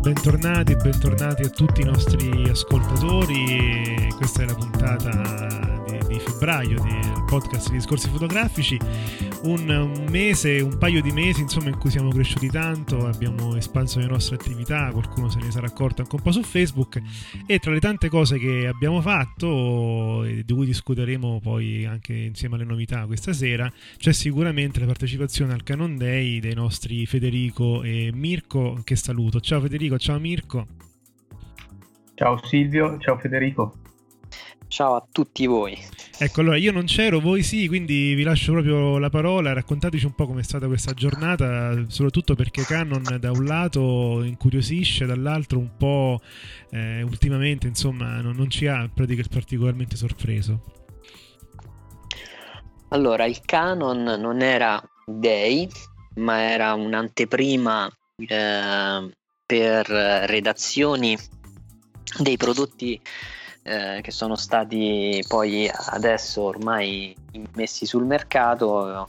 Bentornati 0.00 0.72
e 0.72 0.76
bentornati 0.76 1.42
a 1.42 1.50
tutti 1.50 1.82
i 1.82 1.84
nostri 1.84 2.48
ascoltatori. 2.48 4.08
Questa 4.16 4.42
è 4.42 4.46
la 4.46 4.54
puntata 4.54 5.59
febbraio 6.40 6.80
del 6.80 7.24
podcast 7.26 7.68
di 7.68 7.76
discorsi 7.76 8.08
fotografici. 8.08 8.78
Un, 9.42 9.68
un, 9.68 10.06
mese, 10.08 10.60
un 10.60 10.78
paio 10.78 11.02
di 11.02 11.12
mesi 11.12 11.42
insomma 11.42 11.68
in 11.68 11.76
cui 11.76 11.90
siamo 11.90 12.08
cresciuti 12.08 12.48
tanto, 12.48 13.06
abbiamo 13.06 13.56
espanso 13.56 13.98
le 13.98 14.06
nostre 14.06 14.36
attività, 14.36 14.90
qualcuno 14.90 15.28
se 15.28 15.38
ne 15.38 15.50
sarà 15.50 15.66
accorto 15.66 16.00
anche 16.00 16.14
un 16.14 16.22
po' 16.22 16.32
su 16.32 16.42
Facebook 16.42 17.00
e 17.46 17.58
tra 17.58 17.72
le 17.72 17.80
tante 17.80 18.08
cose 18.08 18.38
che 18.38 18.66
abbiamo 18.66 19.02
fatto 19.02 20.24
e 20.24 20.42
di 20.44 20.54
cui 20.54 20.64
discuteremo 20.64 21.40
poi 21.42 21.84
anche 21.84 22.14
insieme 22.14 22.54
alle 22.54 22.64
novità 22.64 23.04
questa 23.04 23.34
sera, 23.34 23.70
c'è 23.98 24.12
sicuramente 24.12 24.80
la 24.80 24.86
partecipazione 24.86 25.52
al 25.52 25.62
Canon 25.62 25.96
Day 25.96 26.40
dei 26.40 26.54
nostri 26.54 27.04
Federico 27.04 27.82
e 27.82 28.10
Mirko 28.14 28.80
che 28.82 28.96
saluto. 28.96 29.40
Ciao 29.40 29.60
Federico, 29.60 29.98
ciao 29.98 30.18
Mirko. 30.18 30.66
Ciao 32.14 32.40
Silvio, 32.44 32.98
ciao 32.98 33.18
Federico. 33.18 33.89
Ciao 34.70 34.94
a 34.94 35.04
tutti 35.10 35.46
voi. 35.46 35.76
Ecco, 36.16 36.42
allora 36.42 36.56
io 36.56 36.70
non 36.70 36.84
c'ero, 36.84 37.18
voi 37.18 37.42
sì, 37.42 37.66
quindi 37.66 38.14
vi 38.14 38.22
lascio 38.22 38.52
proprio 38.52 38.98
la 38.98 39.10
parola. 39.10 39.52
Raccontateci 39.52 40.06
un 40.06 40.14
po' 40.14 40.28
com'è 40.28 40.44
stata 40.44 40.68
questa 40.68 40.94
giornata, 40.94 41.74
soprattutto 41.88 42.36
perché 42.36 42.62
Canon 42.62 43.16
da 43.18 43.32
un 43.32 43.44
lato 43.46 44.22
incuriosisce, 44.22 45.06
dall'altro 45.06 45.58
un 45.58 45.76
po' 45.76 46.20
eh, 46.70 47.02
ultimamente, 47.02 47.66
insomma, 47.66 48.20
non, 48.20 48.36
non 48.36 48.48
ci 48.48 48.68
ha 48.68 48.88
particolarmente 48.94 49.96
sorpreso. 49.96 50.62
Allora, 52.90 53.24
il 53.24 53.40
Canon 53.44 54.04
non 54.20 54.40
era 54.40 54.80
Day, 55.04 55.68
ma 56.14 56.42
era 56.42 56.74
un'anteprima 56.74 57.90
eh, 58.18 59.10
per 59.44 59.86
redazioni 59.88 61.18
dei 62.20 62.36
prodotti 62.36 63.00
eh, 63.62 64.00
che 64.02 64.10
sono 64.10 64.36
stati 64.36 65.22
poi 65.28 65.70
adesso 65.72 66.42
ormai 66.42 67.14
messi 67.54 67.86
sul 67.86 68.04
mercato. 68.04 69.08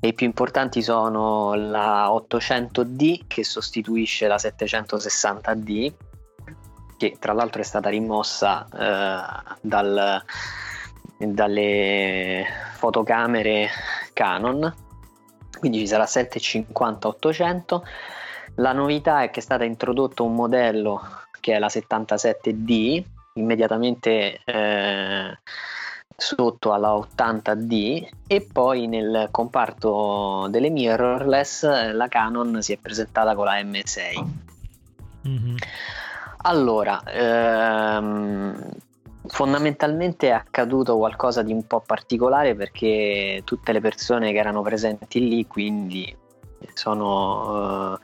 E 0.00 0.08
I 0.08 0.14
più 0.14 0.26
importanti 0.26 0.82
sono 0.82 1.54
la 1.54 2.08
800D 2.08 3.22
che 3.26 3.44
sostituisce 3.44 4.26
la 4.26 4.36
760D, 4.36 5.92
che 6.96 7.16
tra 7.18 7.32
l'altro 7.32 7.60
è 7.60 7.64
stata 7.64 7.90
rimossa 7.90 8.66
eh, 8.66 9.56
dal, 9.60 10.22
dalle 11.18 12.46
fotocamere 12.74 13.68
Canon, 14.14 14.74
quindi 15.58 15.78
ci 15.78 15.86
sarà 15.86 16.04
750-800. 16.04 17.82
La 18.56 18.72
novità 18.72 19.22
è 19.22 19.30
che 19.30 19.40
è 19.40 19.42
stato 19.42 19.64
introdotto 19.64 20.24
un 20.24 20.34
modello 20.34 21.00
che 21.40 21.54
è 21.54 21.58
la 21.58 21.68
77D, 21.68 23.04
immediatamente 23.34 24.40
eh, 24.44 25.38
sotto 26.16 26.72
alla 26.72 26.90
80D 26.90 28.08
e 28.26 28.46
poi 28.52 28.86
nel 28.86 29.28
comparto 29.30 30.48
delle 30.50 30.68
mirrorless 30.68 31.92
la 31.92 32.08
Canon 32.08 32.60
si 32.60 32.72
è 32.72 32.76
presentata 32.76 33.34
con 33.34 33.46
la 33.46 33.60
M6 33.60 34.24
mm-hmm. 35.26 35.56
allora 36.42 37.02
ehm, 37.04 38.70
fondamentalmente 39.26 40.28
è 40.28 40.32
accaduto 40.32 40.98
qualcosa 40.98 41.42
di 41.42 41.52
un 41.52 41.66
po' 41.66 41.80
particolare 41.80 42.54
perché 42.54 43.40
tutte 43.44 43.72
le 43.72 43.80
persone 43.80 44.32
che 44.32 44.38
erano 44.38 44.60
presenti 44.60 45.26
lì 45.26 45.46
quindi 45.46 46.14
sono 46.74 47.92
uh, 47.92 47.98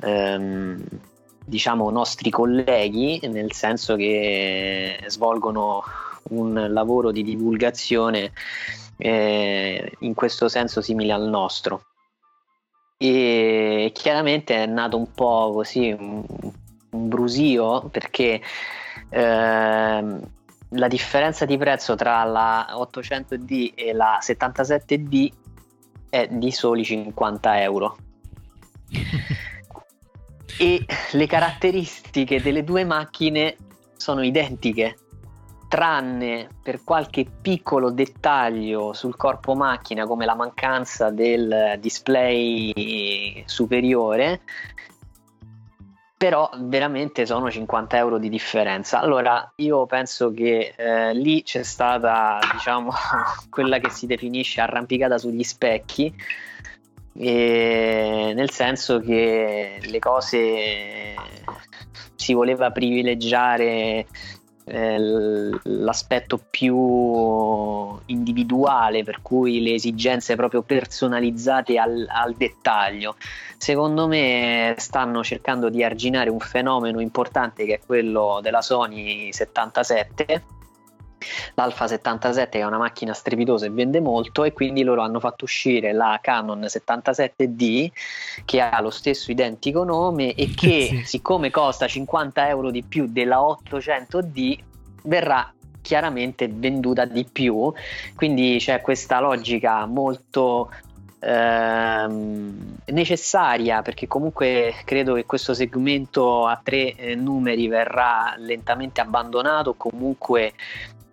ehm, 0.00 0.84
diciamo 1.50 1.90
nostri 1.90 2.30
colleghi, 2.30 3.20
nel 3.24 3.52
senso 3.52 3.96
che 3.96 5.02
svolgono 5.08 5.82
un 6.30 6.68
lavoro 6.70 7.10
di 7.10 7.24
divulgazione 7.24 8.32
eh, 8.96 9.92
in 9.98 10.14
questo 10.14 10.48
senso 10.48 10.80
simile 10.80 11.12
al 11.12 11.28
nostro. 11.28 11.86
E 12.96 13.90
chiaramente 13.92 14.54
è 14.54 14.66
nato 14.66 14.96
un 14.96 15.10
po' 15.12 15.50
così 15.54 15.90
un, 15.90 16.22
un 16.90 17.08
brusio 17.08 17.88
perché 17.88 18.40
eh, 19.08 20.20
la 20.72 20.88
differenza 20.88 21.44
di 21.46 21.56
prezzo 21.56 21.96
tra 21.96 22.22
la 22.24 22.68
800D 22.78 23.72
e 23.74 23.92
la 23.92 24.18
77D 24.22 25.32
è 26.10 26.28
di 26.30 26.52
soli 26.52 26.84
50 26.84 27.62
euro. 27.62 27.96
e 30.60 30.84
le 31.12 31.26
caratteristiche 31.26 32.42
delle 32.42 32.64
due 32.64 32.84
macchine 32.84 33.56
sono 33.96 34.22
identiche 34.22 34.98
tranne 35.68 36.48
per 36.62 36.84
qualche 36.84 37.24
piccolo 37.40 37.90
dettaglio 37.90 38.92
sul 38.92 39.16
corpo 39.16 39.54
macchina 39.54 40.04
come 40.04 40.26
la 40.26 40.34
mancanza 40.34 41.08
del 41.08 41.78
display 41.80 43.42
superiore 43.46 44.42
però 46.14 46.50
veramente 46.54 47.24
sono 47.24 47.50
50 47.50 47.96
euro 47.96 48.18
di 48.18 48.28
differenza. 48.28 49.00
Allora 49.00 49.50
io 49.56 49.86
penso 49.86 50.30
che 50.30 50.74
eh, 50.76 51.14
lì 51.14 51.42
c'è 51.42 51.62
stata 51.62 52.38
diciamo 52.52 52.92
quella 53.48 53.78
che 53.78 53.88
si 53.88 54.04
definisce 54.04 54.60
arrampicata 54.60 55.16
sugli 55.16 55.42
specchi 55.42 56.14
e 57.12 58.32
nel 58.34 58.50
senso 58.50 59.00
che 59.00 59.80
le 59.82 59.98
cose 59.98 61.14
si 62.14 62.32
voleva 62.34 62.70
privilegiare 62.70 64.06
eh, 64.64 64.98
l'aspetto 65.62 66.38
più 66.50 66.76
individuale, 68.06 69.02
per 69.02 69.20
cui 69.22 69.62
le 69.62 69.74
esigenze 69.74 70.36
proprio 70.36 70.62
personalizzate 70.62 71.78
al, 71.78 72.06
al 72.08 72.34
dettaglio. 72.34 73.16
Secondo 73.56 74.06
me 74.06 74.74
stanno 74.78 75.22
cercando 75.24 75.68
di 75.68 75.82
arginare 75.82 76.30
un 76.30 76.40
fenomeno 76.40 77.00
importante 77.00 77.64
che 77.64 77.74
è 77.74 77.80
quello 77.84 78.38
della 78.42 78.62
Sony 78.62 79.32
77 79.32 80.58
l'Alfa 81.54 81.86
77 81.86 82.58
che 82.58 82.64
è 82.64 82.66
una 82.66 82.78
macchina 82.78 83.12
strepitosa 83.12 83.66
e 83.66 83.70
vende 83.70 84.00
molto 84.00 84.44
e 84.44 84.52
quindi 84.52 84.82
loro 84.82 85.02
hanno 85.02 85.20
fatto 85.20 85.44
uscire 85.44 85.92
la 85.92 86.18
Canon 86.20 86.60
77D 86.60 87.90
che 88.44 88.60
ha 88.60 88.80
lo 88.80 88.90
stesso 88.90 89.30
identico 89.30 89.84
nome 89.84 90.34
e 90.34 90.52
che 90.54 90.86
sì. 90.88 91.02
siccome 91.04 91.50
costa 91.50 91.86
50 91.86 92.48
euro 92.48 92.70
di 92.70 92.82
più 92.82 93.06
della 93.08 93.38
800D 93.38 94.58
verrà 95.04 95.52
chiaramente 95.82 96.48
venduta 96.48 97.04
di 97.04 97.24
più 97.24 97.72
quindi 98.14 98.56
c'è 98.58 98.80
questa 98.80 99.18
logica 99.20 99.86
molto 99.86 100.70
ehm, 101.20 102.76
necessaria 102.86 103.82
perché 103.82 104.06
comunque 104.06 104.74
credo 104.84 105.14
che 105.14 105.26
questo 105.26 105.54
segmento 105.54 106.46
a 106.46 106.60
tre 106.62 106.94
eh, 106.94 107.14
numeri 107.14 107.68
verrà 107.68 108.34
lentamente 108.36 109.00
abbandonato 109.00 109.74
comunque 109.74 110.52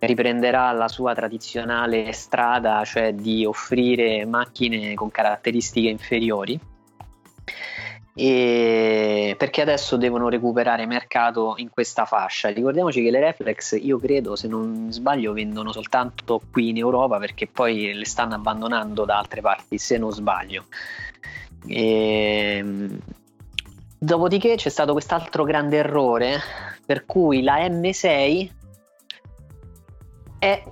riprenderà 0.00 0.70
la 0.72 0.88
sua 0.88 1.14
tradizionale 1.14 2.12
strada, 2.12 2.84
cioè 2.84 3.12
di 3.12 3.44
offrire 3.44 4.24
macchine 4.24 4.94
con 4.94 5.10
caratteristiche 5.10 5.88
inferiori. 5.88 6.58
e 8.14 9.36
perché 9.38 9.62
adesso 9.62 9.96
devono 9.96 10.28
recuperare 10.28 10.86
mercato 10.86 11.54
in 11.58 11.70
questa 11.70 12.04
fascia. 12.04 12.48
Ricordiamoci 12.48 13.00
che 13.02 13.12
le 13.12 13.20
reflex, 13.20 13.78
io 13.80 13.98
credo, 13.98 14.34
se 14.34 14.48
non 14.48 14.88
sbaglio, 14.90 15.32
vendono 15.32 15.70
soltanto 15.72 16.40
qui 16.50 16.70
in 16.70 16.78
Europa 16.78 17.18
perché 17.18 17.46
poi 17.46 17.94
le 17.94 18.04
stanno 18.04 18.34
abbandonando 18.34 19.04
da 19.04 19.18
altre 19.18 19.40
parti, 19.40 19.78
se 19.78 19.98
non 19.98 20.10
sbaglio. 20.10 20.64
E... 21.66 22.56
Ehm, 22.58 22.98
dopodiché 23.98 24.54
c'è 24.54 24.68
stato 24.68 24.92
quest'altro 24.92 25.44
grande 25.44 25.78
errore 25.78 26.38
per 26.86 27.04
cui 27.04 27.42
la 27.42 27.58
M6 27.66 28.48
è 30.38 30.62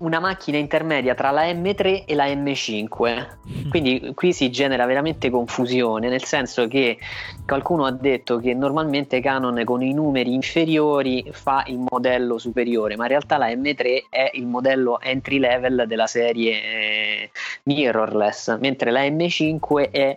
una 0.00 0.18
macchina 0.18 0.56
intermedia 0.56 1.14
tra 1.14 1.30
la 1.30 1.44
M3 1.44 2.04
e 2.06 2.14
la 2.14 2.26
M5. 2.26 3.68
Quindi 3.68 4.12
qui 4.14 4.32
si 4.32 4.50
genera 4.50 4.86
veramente 4.86 5.30
confusione, 5.30 6.08
nel 6.08 6.24
senso 6.24 6.68
che 6.68 6.98
qualcuno 7.46 7.84
ha 7.84 7.90
detto 7.90 8.38
che 8.38 8.54
normalmente 8.54 9.20
Canon 9.20 9.62
con 9.64 9.82
i 9.82 9.92
numeri 9.92 10.32
inferiori 10.32 11.28
fa 11.32 11.64
il 11.66 11.78
modello 11.78 12.38
superiore, 12.38 12.96
ma 12.96 13.04
in 13.04 13.10
realtà 13.10 13.36
la 13.36 13.48
M3 13.48 14.04
è 14.08 14.30
il 14.34 14.46
modello 14.46 15.00
entry 15.00 15.38
level 15.38 15.84
della 15.86 16.06
serie 16.06 16.52
eh, 16.52 17.30
mirrorless, 17.64 18.58
mentre 18.58 18.90
la 18.90 19.02
M5 19.02 19.90
è 19.90 20.16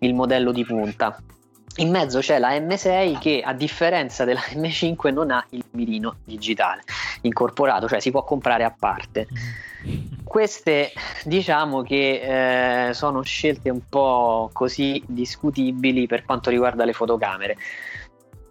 il 0.00 0.14
modello 0.14 0.50
di 0.50 0.64
punta. 0.64 1.16
In 1.76 1.90
mezzo 1.90 2.18
c'è 2.18 2.38
la 2.38 2.50
M6 2.58 3.18
che 3.18 3.42
a 3.44 3.54
differenza 3.54 4.24
della 4.24 4.40
M5 4.54 5.12
non 5.12 5.30
ha 5.30 5.44
il 5.50 5.64
mirino 5.70 6.16
digitale 6.24 6.82
incorporato, 7.22 7.88
cioè 7.88 8.00
si 8.00 8.10
può 8.10 8.24
comprare 8.24 8.64
a 8.64 8.74
parte. 8.76 9.28
Queste 10.24 10.92
diciamo 11.24 11.82
che 11.82 12.88
eh, 12.88 12.94
sono 12.94 13.22
scelte 13.22 13.70
un 13.70 13.82
po' 13.88 14.50
così 14.52 15.02
discutibili 15.06 16.06
per 16.06 16.24
quanto 16.24 16.50
riguarda 16.50 16.84
le 16.84 16.92
fotocamere. 16.92 17.56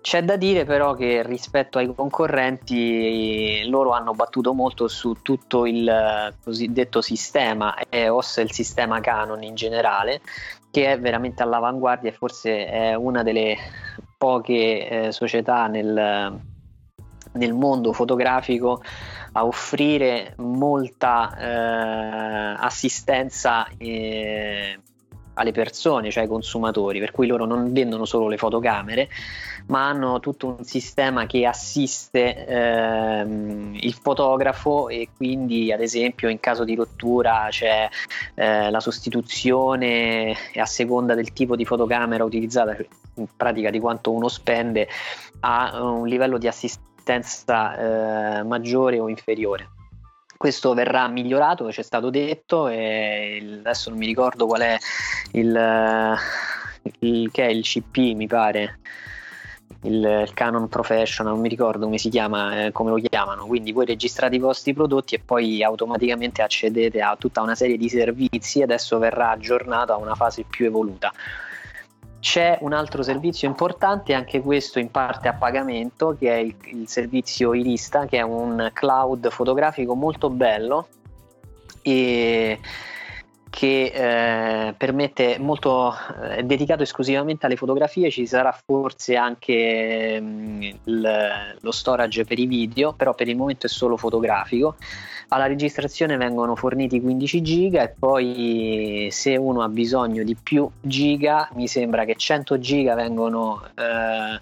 C'è 0.01 0.23
da 0.23 0.37
dire 0.37 0.63
però 0.63 0.93
che 0.93 1.23
rispetto 1.23 1.77
ai 1.77 1.93
concorrenti 1.93 3.67
loro 3.67 3.91
hanno 3.91 4.13
battuto 4.13 4.53
molto 4.53 4.87
su 4.87 5.17
tutto 5.21 5.65
il 5.65 6.33
cosiddetto 6.41 7.01
sistema 7.01 7.75
EOS, 7.89 8.37
il 8.37 8.51
sistema 8.51 9.01
Canon 9.01 9.43
in 9.43 9.55
generale, 9.55 10.21
che 10.71 10.91
è 10.91 10.99
veramente 10.99 11.43
all'avanguardia 11.43 12.09
e 12.09 12.13
forse 12.13 12.65
è 12.67 12.93
una 12.93 13.23
delle 13.23 13.57
poche 14.17 14.87
eh, 14.87 15.11
società 15.11 15.67
nel, 15.67 16.39
nel, 17.31 17.53
mondo 17.53 17.93
fotografico 17.93 18.81
a 19.31 19.45
offrire 19.45 20.33
molta 20.37 21.37
eh, 21.37 22.55
assistenza 22.59 23.67
eh, 23.77 24.79
alle 25.35 25.51
persone, 25.51 26.11
cioè 26.11 26.23
ai 26.23 26.29
consumatori, 26.29 26.99
per 26.99 27.11
cui 27.11 27.27
loro 27.27 27.45
non 27.45 27.71
vendono 27.71 28.05
solo 28.05 28.27
le 28.27 28.37
fotocamere, 28.37 29.09
ma 29.69 29.87
hanno 29.87 30.19
tutto 30.19 30.47
un 30.47 30.63
sistema 30.63 31.25
che 31.25 31.45
assiste 31.45 32.45
ehm, 32.45 33.77
il 33.79 33.93
fotografo 33.93 34.89
e 34.89 35.09
quindi 35.15 35.71
ad 35.71 35.81
esempio 35.81 36.29
in 36.29 36.39
caso 36.39 36.63
di 36.63 36.75
rottura 36.75 37.47
c'è 37.49 37.87
eh, 38.35 38.69
la 38.69 38.79
sostituzione 38.79 40.35
a 40.55 40.65
seconda 40.65 41.13
del 41.15 41.33
tipo 41.33 41.55
di 41.55 41.65
fotocamera 41.65 42.23
utilizzata, 42.23 42.75
cioè 42.75 42.87
in 43.15 43.27
pratica 43.35 43.69
di 43.69 43.79
quanto 43.79 44.11
uno 44.11 44.27
spende, 44.27 44.87
a 45.41 45.83
un 45.83 46.07
livello 46.07 46.37
di 46.37 46.47
assistenza 46.47 48.39
eh, 48.39 48.43
maggiore 48.43 48.99
o 48.99 49.09
inferiore 49.09 49.69
questo 50.39 50.73
verrà 50.73 51.05
migliorato, 51.09 51.69
ci 51.69 51.81
è 51.81 51.83
stato 51.83 52.09
detto, 52.09 52.69
e 52.69 53.57
adesso 53.59 53.89
non 53.89 53.99
mi 53.99 54.05
ricordo 54.05 54.45
qual 54.45 54.61
è 54.61 54.77
il, 55.33 56.17
il 56.99 57.29
che 57.29 57.45
è 57.45 57.49
il 57.49 57.61
CP, 57.61 57.97
mi 58.15 58.25
pare. 58.25 58.79
Il, 59.83 59.93
il, 59.93 60.33
Canon 60.33 60.67
Professional, 60.67 61.33
non 61.33 61.41
mi 61.41 61.49
ricordo 61.49 61.85
come 61.85 61.97
si 61.97 62.09
chiama, 62.09 62.65
eh, 62.65 62.71
come 62.71 62.89
lo 62.89 62.97
chiamano. 62.97 63.45
Quindi 63.45 63.71
voi 63.71 63.85
registrate 63.85 64.35
i 64.35 64.39
vostri 64.39 64.73
prodotti 64.73 65.15
e 65.15 65.19
poi 65.19 65.63
automaticamente 65.63 66.41
accedete 66.41 67.01
a 67.01 67.15
tutta 67.17 67.41
una 67.41 67.55
serie 67.55 67.77
di 67.77 67.89
servizi. 67.89 68.61
Adesso 68.61 68.97
verrà 68.97 69.31
aggiornato 69.31 69.93
a 69.93 69.97
una 69.97 70.15
fase 70.15 70.43
più 70.43 70.65
evoluta. 70.65 71.11
C'è 72.19 72.57
un 72.61 72.73
altro 72.73 73.01
servizio 73.01 73.47
importante, 73.47 74.13
anche 74.13 74.41
questo 74.41 74.79
in 74.79 74.91
parte 74.91 75.29
a 75.29 75.33
pagamento, 75.33 76.17
che 76.19 76.29
è 76.29 76.37
il, 76.37 76.55
il 76.65 76.87
servizio 76.89 77.53
Irista, 77.53 78.05
che 78.05 78.17
è 78.17 78.21
un 78.21 78.69
cloud 78.73 79.29
fotografico 79.29 79.95
molto 79.95 80.29
bello 80.29 80.87
e 81.81 82.59
che 83.49 83.91
eh, 83.93 84.73
permette 84.73 85.37
molto 85.39 85.93
eh, 86.21 86.37
è 86.37 86.43
dedicato 86.43 86.83
esclusivamente 86.83 87.45
alle 87.45 87.55
fotografie 87.55 88.11
ci 88.11 88.25
sarà 88.25 88.57
forse 88.65 89.15
anche 89.15 90.19
mh, 90.19 90.25
mm, 90.25 90.61
il, 90.83 91.57
lo 91.59 91.71
storage 91.71 92.25
per 92.25 92.39
i 92.39 92.45
video 92.45 92.93
però 92.93 93.13
per 93.13 93.27
il 93.27 93.35
momento 93.35 93.65
è 93.65 93.69
solo 93.69 93.97
fotografico. 93.97 94.75
Alla 95.31 95.45
registrazione 95.45 96.17
vengono 96.17 96.55
forniti 96.55 96.99
15 96.99 97.41
giga 97.41 97.83
e 97.83 97.93
poi 97.97 99.09
se 99.11 99.35
uno 99.35 99.61
ha 99.61 99.69
bisogno 99.69 100.23
di 100.23 100.35
più 100.35 100.67
giga 100.81 101.49
mi 101.53 101.67
sembra 101.67 102.03
che 102.05 102.15
100 102.15 102.57
giga 102.57 102.95
vengono 102.95 103.63
eh, 103.75 104.41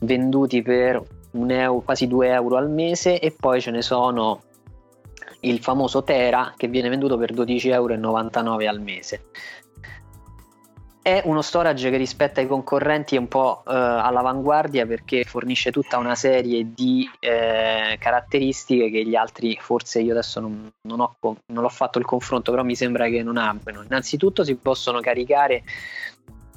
venduti 0.00 0.62
per 0.62 1.02
euro, 1.32 1.80
quasi 1.80 2.06
2 2.06 2.28
euro 2.28 2.56
al 2.56 2.70
mese 2.70 3.18
e 3.18 3.34
poi 3.38 3.60
ce 3.60 3.70
ne 3.70 3.82
sono 3.82 4.42
il 5.40 5.60
famoso 5.60 6.02
Tera 6.02 6.54
che 6.56 6.68
viene 6.68 6.88
venduto 6.88 7.16
per 7.16 7.32
12,99 7.32 7.72
euro 7.72 8.68
al 8.68 8.80
mese. 8.80 9.24
È 11.02 11.22
uno 11.24 11.40
storage 11.40 11.88
che 11.88 11.96
rispetto 11.96 12.40
ai 12.40 12.46
concorrenti 12.46 13.16
è 13.16 13.18
un 13.18 13.26
po' 13.26 13.62
eh, 13.66 13.72
all'avanguardia 13.72 14.86
perché 14.86 15.24
fornisce 15.24 15.72
tutta 15.72 15.96
una 15.96 16.14
serie 16.14 16.74
di 16.74 17.08
eh, 17.18 17.96
caratteristiche 17.98 18.90
che 18.90 19.06
gli 19.06 19.14
altri 19.14 19.56
forse 19.58 20.00
io 20.00 20.12
adesso 20.12 20.40
non, 20.40 20.70
non, 20.82 21.00
ho, 21.00 21.16
non, 21.46 21.64
ho, 21.64 21.68
fatto 21.70 21.98
il 21.98 22.04
confronto 22.04 22.50
però 22.50 22.62
mi 22.64 22.76
sembra 22.76 23.08
che 23.08 23.22
non 23.22 23.38
abbiano. 23.38 23.82
Innanzitutto 23.82 24.44
si 24.44 24.56
possono 24.56 25.00
caricare 25.00 25.62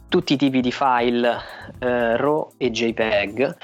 tutti 0.10 0.34
i 0.34 0.38
tipi 0.38 0.60
di 0.60 0.72
file 0.74 1.40
eh, 1.80 2.18
RAW 2.18 2.52
e 2.58 2.70
JPEG 2.70 3.58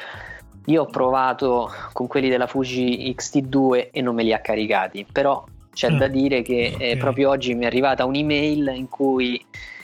io 0.69 0.83
ho 0.83 0.85
provato 0.85 1.71
con 1.93 2.07
quelli 2.07 2.29
della 2.29 2.47
Fuji 2.47 3.13
X-T2 3.15 3.89
e 3.91 4.01
non 4.01 4.15
me 4.15 4.23
li 4.23 4.33
ha 4.33 4.39
caricati 4.39 5.05
però 5.11 5.43
c'è 5.73 5.91
mm. 5.91 5.97
da 5.97 6.07
dire 6.07 6.41
che 6.41 6.71
okay. 6.73 6.97
proprio 6.97 7.29
oggi 7.29 7.53
mi 7.53 7.63
è 7.63 7.67
arrivata 7.67 8.05
un'email 8.05 8.73
in 8.75 8.89
cui 8.89 9.43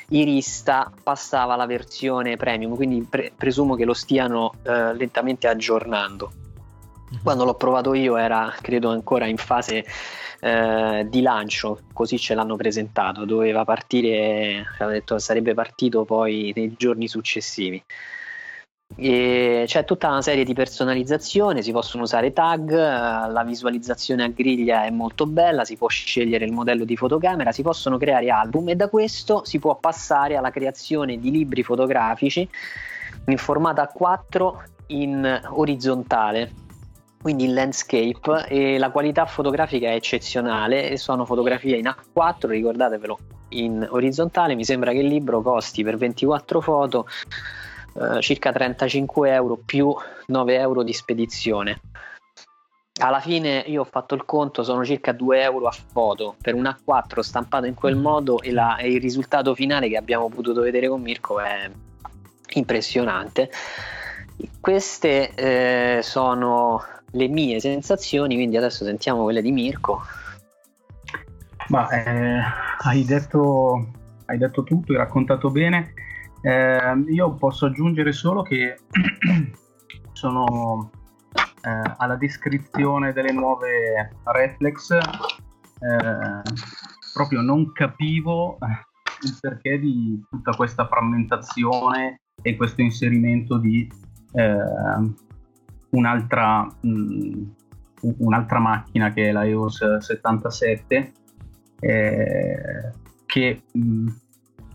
Irista 0.09 0.91
passava 1.01 1.53
alla 1.53 1.65
versione 1.65 2.37
premium, 2.37 2.75
quindi 2.75 3.05
pre- 3.09 3.31
presumo 3.35 3.75
che 3.75 3.85
lo 3.85 3.93
stiano 3.93 4.53
eh, 4.63 4.93
lentamente 4.93 5.47
aggiornando. 5.47 6.31
Mhm. 7.09 7.19
Quando 7.23 7.45
l'ho 7.45 7.55
provato 7.55 7.93
io 7.93 8.17
era, 8.17 8.53
credo, 8.61 8.89
ancora 8.89 9.25
in 9.25 9.37
fase 9.37 9.85
eh, 10.41 11.07
di 11.09 11.21
lancio, 11.21 11.79
così 11.91 12.19
ce 12.19 12.35
l'hanno 12.35 12.55
presentato, 12.55 13.25
doveva 13.25 13.63
partire, 13.63 14.65
aveva 14.75 14.91
detto 14.91 15.17
sarebbe 15.17 15.53
partito 15.53 16.05
poi 16.05 16.51
nei 16.55 16.75
giorni 16.77 17.07
successivi. 17.07 17.81
E 18.97 19.65
c'è 19.67 19.83
tutta 19.83 20.07
una 20.07 20.21
serie 20.21 20.45
di 20.45 20.53
personalizzazione, 20.53 21.61
si 21.61 21.71
possono 21.71 22.03
usare 22.03 22.31
tag, 22.31 22.71
la 22.71 23.43
visualizzazione 23.45 24.23
a 24.23 24.27
griglia 24.27 24.85
è 24.85 24.89
molto 24.89 25.25
bella, 25.25 25.65
si 25.65 25.75
può 25.75 25.87
scegliere 25.87 26.45
il 26.45 26.53
modello 26.53 26.85
di 26.85 26.95
fotocamera, 26.95 27.51
si 27.51 27.61
possono 27.61 27.97
creare 27.97 28.29
album 28.29 28.69
e 28.69 28.75
da 28.75 28.87
questo 28.87 29.43
si 29.43 29.59
può 29.59 29.75
passare 29.75 30.37
alla 30.37 30.49
creazione 30.49 31.17
di 31.19 31.29
libri 31.29 31.61
fotografici 31.61 32.47
in 33.25 33.37
formato 33.37 33.81
A4 33.81 34.53
in 34.87 35.41
orizzontale, 35.49 36.53
quindi 37.21 37.45
in 37.45 37.53
landscape 37.53 38.45
e 38.47 38.77
la 38.77 38.91
qualità 38.91 39.25
fotografica 39.25 39.89
è 39.89 39.95
eccezionale, 39.95 40.95
sono 40.95 41.25
fotografie 41.25 41.77
in 41.77 41.93
A4, 41.93 42.47
ricordatevelo 42.47 43.19
in 43.49 43.85
orizzontale, 43.89 44.55
mi 44.55 44.63
sembra 44.63 44.91
che 44.91 44.99
il 44.99 45.07
libro 45.07 45.41
costi 45.41 45.83
per 45.83 45.97
24 45.97 46.61
foto 46.61 47.07
eh, 47.95 48.21
circa 48.21 48.51
35 48.51 49.31
euro 49.31 49.57
più 49.63 49.95
9 50.27 50.57
euro 50.57 50.83
di 50.83 50.93
spedizione. 50.93 51.79
Alla 52.97 53.19
fine 53.19 53.63
io 53.67 53.81
ho 53.81 53.85
fatto 53.85 54.15
il 54.15 54.23
conto, 54.25 54.63
sono 54.63 54.85
circa 54.85 55.11
2 55.11 55.41
euro 55.41 55.67
a 55.67 55.71
foto 55.71 56.35
per 56.41 56.53
un 56.53 56.63
A4 56.63 57.19
stampato 57.19 57.65
in 57.65 57.73
quel 57.73 57.95
mm. 57.95 58.01
modo 58.01 58.41
e, 58.41 58.51
la, 58.51 58.77
e 58.77 58.89
il 58.89 59.01
risultato 59.01 59.53
finale 59.53 59.89
che 59.89 59.97
abbiamo 59.97 60.29
potuto 60.29 60.61
vedere 60.61 60.87
con 60.87 61.01
Mirko 61.01 61.39
è 61.39 61.69
impressionante. 62.53 63.49
Queste 64.59 65.33
eh, 65.33 66.01
sono 66.01 66.81
le 67.11 67.27
mie 67.27 67.59
sensazioni, 67.59 68.35
quindi 68.35 68.57
adesso 68.57 68.83
sentiamo 68.83 69.23
quelle 69.23 69.41
di 69.41 69.51
Mirko. 69.51 70.01
Ma 71.67 71.89
eh, 71.89 72.41
hai, 72.83 73.03
detto, 73.05 73.87
hai 74.25 74.37
detto 74.37 74.63
tutto, 74.63 74.91
hai 74.91 74.97
raccontato 74.97 75.49
bene. 75.49 75.93
Eh, 76.45 77.03
io 77.07 77.33
posso 77.33 77.65
aggiungere 77.65 78.11
solo 78.11 78.43
che 78.43 78.77
sono 80.13 80.91
eh, 81.33 81.93
alla 81.97 82.15
descrizione 82.17 83.13
delle 83.13 83.31
nuove 83.31 84.11
reflex 84.25 84.91
eh, 84.91 86.41
proprio 87.15 87.41
non 87.41 87.71
capivo 87.71 88.59
il 89.23 89.37
perché 89.41 89.79
di 89.79 90.23
tutta 90.29 90.51
questa 90.51 90.85
frammentazione 90.85 92.19
e 92.39 92.55
questo 92.55 92.81
inserimento 92.81 93.57
di 93.57 93.91
eh, 94.33 94.57
un'altra, 95.89 96.67
mh, 96.81 97.41
un'altra, 98.19 98.59
macchina 98.59 99.11
che 99.13 99.29
è 99.29 99.31
la 99.31 99.47
EOS 99.47 99.97
77 99.97 101.11
eh, 101.79 102.91
che 103.25 103.63
mh, 103.71 104.07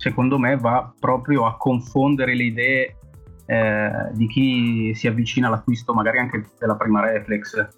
secondo 0.01 0.39
me 0.39 0.57
va 0.57 0.91
proprio 0.99 1.45
a 1.45 1.59
confondere 1.59 2.35
le 2.35 2.45
idee 2.45 2.97
eh, 3.45 3.91
di 4.13 4.27
chi 4.29 4.95
si 4.95 5.07
avvicina 5.07 5.49
all'acquisto 5.49 5.93
magari 5.93 6.19
anche 6.19 6.49
della 6.59 6.75
prima 6.75 7.03
reflex. 7.03 7.69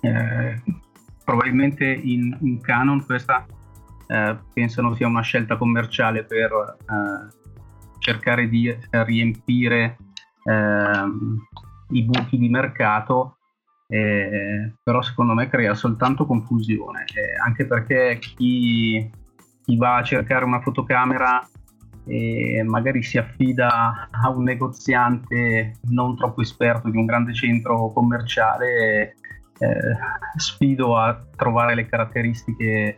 Eh, 0.00 0.60
probabilmente 1.24 1.84
in, 1.84 2.36
in, 2.40 2.60
Canon 2.60 3.04
questa 3.04 3.46
eh, 4.08 4.36
pensano 4.52 4.92
sia 4.94 5.06
una 5.06 5.20
scelta 5.20 5.56
commerciale 5.56 6.24
per 6.24 6.50
eh, 6.80 7.44
cercare 8.00 8.48
di 8.48 8.76
riempire 8.90 9.98
ehm, 10.42 11.38
i 11.90 12.02
buchi 12.02 12.38
di 12.38 12.48
mercato, 12.48 13.36
eh, 13.86 14.74
però 14.82 15.00
secondo 15.00 15.34
me 15.34 15.48
crea 15.48 15.74
soltanto 15.74 16.26
confusione, 16.26 17.04
eh, 17.14 17.40
anche 17.44 17.66
perché 17.66 18.18
chi, 18.18 19.08
chi, 19.66 19.76
va 19.76 19.96
a 19.96 20.02
cercare 20.02 20.44
una 20.44 20.60
fotocamera 20.60 21.46
e 22.06 22.62
magari 22.62 23.02
si 23.02 23.18
affida 23.18 24.08
a 24.10 24.30
un 24.30 24.44
negoziante 24.44 25.78
non 25.88 26.16
troppo 26.16 26.40
esperto 26.40 26.88
di 26.88 26.96
un 26.96 27.04
grande 27.04 27.34
centro 27.34 27.90
commerciale, 27.92 29.16
eh, 29.58 29.96
sfido 30.36 30.96
a 30.96 31.20
trovare 31.34 31.74
le 31.74 31.86
caratteristiche 31.86 32.96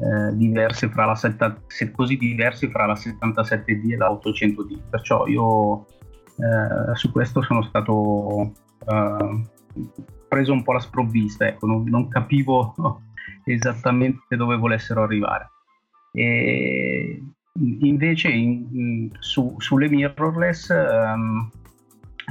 eh, 0.00 0.34
diverse 0.34 0.88
fra 0.88 1.06
la 1.06 1.14
70, 1.14 1.62
così 1.92 2.16
diverse 2.16 2.68
fra 2.68 2.86
la 2.86 2.94
77D 2.94 3.92
e 3.92 3.96
la 3.96 4.10
800D. 4.10 4.78
Perciò 4.90 5.26
io 5.26 5.86
eh, 6.36 6.94
su 6.94 7.10
questo 7.12 7.42
sono 7.42 7.62
stato 7.62 8.52
eh, 8.86 9.44
preso 10.28 10.52
un 10.52 10.62
po' 10.62 10.72
la 10.72 10.80
sprovvista, 10.80 11.46
ecco, 11.46 11.66
non, 11.66 11.84
non, 11.84 12.08
capivo 12.08 12.74
esattamente 13.44 14.36
dove 14.36 14.56
volessero 14.56 15.02
arrivare. 15.02 15.50
E 16.12 17.22
invece 17.54 18.28
in, 18.28 19.10
su, 19.18 19.54
sulle 19.58 19.88
mirrorless, 19.88 20.70
ehm, 20.70 21.50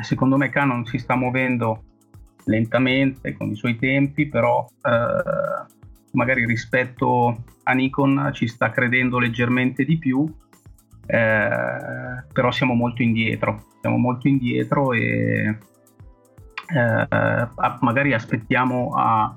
secondo 0.01 0.38
me 0.38 0.50
Canon 0.50 0.86
si 0.86 0.98
sta 0.98 1.15
muovendo 1.15 1.83
lentamente 2.45 3.33
con 3.33 3.51
i 3.51 3.55
suoi 3.55 3.77
tempi, 3.77 4.27
però 4.27 4.65
eh, 4.81 5.74
magari 6.12 6.45
rispetto 6.45 7.43
a 7.63 7.74
Nikon 7.74 8.31
ci 8.33 8.48
sta 8.48 8.71
credendo 8.71 9.19
leggermente 9.19 9.83
di 9.86 9.98
più, 9.98 10.25
eh, 11.05 12.24
però 12.33 12.51
siamo 12.51 12.74
molto 12.74 13.01
indietro 13.01 13.67
siamo 13.81 13.98
molto 13.98 14.27
indietro 14.27 14.93
e 14.93 15.57
eh, 16.67 17.48
magari 17.79 18.13
aspettiamo 18.13 18.93
a 18.95 19.33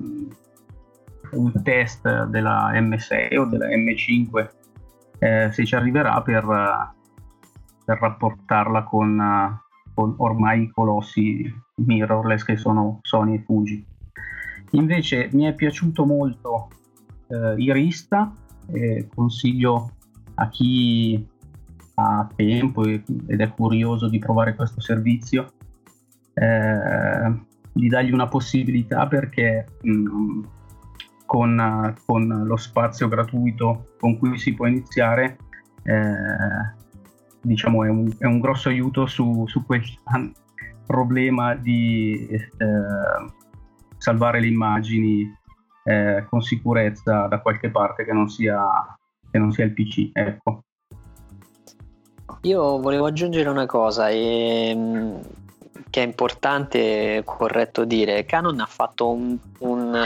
un 1.33 1.53
test 1.62 2.25
della 2.27 2.73
M6 2.73 3.39
o 3.39 3.45
della 3.47 3.69
M5 3.69 4.51
eh, 5.19 5.53
se 5.53 5.65
ci 5.65 5.75
arriverà 5.75 6.21
per, 6.23 6.45
per 7.85 7.99
rapportarla 7.99 8.83
con, 8.83 9.61
con, 9.95 10.15
ormai 10.19 10.62
i 10.62 10.71
colossi 10.71 11.49
mirrorless 11.77 12.43
che 12.43 12.57
sono 12.57 12.99
Sony 13.03 13.37
e 13.37 13.43
Fuji. 13.45 13.87
Invece 14.73 15.29
mi 15.33 15.45
è 15.45 15.55
piaciuto 15.55 16.05
molto 16.05 16.69
eh, 17.29 17.55
Irista, 17.57 18.35
eh, 18.73 19.09
consiglio 19.15 19.93
a 20.35 20.49
chi 20.49 21.25
ha 21.95 22.29
tempo 22.35 22.85
ed 22.85 23.41
è 23.41 23.49
curioso 23.51 24.09
di 24.09 24.19
provare 24.19 24.55
questo 24.55 24.81
servizio, 24.81 25.53
eh, 26.35 27.33
di 27.73 27.89
dargli 27.89 28.12
una 28.12 28.29
possibilità 28.29 29.07
perché 29.07 29.67
mh, 29.83 29.91
mm, 29.91 30.43
con, 31.33 31.95
con, 32.05 32.43
lo 32.45 32.57
spazio 32.59 33.09
gratuito 33.09 33.95
con 33.99 34.19
cui 34.19 34.37
si 34.37 34.53
può 34.53 34.67
iniziare, 34.67 35.39
eh, 35.83 36.75
diciamo 37.41 37.85
è 37.85 37.89
un, 37.89 38.15
è 38.19 38.27
un, 38.27 38.39
grosso 38.39 38.69
aiuto 38.69 39.07
su, 39.07 39.47
su 39.47 39.65
quel 39.65 39.83
problema 40.87 41.55
di 41.55 42.29
eh, 42.29 42.47
salvare 43.97 44.41
le 44.41 44.47
immagini 44.47 45.27
eh, 45.85 46.27
con 46.29 46.43
sicurezza 46.43 47.29
da 47.29 47.41
qualche 47.41 47.71
parte 47.71 48.05
che 48.05 48.12
non 48.12 48.29
sia, 48.29 48.62
che 49.31 49.39
non 49.39 49.53
sia 49.53 49.65
il 49.65 49.73
PC. 49.73 50.11
Ecco. 50.12 50.65
Io 52.43 52.79
volevo 52.79 53.07
aggiungere 53.07 53.49
una 53.49 53.65
cosa 53.65 54.11
e, 54.11 54.75
mm, 54.77 55.15
che 55.89 56.03
è 56.03 56.05
importante, 56.05 57.23
corretto 57.25 57.87
dire. 57.87 58.27
Canon 58.27 58.61
ha 58.61 58.67
fatto 58.67 59.11
un, 59.11 59.39
un, 59.61 59.97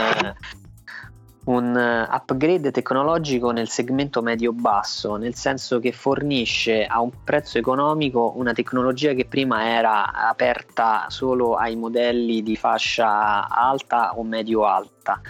un 1.47 2.07
upgrade 2.09 2.71
tecnologico 2.71 3.51
nel 3.51 3.69
segmento 3.69 4.21
medio-basso, 4.21 5.15
nel 5.15 5.35
senso 5.35 5.79
che 5.79 5.91
fornisce 5.91 6.85
a 6.85 6.99
un 6.99 7.11
prezzo 7.23 7.57
economico 7.57 8.33
una 8.35 8.53
tecnologia 8.53 9.13
che 9.13 9.25
prima 9.25 9.65
era 9.65 10.11
aperta 10.11 11.05
solo 11.09 11.55
ai 11.55 11.75
modelli 11.75 12.43
di 12.43 12.55
fascia 12.57 13.47
alta 13.47 14.17
o 14.17 14.23
medio-alta. 14.23 15.21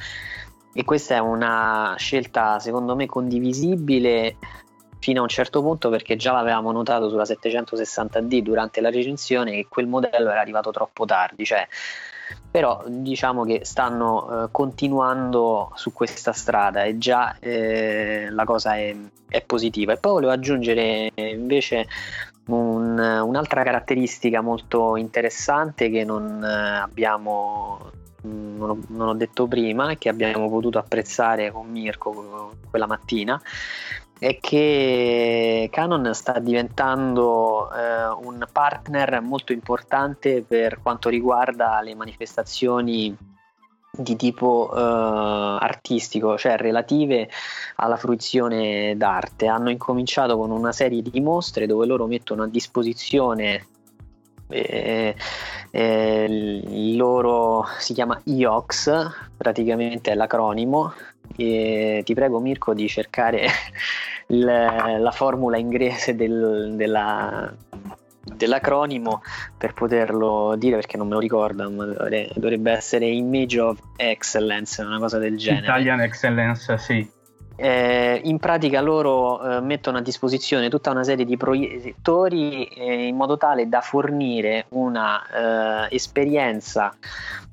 E 0.74 0.84
questa 0.84 1.16
è 1.16 1.20
una 1.20 1.96
scelta 1.98 2.60
secondo 2.60 2.96
me 2.96 3.06
condivisibile 3.06 4.38
fino 5.00 5.20
a 5.20 5.24
un 5.24 5.30
certo 5.30 5.62
punto 5.62 5.90
perché 5.90 6.16
già 6.16 6.32
l'avevamo 6.32 6.72
notato 6.72 7.10
sulla 7.10 7.24
760D 7.24 8.40
durante 8.40 8.82
la 8.82 8.90
recensione 8.90 9.52
che 9.52 9.68
quel 9.70 9.88
modello 9.88 10.30
era 10.32 10.42
arrivato 10.42 10.72
troppo 10.72 11.06
tardi, 11.06 11.46
cioè, 11.46 11.68
però 12.58 12.84
diciamo 12.88 13.44
che 13.44 13.60
stanno 13.66 14.46
eh, 14.46 14.48
continuando 14.50 15.72
su 15.76 15.94
questa 15.94 16.34
strada 16.34 16.86
e 16.86 16.98
già 16.98 17.38
eh, 17.38 18.30
la 18.32 18.46
cosa 18.46 18.78
è, 18.78 18.96
è, 19.30 19.44
positiva. 19.44 19.94
E 19.94 19.98
poi 19.98 20.14
volevo 20.14 20.32
aggiungere 20.32 21.12
invece 21.14 21.86
un, 22.48 22.98
un'altra 22.98 23.62
caratteristica 23.62 24.42
molto 24.42 24.96
interessante 24.96 25.92
che 25.92 26.04
non 26.04 26.44
eh, 26.44 26.78
abbiamo 26.80 27.92
non 28.24 28.70
ho, 28.72 28.78
non 28.88 29.08
ho, 29.10 29.14
detto 29.14 29.46
prima 29.46 29.94
che 29.94 30.10
abbiamo 30.10 30.50
potuto 30.50 30.80
apprezzare 30.80 31.52
con 31.52 31.70
Mirko 31.70 32.56
quella 32.72 32.88
mattina 32.88 33.40
è 34.20 34.40
che 34.40 35.70
Canon 35.72 36.14
sta 36.14 36.40
diventando 36.40 37.72
eh, 37.72 38.08
un 38.26 38.46
partner 38.52 39.22
molto 39.22 39.54
importante 39.54 40.44
per 40.48 40.82
quanto 40.82 41.10
riguarda 41.10 41.82
le 41.82 41.96
manifestazioni 41.96 43.16
di 43.92 44.16
tipo 44.16 44.72
eh, 44.74 44.80
artistico, 44.80 46.38
cioè 46.38 46.58
relative 46.58 47.30
alla 47.76 47.98
fruizione 47.98 48.96
d'arte. 48.98 49.48
Hanno 49.48 49.70
incominciato 49.70 50.38
con 50.38 50.52
una 50.52 50.72
serie 50.72 51.02
di 51.02 51.20
mostre 51.22 51.66
dove 51.66 51.86
loro 51.86 52.08
mettono 52.08 52.44
a 52.44 52.48
disposizione 52.48 53.68
eh, 54.50 55.16
eh, 55.72 56.26
il 56.30 56.96
loro 56.96 57.66
si 57.80 57.94
chiama 57.94 58.20
IOX, 58.24 59.10
praticamente 59.36 60.12
è 60.12 60.16
l'acronimo 60.16 60.94
e 61.36 62.02
ti 62.04 62.14
prego 62.14 62.40
Mirko 62.40 62.74
di 62.74 62.88
cercare 62.88 63.48
il, 64.28 64.44
la 64.44 65.12
formula 65.12 65.58
inglese 65.58 66.16
del, 66.16 66.74
della, 66.76 67.54
dell'acronimo 68.36 69.22
per 69.58 69.74
poterlo 69.74 70.56
dire 70.58 70.76
perché 70.76 70.98
non 70.98 71.08
me 71.08 71.14
lo 71.14 71.20
ricordo 71.20 71.70
ma 71.70 71.86
dovrebbe 71.86 72.72
essere 72.72 73.08
Image 73.08 73.60
of 73.60 73.80
Excellence 73.96 74.82
una 74.82 75.00
cosa 75.00 75.18
del 75.18 75.38
genere. 75.38 75.66
Italian 75.66 76.02
Excellence 76.02 76.78
sì 76.78 77.16
eh, 77.58 78.22
in 78.24 78.38
pratica 78.38 78.82
loro 78.82 79.42
eh, 79.42 79.62
mettono 79.62 79.98
a 79.98 80.02
disposizione 80.02 80.70
tutta 80.70 80.92
una 80.92 81.04
serie 81.04 81.26
di 81.26 81.36
proiettori 81.38 82.66
eh, 82.66 83.08
in 83.08 83.16
modo 83.16 83.36
tale 83.36 83.68
da 83.68 83.82
fornire 83.82 84.68
una 84.70 85.88
eh, 85.90 85.96
esperienza 85.96 86.96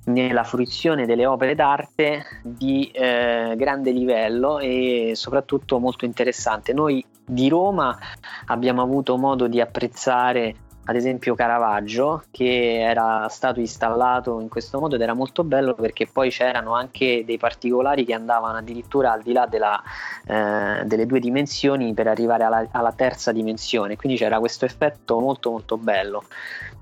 nella 0.04 0.44
fruizione 0.44 1.06
delle 1.06 1.24
opere 1.24 1.54
d'arte 1.54 2.24
di 2.42 2.90
eh, 2.92 3.54
grande 3.56 3.90
livello 3.90 4.58
e 4.58 5.12
soprattutto 5.14 5.78
molto 5.78 6.04
interessante. 6.04 6.74
Noi 6.74 7.02
di 7.24 7.48
Roma 7.48 7.98
abbiamo 8.46 8.82
avuto 8.82 9.16
modo 9.16 9.46
di 9.48 9.62
apprezzare 9.62 10.56
ad 10.86 10.96
esempio 10.96 11.34
Caravaggio 11.34 12.24
che 12.30 12.80
era 12.80 13.26
stato 13.28 13.60
installato 13.60 14.40
in 14.40 14.48
questo 14.48 14.78
modo 14.78 14.96
ed 14.96 15.00
era 15.00 15.14
molto 15.14 15.42
bello 15.42 15.74
perché 15.74 16.06
poi 16.06 16.30
c'erano 16.30 16.74
anche 16.74 17.24
dei 17.24 17.38
particolari 17.38 18.04
che 18.04 18.12
andavano 18.12 18.58
addirittura 18.58 19.12
al 19.12 19.22
di 19.22 19.32
là 19.32 19.46
della, 19.46 19.82
eh, 20.26 20.84
delle 20.84 21.06
due 21.06 21.20
dimensioni 21.20 21.94
per 21.94 22.08
arrivare 22.08 22.44
alla, 22.44 22.66
alla, 22.70 22.92
terza 22.92 23.32
dimensione. 23.32 23.96
Quindi 23.96 24.18
c'era 24.18 24.38
questo 24.38 24.66
effetto 24.66 25.18
molto 25.20 25.50
molto 25.50 25.78
bello. 25.78 26.24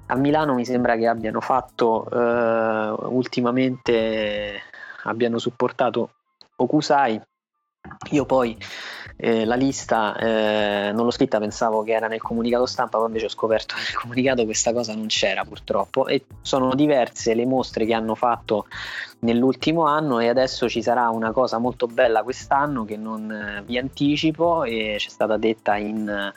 A 0.06 0.16
Milano 0.16 0.54
mi 0.54 0.64
sembra 0.64 0.96
che 0.96 1.06
abbiano 1.06 1.40
fatto 1.40 2.08
eh, 2.10 2.94
ultimamente 3.06 4.60
abbiano 5.04 5.38
supportato 5.38 6.10
Okusai 6.56 7.20
io 8.10 8.24
poi 8.24 8.56
eh, 9.16 9.44
la 9.44 9.54
lista 9.54 10.16
eh, 10.16 10.90
non 10.92 11.04
l'ho 11.04 11.10
scritta, 11.10 11.38
pensavo 11.38 11.82
che 11.82 11.92
era 11.92 12.08
nel 12.08 12.20
comunicato 12.20 12.66
stampa, 12.66 12.98
poi 12.98 13.06
invece 13.06 13.26
ho 13.26 13.28
scoperto 13.30 13.74
nel 13.78 13.94
comunicato 13.94 14.44
questa 14.44 14.72
cosa 14.72 14.94
non 14.94 15.06
c'era 15.06 15.44
purtroppo. 15.44 16.06
E 16.06 16.24
sono 16.40 16.74
diverse 16.74 17.34
le 17.34 17.46
mostre 17.46 17.84
che 17.84 17.94
hanno 17.94 18.14
fatto 18.14 18.66
nell'ultimo 19.20 19.84
anno 19.84 20.18
e 20.18 20.28
adesso 20.28 20.68
ci 20.68 20.82
sarà 20.82 21.08
una 21.08 21.30
cosa 21.30 21.58
molto 21.58 21.86
bella 21.86 22.22
quest'anno 22.22 22.84
che 22.84 22.96
non 22.96 23.30
eh, 23.30 23.62
vi 23.64 23.78
anticipo 23.78 24.64
e 24.64 24.96
c'è 24.98 25.08
stata 25.08 25.36
detta 25.36 25.76
in, 25.76 26.32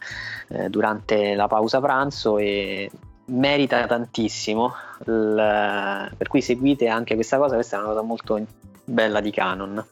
eh, 0.50 0.70
durante 0.70 1.34
la 1.34 1.48
pausa 1.48 1.80
pranzo 1.80 2.38
e 2.38 2.90
merita 3.25 3.86
tantissimo. 3.88 4.74
Il, 5.08 6.12
per 6.16 6.28
cui 6.28 6.42
seguite 6.42 6.88
anche 6.88 7.16
questa 7.16 7.38
cosa 7.38 7.56
questa 7.56 7.78
è 7.78 7.80
una 7.80 7.90
cosa 7.90 8.02
molto 8.02 8.46
bella 8.86 9.20
di 9.20 9.32
Canon 9.32 9.84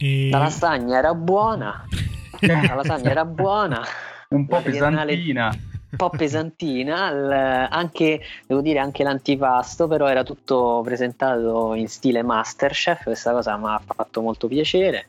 E... 0.00 0.30
la 0.30 0.38
lasagna 0.38 0.96
era 0.96 1.14
buona 1.14 1.84
la 2.40 2.74
lasagna 2.74 3.10
era 3.10 3.24
buona 3.24 3.84
un 4.30 4.46
po' 4.46 4.56
La 4.56 4.62
pesantina. 4.62 5.48
un 5.48 5.96
po' 5.96 6.10
pesantina, 6.10 7.10
il- 7.10 7.66
anche, 7.68 8.20
devo 8.46 8.60
dire 8.60 8.78
anche 8.78 9.02
l'antipasto, 9.02 9.88
però 9.88 10.06
era 10.06 10.22
tutto 10.22 10.82
presentato 10.84 11.74
in 11.74 11.88
stile 11.88 12.22
Masterchef, 12.22 13.02
questa 13.02 13.32
cosa 13.32 13.56
mi 13.56 13.66
ha 13.66 13.82
fatto 13.84 14.20
molto 14.22 14.46
piacere. 14.46 15.08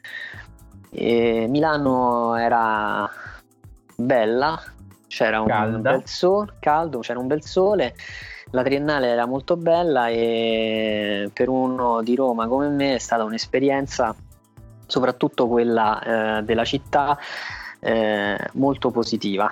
E 0.89 1.45
Milano 1.47 2.35
era 2.35 3.07
bella, 3.95 4.59
c'era 5.07 5.39
un 5.41 5.81
bel 5.81 6.01
sole, 6.05 6.53
caldo, 6.59 6.99
c'era 6.99 7.19
un 7.19 7.27
bel 7.27 7.43
sole. 7.43 7.93
La 8.53 8.63
triennale 8.63 9.07
era 9.07 9.27
molto 9.27 9.55
bella 9.55 10.07
e 10.07 11.29
per 11.31 11.47
uno 11.47 12.01
di 12.01 12.15
Roma 12.15 12.47
come 12.47 12.69
me 12.69 12.95
è 12.95 12.97
stata 12.97 13.23
un'esperienza, 13.23 14.15
soprattutto 14.91 15.47
quella 15.47 16.39
eh, 16.39 16.43
della 16.43 16.65
città, 16.65 17.17
eh, 17.79 18.37
molto 18.53 18.91
positiva. 18.91 19.49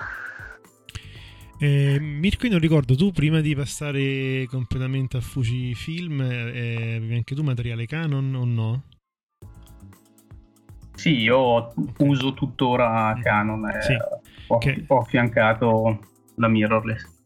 Eh, 1.62 1.98
Mirko, 2.00 2.46
io 2.46 2.52
non 2.52 2.60
ricordo, 2.60 2.96
tu 2.96 3.12
prima 3.12 3.40
di 3.42 3.56
passare 3.56 4.46
completamente 4.50 5.18
a 5.18 5.22
Fujifilm, 5.22 6.22
eh, 6.22 6.96
avevi 6.98 7.16
anche 7.16 7.36
tu 7.36 7.42
materiale 7.44 7.86
Canon 7.86 8.36
o 8.36 8.46
no? 8.46 8.84
Sì, 10.96 11.18
io 11.22 11.74
uso 11.98 12.34
tuttora 12.34 13.18
Canon. 13.22 13.70
eh, 13.70 13.82
Sì, 13.82 13.98
ho, 14.48 14.58
che- 14.58 14.84
ho 14.88 15.00
affiancato 15.00 16.00
la 16.36 16.48
mirrorless. 16.50 17.18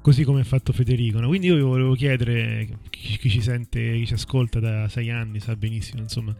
Così 0.00 0.22
come 0.22 0.40
ha 0.40 0.44
fatto 0.44 0.72
Federico. 0.72 1.18
no? 1.18 1.26
Quindi 1.26 1.48
io 1.48 1.56
vi 1.56 1.62
volevo 1.62 1.94
chiedere, 1.94 2.68
chi, 2.90 3.18
chi 3.18 3.28
ci 3.28 3.40
sente, 3.40 3.94
chi 3.94 4.06
ci 4.06 4.14
ascolta 4.14 4.60
da 4.60 4.88
sei 4.88 5.10
anni 5.10 5.40
sa 5.40 5.56
benissimo, 5.56 6.00
insomma, 6.02 6.32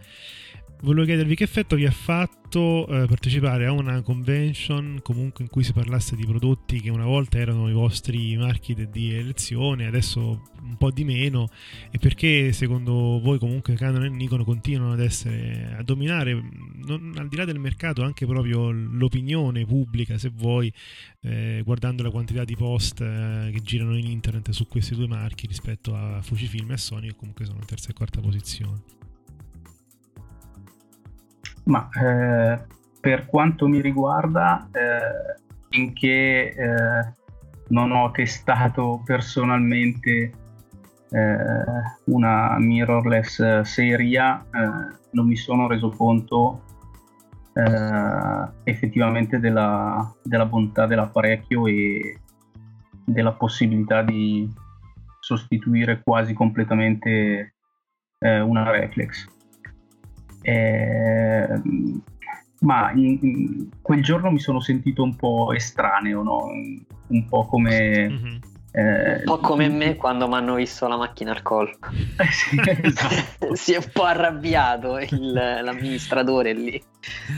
volevo 0.83 1.07
chiedervi 1.07 1.35
che 1.35 1.45
effetto 1.45 1.77
vi 1.77 1.87
ha 1.87 1.91
fatto 1.91 2.87
eh, 2.87 3.07
partecipare 3.07 3.67
a 3.67 3.73
una 3.73 4.03
convention 4.03 5.01
comunque 5.03 5.45
in 5.45 5.51
cui 5.51 5.65
si 5.65 5.73
parlasse 5.73 6.17
di 6.17 6.25
prodotti 6.25 6.81
che 6.81 6.91
una 6.91 7.05
volta 7.05 7.39
erano 7.39 7.69
i 7.69 7.73
vostri 7.73 8.37
marchi 8.37 8.75
de- 8.75 8.89
di 8.91 9.13
elezione, 9.13 9.87
adesso 9.87 10.43
un 10.63 10.77
po' 10.77 10.91
di 10.91 11.05
meno, 11.05 11.49
e 11.91 11.99
perché 11.99 12.53
secondo 12.53 13.21
voi 13.21 13.39
comunque 13.39 13.75
Canon 13.75 14.05
e 14.05 14.09
Nikon 14.09 14.45
continuano 14.45 14.93
ad 14.93 15.01
essere 15.01 15.75
a 15.77 15.83
dominare, 15.83 16.33
non- 16.85 17.15
al 17.17 17.29
di 17.29 17.37
là 17.37 17.45
del 17.45 17.59
mercato, 17.59 18.03
anche 18.03 18.27
proprio 18.27 18.71
l'opinione 18.71 19.65
pubblica, 19.65 20.19
se 20.19 20.31
vuoi, 20.35 20.73
eh, 21.23 21.63
guardando 21.65 22.03
la 22.03 22.11
quantità 22.11 22.45
di 22.45 22.57
post 22.57 23.01
eh, 23.01 23.51
che 23.53 23.61
girano 23.63 23.97
in 23.97 24.07
internet 24.07 24.51
su 24.51 24.67
questi 24.67 24.95
due 24.95 25.07
marchi 25.07 25.47
rispetto 25.47 25.95
a 25.95 26.21
Fujifilm 26.23 26.71
e 26.71 26.75
a 26.75 26.77
Sony, 26.77 27.09
che 27.09 27.17
comunque 27.17 27.45
sono 27.45 27.59
in 27.59 27.67
terza 27.67 27.91
e 27.91 27.95
quarta 27.95 28.21
posizione. 28.21 29.06
Ma 31.67 31.89
eh, 31.91 32.65
per 33.01 33.27
quanto 33.27 33.69
mi 33.69 33.81
riguarda, 33.81 34.69
eh, 34.73 35.41
finché 35.69 36.55
eh, 36.55 37.13
non 37.69 37.93
ho 37.93 38.11
testato 38.11 39.03
personalmente 39.05 40.33
eh, 41.11 41.37
una 42.05 42.59
mirrorless 42.59 43.61
seria, 43.63 44.45
eh, 44.45 44.97
non 45.11 45.27
mi 45.27 45.37
sono 45.37 45.67
reso 45.67 45.91
conto 45.91 46.63
eh, 47.53 48.49
effettivamente 48.65 49.39
della, 49.39 50.13
della 50.23 50.47
bontà 50.47 50.87
dell'apparecchio 50.87 51.67
e 51.67 52.21
della 53.05 53.33
possibilità 53.33 54.03
di 54.03 54.53
sostituire 55.21 56.01
quasi 56.03 56.33
completamente 56.35 57.53
una 58.19 58.71
reflex. 58.71 59.36
Eh, 60.47 61.61
ma 62.61 62.93
in- 62.93 63.19
in- 63.21 63.69
quel 63.83 64.01
giorno 64.03 64.31
mi 64.31 64.39
sono 64.39 64.61
sentito 64.61 65.03
un 65.03 65.17
po' 65.17 65.53
estraneo, 65.53 66.23
no? 66.23 66.45
un 67.09 67.29
po' 67.29 67.47
come... 67.47 68.09
Mhm. 68.09 68.39
eh, 68.73 69.15
Un 69.19 69.23
po' 69.25 69.39
come 69.39 69.69
me 69.69 69.97
quando 69.97 70.29
mi 70.29 70.35
hanno 70.35 70.55
visto 70.55 70.87
la 70.87 70.97
macchina 70.97 71.33
al 71.33 71.43
collo. 71.43 71.77
Eh 72.19 72.31
sì, 72.31 72.57
esatto. 72.83 73.55
si 73.57 73.73
è 73.73 73.77
un 73.79 73.91
po' 73.93 74.05
arrabbiato 74.05 74.99
il- 74.99 75.33
l'amministratore 75.33 76.53
lì. 76.55 76.81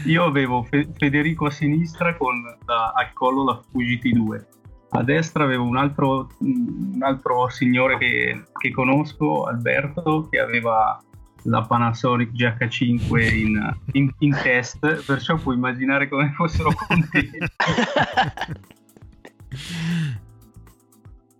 Io 0.06 0.24
avevo 0.24 0.62
Fe- 0.64 0.88
Federico 0.96 1.46
a 1.46 1.50
sinistra 1.50 2.14
con 2.16 2.34
la- 2.66 2.92
al 2.94 3.12
collo 3.14 3.44
la 3.44 3.60
Fuji 3.70 3.98
T2. 4.02 4.44
A 4.90 5.02
destra 5.02 5.44
avevo 5.44 5.64
un 5.64 5.76
altro, 5.76 6.28
un 6.40 6.98
altro 7.00 7.48
signore 7.50 7.98
che, 7.98 8.44
che 8.58 8.70
conosco, 8.70 9.44
Alberto, 9.44 10.28
che 10.30 10.38
aveva 10.40 10.98
la 11.42 11.62
Panasonic 11.62 12.32
GH5 12.32 13.34
in, 13.34 13.76
in- 13.92 14.14
in 14.18 14.36
test, 14.42 15.04
perciò 15.04 15.36
puoi 15.36 15.56
immaginare 15.56 16.08
come 16.08 16.32
fossero 16.36 16.70
contenti. 16.72 17.38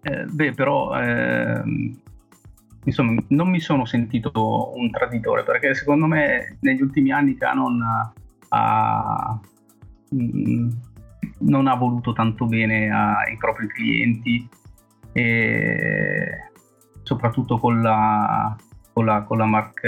Eh, 0.03 0.25
beh, 0.25 0.53
però, 0.53 0.99
ehm, 0.99 2.01
insomma, 2.85 3.23
non 3.29 3.51
mi 3.51 3.61
sono 3.61 3.85
sentito 3.85 4.73
un 4.77 4.91
traditore 4.91 5.43
perché 5.43 5.75
secondo 5.75 6.07
me 6.07 6.57
negli 6.61 6.81
ultimi 6.81 7.13
anni 7.13 7.37
Canon 7.37 7.83
ha, 8.49 9.41
mm, 10.15 10.71
non 11.41 11.67
ha 11.67 11.75
voluto 11.75 12.13
tanto 12.13 12.47
bene 12.47 12.91
ai 12.91 13.37
propri 13.37 13.67
clienti 13.69 14.49
e 15.13 16.51
soprattutto 17.03 17.59
con 17.59 17.83
la, 17.83 18.57
con 18.99 19.07
la, 19.07 19.23
con 19.23 19.39
la 19.39 19.45
Mark, 19.45 19.81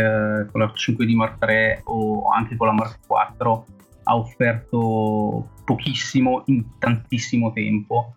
con 0.52 0.60
la 0.60 0.66
5D 0.72 1.14
Mark 1.16 1.36
III 1.44 1.80
o 1.86 2.28
anche 2.30 2.56
con 2.56 2.68
la 2.68 2.72
Mark 2.74 2.98
IV 3.08 3.62
ha 4.04 4.16
offerto 4.16 5.48
pochissimo 5.64 6.42
in 6.46 6.78
tantissimo 6.78 7.52
tempo. 7.52 8.14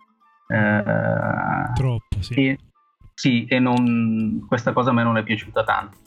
Eh, 0.48 0.84
Troppo, 1.74 2.22
sì. 2.22 2.34
e, 2.36 2.58
sì, 3.16 3.46
e 3.46 3.58
non- 3.58 4.46
questa 4.48 4.72
cosa 4.72 4.92
a 4.92 4.94
me 4.94 5.02
non 5.04 5.18
è 5.18 5.24
piaciuta 5.24 5.64
tanto. 5.64 5.98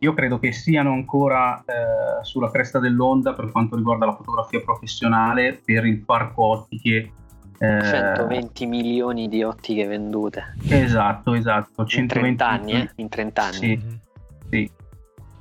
Io 0.00 0.12
credo 0.12 0.40
che 0.40 0.50
siano 0.50 0.90
ancora 0.92 1.60
eh, 1.60 2.24
sulla 2.24 2.50
cresta 2.50 2.80
dell'onda 2.80 3.34
per 3.34 3.52
quanto 3.52 3.76
riguarda 3.76 4.06
la 4.06 4.16
fotografia 4.16 4.60
professionale 4.60 5.60
per 5.64 5.86
il 5.86 5.98
parco 6.04 6.44
ottiche. 6.46 7.12
eh, 7.58 7.80
120 7.80 8.66
milioni 8.66 9.28
di 9.28 9.44
ottiche 9.44 9.86
vendute 9.86 10.54
Esatto, 10.68 11.34
esatto. 11.34 11.82
in 11.82 11.86
120 11.86 12.36
30 12.36 12.48
anni, 12.48 12.72
eh? 12.72 12.90
In 12.96 13.08
30 13.08 13.42
anni. 13.42 13.54
Sì, 13.54 13.76
Mhm. 13.76 14.00
Sì. 14.52 14.70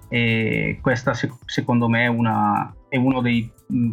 E 0.07 0.79
questa 0.81 1.13
se- 1.13 1.31
secondo 1.45 1.87
me 1.87 2.03
è, 2.03 2.07
una- 2.07 2.73
è 2.89 2.97
uno 2.97 3.21
dei 3.21 3.49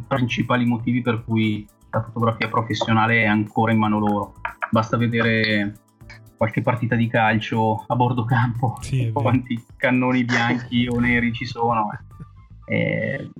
principali 0.07 0.65
motivi 0.65 1.01
per 1.03 1.23
cui 1.25 1.67
la 1.91 2.03
fotografia 2.03 2.49
professionale 2.49 3.23
è 3.23 3.27
ancora 3.27 3.73
in 3.73 3.79
mano 3.79 3.99
loro. 3.99 4.35
Basta 4.71 4.97
vedere 4.97 5.79
qualche 6.37 6.63
partita 6.63 6.95
di 6.97 7.09
calcio 7.09 7.85
a 7.87 7.95
bordo 7.97 8.25
campo, 8.25 8.77
Sì, 8.81 9.11
quanti 9.15 9.65
cannoni 9.77 10.25
bianchi 10.25 10.87
o 10.89 10.99
neri 11.01 11.33
ci 11.33 11.45
sono. 11.47 11.91
E, 12.71 13.31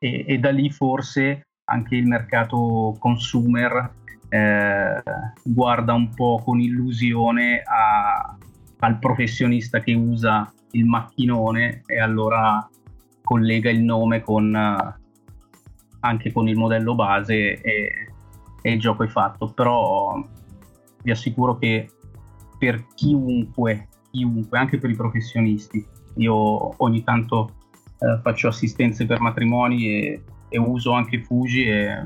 e- 0.00 0.24
e 0.26 0.38
da 0.40 0.50
lì 0.50 0.70
forse 0.72 1.46
anche 1.66 1.94
il 1.94 2.04
mercato 2.08 2.96
consumer 2.98 3.92
eh, 4.28 5.02
guarda 5.44 5.92
un 5.92 6.12
po' 6.12 6.42
con 6.44 6.58
illusione 6.60 7.62
a- 7.64 8.36
al 8.80 8.98
professionista 8.98 9.80
che 9.80 9.94
usa 9.94 10.52
il 10.72 10.84
macchinone 10.84 11.82
e 11.86 12.00
allora 12.00 12.68
collega 13.22 13.70
il 13.70 13.82
nome 13.82 14.20
con 14.20 14.54
eh, 14.54 15.06
anche 16.00 16.32
con 16.32 16.48
il 16.48 16.56
modello 16.56 16.94
base 16.94 17.60
e, 17.60 18.12
e 18.62 18.72
il 18.72 18.78
gioco 18.78 19.04
è 19.04 19.08
fatto. 19.08 19.48
Però 19.48 20.22
vi 21.02 21.10
assicuro 21.10 21.56
che 21.58 21.90
per 22.58 22.86
chiunque 22.94 23.88
chiunque 24.10 24.58
anche 24.58 24.78
per 24.78 24.90
i 24.90 24.96
professionisti 24.96 25.86
io 26.16 26.82
ogni 26.82 27.04
tanto 27.04 27.52
eh, 27.98 28.20
faccio 28.22 28.48
assistenze 28.48 29.06
per 29.06 29.20
matrimoni 29.20 29.86
e, 29.86 30.24
e 30.48 30.58
uso 30.58 30.92
anche 30.92 31.22
Fuji 31.22 31.64
e 31.64 32.02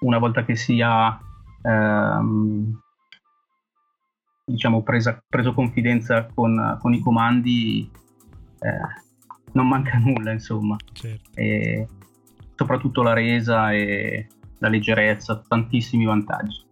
una 0.00 0.18
volta 0.18 0.44
che 0.44 0.56
si 0.56 0.80
ha 0.80 1.18
ehm, 1.62 2.80
diciamo 4.44 4.82
presa- 4.82 5.22
preso 5.28 5.54
confidenza 5.54 6.26
con, 6.34 6.78
con 6.80 6.92
i 6.92 7.00
comandi 7.00 7.90
eh, 8.60 9.02
non 9.52 9.68
manca 9.68 9.96
nulla 10.02 10.32
insomma 10.32 10.76
Certo. 10.92 11.30
e, 11.34 11.86
soprattutto 12.54 13.02
la 13.02 13.12
resa 13.12 13.72
e 13.72 14.26
la 14.58 14.68
leggerezza, 14.68 15.42
tantissimi 15.46 16.04
vantaggi. 16.04 16.62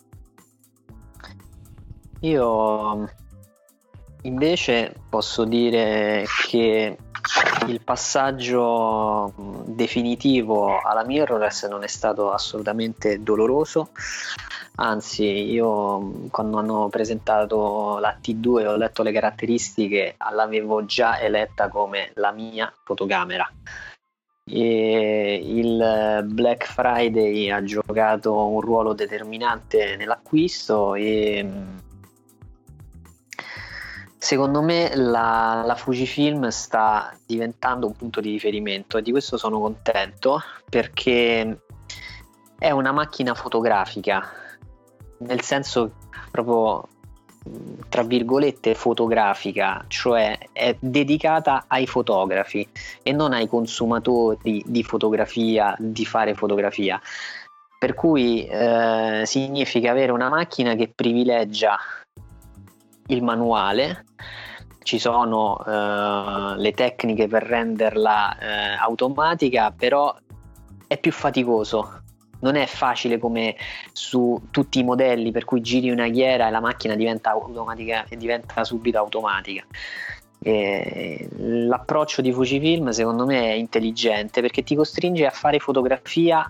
Io 2.21 3.09
invece 4.23 4.95
posso 5.09 5.45
dire 5.45 6.25
che 6.49 6.97
il 7.67 7.81
passaggio 7.83 9.65
definitivo 9.67 10.81
alla 10.81 11.05
mirrorless 11.05 11.69
non 11.69 11.83
è 11.83 11.89
stato 11.89 12.31
assolutamente 12.31 13.23
doloroso 13.23 13.91
anzi 14.77 15.25
io 15.25 16.29
quando 16.31 16.59
hanno 16.59 16.89
presentato 16.89 17.99
la 17.99 18.17
T2 18.23 18.67
ho 18.67 18.77
letto 18.77 19.03
le 19.03 19.13
caratteristiche 19.13 20.17
l'avevo 20.33 20.85
già 20.85 21.21
eletta 21.21 21.69
come 21.69 22.13
la 22.15 22.33
mia 22.33 22.73
fotocamera. 22.85 23.51
E 24.45 25.41
il 25.45 26.25
Black 26.27 26.67
Friday 26.67 27.51
ha 27.51 27.63
giocato 27.63 28.47
un 28.47 28.61
ruolo 28.61 28.93
determinante 28.93 29.95
nell'acquisto 29.97 30.95
e 30.95 31.49
secondo 34.19 34.63
me 34.63 34.95
la, 34.97 35.63
la, 35.65 35.75
Fujifilm 35.77 36.49
sta 36.49 37.17
diventando 37.25 37.87
un 37.87 37.97
punto 37.97 38.21
di 38.21 38.31
riferimento 38.31 38.99
e 38.99 39.03
di 39.03 39.11
questo 39.11 39.37
sono 39.37 39.61
contento 39.61 40.41
perché 40.69 41.59
è 42.59 42.71
una 42.71 42.93
macchina 42.93 43.35
fotografica, 43.35 44.42
nel 45.27 45.43
senso 45.43 45.93
proprio 46.31 46.87
tra 47.89 48.03
virgolette 48.03 48.75
fotografica, 48.75 49.85
cioè 49.89 50.39
è 50.53 50.77
dedicata 50.79 51.65
ai 51.67 51.87
fotografi 51.87 52.67
e 53.03 53.13
non 53.13 53.33
ai 53.33 53.49
consumatori 53.49 54.63
di 54.65 54.83
fotografia, 54.85 55.75
di 55.79 56.07
fare 56.07 56.35
fotografia. 56.35 57.01
Per 57.79 57.95
cui 57.95 58.47
eh, 58.47 59.23
significa 59.25 59.91
avere 59.91 60.13
una 60.13 60.29
macchina 60.29 60.77
che 60.77 60.93
privilegia 60.95 61.77
il 63.09 63.23
manuale, 63.23 64.05
ci 64.83 64.99
sono 64.99 65.59
uh, 65.65 66.57
le 66.57 66.73
tecniche 66.73 67.29
per 67.29 67.45
renderla 67.45 68.37
uh, 68.39 68.83
automatica, 68.83 69.73
però 69.77 70.15
è 70.87 70.99
più 70.99 71.13
faticoso. 71.13 72.02
Non 72.43 72.55
è 72.55 72.67
facile 72.67 73.19
come 73.19 73.57
su 73.93 74.41
tutti 74.51 74.79
i 74.79 74.85
modelli 74.85 75.33
per 75.33 75.45
cui 75.45 75.61
giri 75.61 75.91
una 75.91 76.09
ghiera 76.09 76.47
e 76.47 76.51
la 76.51 76.61
macchina 76.61 76.95
diventa 76.95 77.31
automatica 77.31 78.05
e 78.09 78.17
diventa 78.17 78.63
subito 78.63 78.99
automatica. 78.99 79.65
E 80.45 81.29
l'approccio 81.37 82.21
di 82.21 82.33
Fujifilm 82.33 82.91
secondo 82.91 83.27
me 83.27 83.51
è 83.51 83.53
intelligente 83.55 84.41
perché 84.41 84.63
ti 84.63 84.75
costringe 84.75 85.27
a 85.27 85.31
fare 85.31 85.59
fotografia 85.59 86.49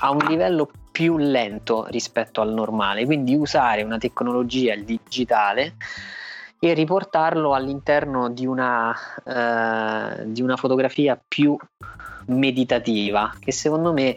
a 0.00 0.10
un 0.10 0.18
livello 0.28 0.68
più 0.90 1.16
lento 1.16 1.86
rispetto 1.88 2.40
al 2.40 2.52
normale, 2.52 3.04
quindi 3.06 3.34
usare 3.34 3.82
una 3.82 3.98
tecnologia, 3.98 4.74
il 4.74 4.84
digitale, 4.84 5.76
e 6.58 6.74
riportarlo 6.74 7.54
all'interno 7.54 8.28
di 8.28 8.46
una, 8.46 8.94
eh, 9.24 10.26
di 10.26 10.42
una 10.42 10.56
fotografia 10.56 11.20
più 11.26 11.56
meditativa, 12.26 13.32
che 13.40 13.50
secondo 13.50 13.92
me 13.92 14.14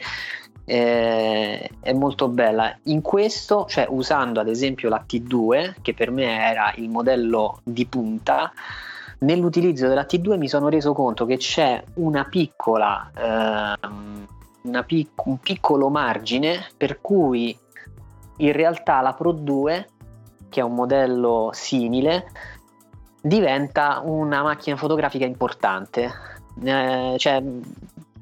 eh, 0.66 1.70
è 1.80 1.94
molto 1.94 2.28
bella. 2.28 2.76
In 2.84 3.02
questo, 3.02 3.66
cioè 3.70 3.86
usando 3.90 4.40
ad 4.40 4.50
esempio 4.50 4.90
la 4.90 5.04
T2, 5.08 5.76
che 5.82 5.94
per 5.94 6.12
me 6.12 6.50
era 6.50 6.74
il 6.76 6.90
modello 6.90 7.62
di 7.64 7.86
punta, 7.86 8.52
nell'utilizzo 9.20 9.88
della 9.88 10.06
T2 10.06 10.38
mi 10.38 10.50
sono 10.50 10.68
reso 10.70 10.94
conto 10.94 11.26
che 11.26 11.38
c'è 11.38 11.82
una 11.96 12.26
piccola 12.26 13.10
eh, 13.16 14.84
pic- 14.86 15.26
un 15.26 15.38
piccolo 15.38 15.90
margine 15.90 16.68
per 16.76 17.00
cui 17.00 17.58
in 18.38 18.52
realtà 18.52 19.02
la 19.02 19.14
Pro 19.14 19.32
2, 19.32 19.90
che 20.50 20.60
è 20.60 20.64
un 20.64 20.74
modello 20.74 21.50
simile, 21.54 22.28
diventa 23.22 24.02
una 24.04 24.42
macchina 24.44 24.76
fotografica 24.76 25.26
importante. 25.26 26.12
Eh, 26.64 27.16
cioè, 27.18 27.44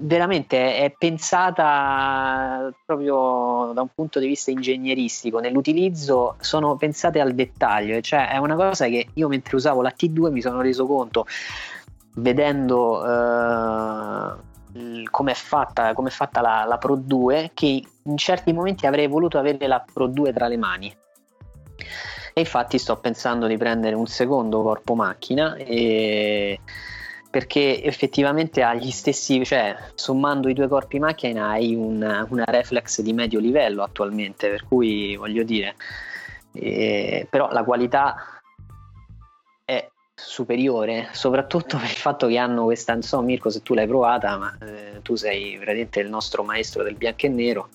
veramente 0.05 0.77
è 0.77 0.93
pensata 0.97 2.71
proprio 2.85 3.71
da 3.73 3.81
un 3.81 3.89
punto 3.93 4.19
di 4.19 4.27
vista 4.27 4.51
ingegneristico 4.51 5.39
nell'utilizzo 5.39 6.35
sono 6.39 6.75
pensate 6.75 7.19
al 7.21 7.33
dettaglio 7.33 8.01
cioè 8.01 8.29
è 8.29 8.37
una 8.37 8.55
cosa 8.55 8.87
che 8.87 9.07
io 9.13 9.27
mentre 9.27 9.55
usavo 9.55 9.81
la 9.81 9.93
T2 9.97 10.31
mi 10.31 10.41
sono 10.41 10.61
reso 10.61 10.85
conto 10.85 11.25
vedendo 12.15 13.03
eh, 13.05 14.51
come 15.09 15.31
è 15.31 15.35
fatta, 15.35 15.93
com'è 15.93 16.09
fatta 16.09 16.41
la, 16.41 16.65
la, 16.67 16.77
Pro 16.77 16.95
2 16.95 17.51
che 17.53 17.83
in 18.03 18.17
certi 18.17 18.51
momenti 18.53 18.85
avrei 18.87 19.07
voluto 19.07 19.37
avere 19.37 19.67
la 19.67 19.83
Pro 19.93 20.07
2 20.07 20.33
tra 20.33 20.47
le 20.47 20.57
mani. 20.57 20.95
E 22.35 22.39
infatti 22.39 22.79
sto 22.79 22.97
pensando 22.97 23.45
di 23.45 23.57
prendere 23.57 23.95
un 23.95 24.07
secondo 24.07 24.63
corpo 24.63 24.95
macchina 24.95 25.55
e 25.55 26.59
perché 27.33 27.81
effettivamente 27.81 28.61
ha 28.61 28.75
gli 28.75 28.91
stessi, 28.91 29.43
cioè 29.43 29.75
sommando 29.95 30.49
i 30.49 30.53
due 30.53 30.67
corpi 30.67 30.99
macchina 30.99 31.49
hai 31.49 31.73
una, 31.73 32.27
una 32.29 32.43
reflex 32.45 33.01
di 33.01 33.11
medio 33.11 33.39
livello 33.39 33.81
attualmente, 33.81 34.49
per 34.49 34.67
cui 34.67 35.15
voglio 35.15 35.41
dire, 35.41 35.73
eh, 36.51 37.25
però 37.27 37.51
la 37.51 37.63
qualità 37.63 38.15
superiore, 40.15 41.09
soprattutto 41.11 41.77
per 41.77 41.89
il 41.89 41.95
fatto 41.95 42.27
che 42.27 42.37
hanno 42.37 42.65
questa, 42.65 42.93
non 42.93 43.01
so 43.01 43.19
Mirko 43.21 43.49
se 43.49 43.61
tu 43.61 43.73
l'hai 43.73 43.87
provata, 43.87 44.37
ma 44.37 44.55
eh, 44.61 45.01
tu 45.01 45.15
sei 45.15 45.57
veramente 45.57 45.99
il 45.99 46.09
nostro 46.09 46.43
maestro 46.43 46.83
del 46.83 46.95
bianco 46.95 47.25
e 47.25 47.29
nero, 47.29 47.69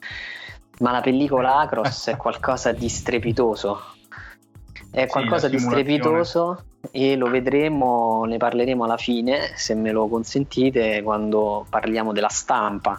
ma 0.78 0.92
la 0.92 1.00
pellicola 1.00 1.56
Acros 1.58 2.06
è 2.06 2.16
qualcosa 2.16 2.70
di 2.70 2.88
strepitoso, 2.88 3.80
è 4.92 5.06
qualcosa 5.08 5.48
sì, 5.48 5.56
di 5.56 5.60
strepitoso 5.60 6.64
e 6.90 7.16
lo 7.16 7.28
vedremo, 7.28 8.24
ne 8.24 8.36
parleremo 8.36 8.84
alla 8.84 8.96
fine, 8.96 9.52
se 9.56 9.74
me 9.74 9.92
lo 9.92 10.08
consentite, 10.08 11.02
quando 11.02 11.66
parliamo 11.68 12.12
della 12.12 12.28
stampa. 12.28 12.98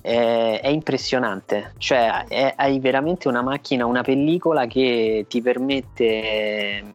È, 0.00 0.68
impressionante, 0.68 1.72
cioè 1.78 2.26
è, 2.28 2.54
hai 2.56 2.78
veramente 2.78 3.26
una 3.26 3.42
macchina, 3.42 3.86
una 3.86 4.02
pellicola 4.02 4.66
che 4.66 5.26
ti 5.28 5.42
permette 5.42 6.94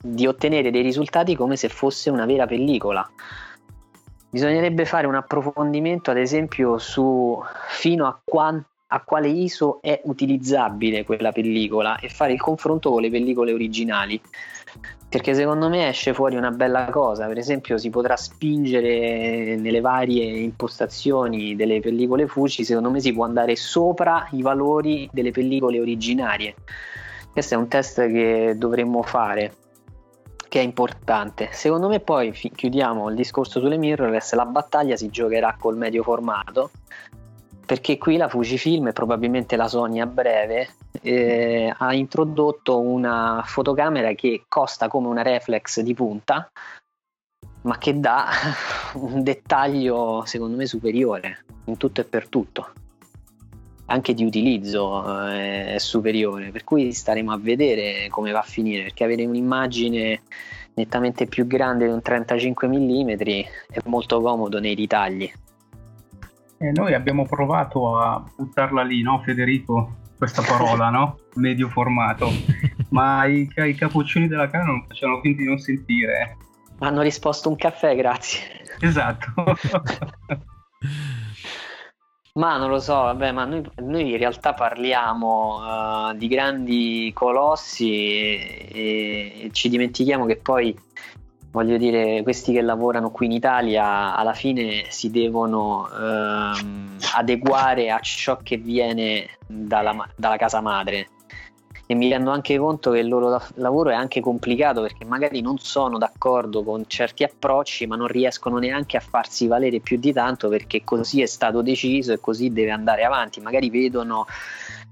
di 0.00 0.26
ottenere 0.26 0.72
dei 0.72 0.82
risultati 0.82 1.36
come 1.36 1.56
se 1.56 1.68
fosse 1.68 2.10
una 2.10 2.26
vera 2.26 2.46
pellicola. 2.46 3.08
Bisognerebbe 4.30 4.84
fare 4.84 5.06
un 5.06 5.14
approfondimento, 5.14 6.10
ad 6.10 6.18
esempio, 6.18 6.78
su 6.78 7.40
fino 7.68 8.06
a, 8.06 8.20
qua, 8.22 8.60
a 8.88 9.00
quale 9.02 9.28
ISO 9.28 9.78
è 9.80 10.00
utilizzabile 10.04 11.04
quella 11.04 11.32
pellicola 11.32 11.98
e 11.98 12.08
fare 12.08 12.32
il 12.32 12.40
confronto 12.40 12.90
con 12.90 13.00
le 13.00 13.10
pellicole 13.10 13.52
originali. 13.52 14.20
Perché 15.08 15.32
secondo 15.32 15.70
me 15.70 15.88
esce 15.88 16.12
fuori 16.12 16.36
una 16.36 16.50
bella 16.50 16.90
cosa, 16.90 17.26
per 17.26 17.38
esempio 17.38 17.78
si 17.78 17.88
potrà 17.88 18.14
spingere 18.14 19.56
nelle 19.56 19.80
varie 19.80 20.24
impostazioni 20.24 21.56
delle 21.56 21.80
pellicole 21.80 22.26
Fuji, 22.26 22.62
secondo 22.62 22.90
me 22.90 23.00
si 23.00 23.14
può 23.14 23.24
andare 23.24 23.56
sopra 23.56 24.28
i 24.32 24.42
valori 24.42 25.08
delle 25.10 25.30
pellicole 25.30 25.80
originarie. 25.80 26.56
Questo 27.32 27.54
è 27.54 27.56
un 27.56 27.68
test 27.68 28.06
che 28.06 28.54
dovremmo 28.58 29.02
fare 29.02 29.54
che 30.48 30.60
è 30.60 30.62
importante. 30.62 31.48
Secondo 31.52 31.88
me 31.88 32.00
poi 32.00 32.32
chiudiamo 32.32 33.08
il 33.08 33.14
discorso 33.14 33.60
sulle 33.60 33.76
mirrorless, 33.76 34.34
la 34.34 34.46
battaglia 34.46 34.96
si 34.96 35.08
giocherà 35.08 35.56
col 35.58 35.76
medio 35.76 36.02
formato, 36.02 36.70
perché 37.68 37.98
qui 37.98 38.16
la 38.16 38.30
Fujifilm 38.30 38.86
e 38.86 38.92
probabilmente 38.94 39.54
la 39.54 39.68
Sony 39.68 40.00
a 40.00 40.06
breve 40.06 40.70
eh, 41.02 41.70
ha 41.76 41.92
introdotto 41.92 42.80
una 42.80 43.42
fotocamera 43.44 44.14
che 44.14 44.44
costa 44.48 44.88
come 44.88 45.06
una 45.06 45.20
reflex 45.20 45.80
di 45.80 45.92
punta, 45.92 46.50
ma 47.64 47.76
che 47.76 48.00
dà 48.00 48.26
un 48.96 49.22
dettaglio 49.22 50.22
secondo 50.24 50.56
me 50.56 50.64
superiore 50.64 51.44
in 51.66 51.76
tutto 51.76 52.00
e 52.00 52.04
per 52.04 52.28
tutto 52.28 52.70
anche 53.84 54.14
di 54.14 54.24
utilizzo 54.24 55.28
eh, 55.28 55.74
è 55.74 55.78
superiore, 55.78 56.50
per 56.50 56.64
cui 56.64 56.90
staremo 56.90 57.32
a 57.32 57.38
vedere 57.38 58.08
come 58.08 58.32
va 58.32 58.38
a 58.38 58.42
finire, 58.42 58.84
perché 58.84 59.04
avere 59.04 59.26
un'immagine 59.26 60.22
nettamente 60.72 61.26
più 61.26 61.46
grande 61.46 61.84
di 61.84 61.92
un 61.92 62.00
35 62.00 62.66
mm 62.66 63.10
è 63.10 63.80
molto 63.84 64.22
comodo 64.22 64.58
nei 64.58 64.74
ritagli. 64.74 65.30
Eh, 66.60 66.72
noi 66.72 66.92
abbiamo 66.92 67.24
provato 67.24 67.96
a 67.98 68.24
buttarla 68.36 68.82
lì, 68.82 69.00
no 69.02 69.22
Federico? 69.24 69.96
Questa 70.16 70.42
parola, 70.42 70.90
no? 70.90 71.18
Medio 71.34 71.68
formato. 71.68 72.28
Ma 72.90 73.24
i, 73.26 73.48
i 73.54 73.74
cappuccini 73.74 74.26
della 74.26 74.50
casa 74.50 74.64
non 74.64 74.84
facevano 74.86 75.20
finta 75.20 75.40
di 75.42 75.46
non 75.46 75.58
sentire. 75.58 76.36
Hanno 76.80 77.02
risposto 77.02 77.48
un 77.48 77.56
caffè, 77.56 77.94
grazie. 77.94 78.40
Esatto. 78.80 79.32
Ma 82.34 82.56
non 82.56 82.70
lo 82.70 82.78
so, 82.78 82.94
vabbè, 82.94 83.32
ma 83.32 83.44
noi, 83.44 83.68
noi 83.78 84.12
in 84.12 84.16
realtà 84.16 84.54
parliamo 84.54 85.56
uh, 86.10 86.14
di 86.16 86.28
grandi 86.28 87.10
colossi 87.12 87.90
e, 87.90 89.32
e, 89.42 89.50
ci 89.50 89.68
dimentichiamo 89.68 90.24
che 90.24 90.36
poi 90.36 90.72
voglio 91.50 91.76
dire, 91.76 92.22
questi 92.22 92.52
che 92.52 92.60
lavorano 92.60 93.10
qui 93.10 93.26
in 93.26 93.32
Italia 93.32 94.14
alla 94.14 94.34
fine 94.34 94.84
si 94.88 95.10
devono 95.10 95.88
ehm, 95.90 96.96
adeguare 97.14 97.90
a 97.90 97.98
ciò 98.00 98.38
che 98.42 98.56
viene 98.56 99.38
dalla, 99.46 100.06
dalla 100.16 100.36
casa 100.36 100.60
madre. 100.60 101.08
E 101.90 101.94
mi 101.94 102.10
rendo 102.10 102.30
anche 102.30 102.58
conto 102.58 102.90
che 102.90 102.98
il 102.98 103.08
loro 103.08 103.40
lavoro 103.54 103.88
è 103.88 103.94
anche 103.94 104.20
complicato 104.20 104.82
perché 104.82 105.06
magari 105.06 105.40
non 105.40 105.56
sono 105.56 105.96
d'accordo 105.96 106.62
con 106.62 106.84
certi 106.86 107.24
approcci 107.24 107.86
ma 107.86 107.96
non 107.96 108.08
riescono 108.08 108.58
neanche 108.58 108.98
a 108.98 109.00
farsi 109.00 109.46
valere 109.46 109.80
più 109.80 109.96
di 109.96 110.12
tanto 110.12 110.50
perché 110.50 110.84
così 110.84 111.22
è 111.22 111.26
stato 111.26 111.62
deciso 111.62 112.12
e 112.12 112.20
così 112.20 112.52
deve 112.52 112.72
andare 112.72 113.04
avanti. 113.04 113.40
Magari 113.40 113.70
vedono 113.70 114.26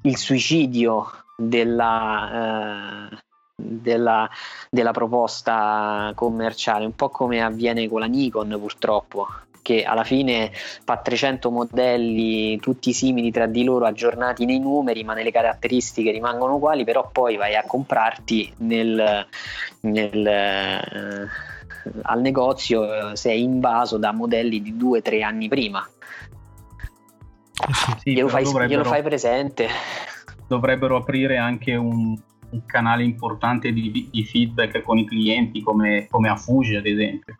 il 0.02 0.16
suicidio 0.16 1.06
della, 1.36 3.10
eh, 3.10 3.16
della, 3.56 4.28
della 4.70 4.90
proposta 4.92 6.12
commerciale 6.14 6.84
un 6.84 6.94
po' 6.94 7.08
come 7.08 7.42
avviene 7.42 7.88
con 7.88 8.00
la 8.00 8.06
Nikon 8.06 8.54
purtroppo 8.60 9.26
che 9.62 9.82
alla 9.82 10.04
fine 10.04 10.52
fa 10.52 10.98
300 10.98 11.50
modelli 11.50 12.60
tutti 12.60 12.92
simili 12.92 13.32
tra 13.32 13.46
di 13.46 13.64
loro 13.64 13.86
aggiornati 13.86 14.44
nei 14.44 14.60
numeri 14.60 15.02
ma 15.02 15.14
nelle 15.14 15.32
caratteristiche 15.32 16.12
rimangono 16.12 16.54
uguali 16.54 16.84
però 16.84 17.08
poi 17.10 17.36
vai 17.36 17.56
a 17.56 17.64
comprarti 17.66 18.54
nel, 18.58 19.26
nel, 19.80 20.26
eh, 20.26 21.26
al 22.02 22.20
negozio 22.20 23.10
eh, 23.10 23.16
sei 23.16 23.42
invaso 23.42 23.96
da 23.96 24.12
modelli 24.12 24.62
di 24.62 24.72
2-3 24.74 25.22
anni 25.24 25.48
prima. 25.48 25.84
Eh 27.58 27.96
sì, 28.02 28.12
glielo, 28.12 28.28
fai, 28.28 28.44
glielo 28.68 28.84
fai 28.84 29.02
presente. 29.02 29.68
dovrebbero 30.46 30.96
aprire 30.96 31.38
anche 31.38 31.74
un, 31.74 32.16
un 32.50 32.64
canale 32.64 33.02
importante 33.02 33.72
di, 33.72 34.08
di, 34.10 34.24
feedback 34.24 34.82
con 34.82 34.98
i 34.98 35.06
clienti 35.06 35.62
come, 35.62 36.06
come 36.08 36.28
a 36.28 36.36
Fuji 36.36 36.76
ad 36.76 36.86
esempio 36.86 37.36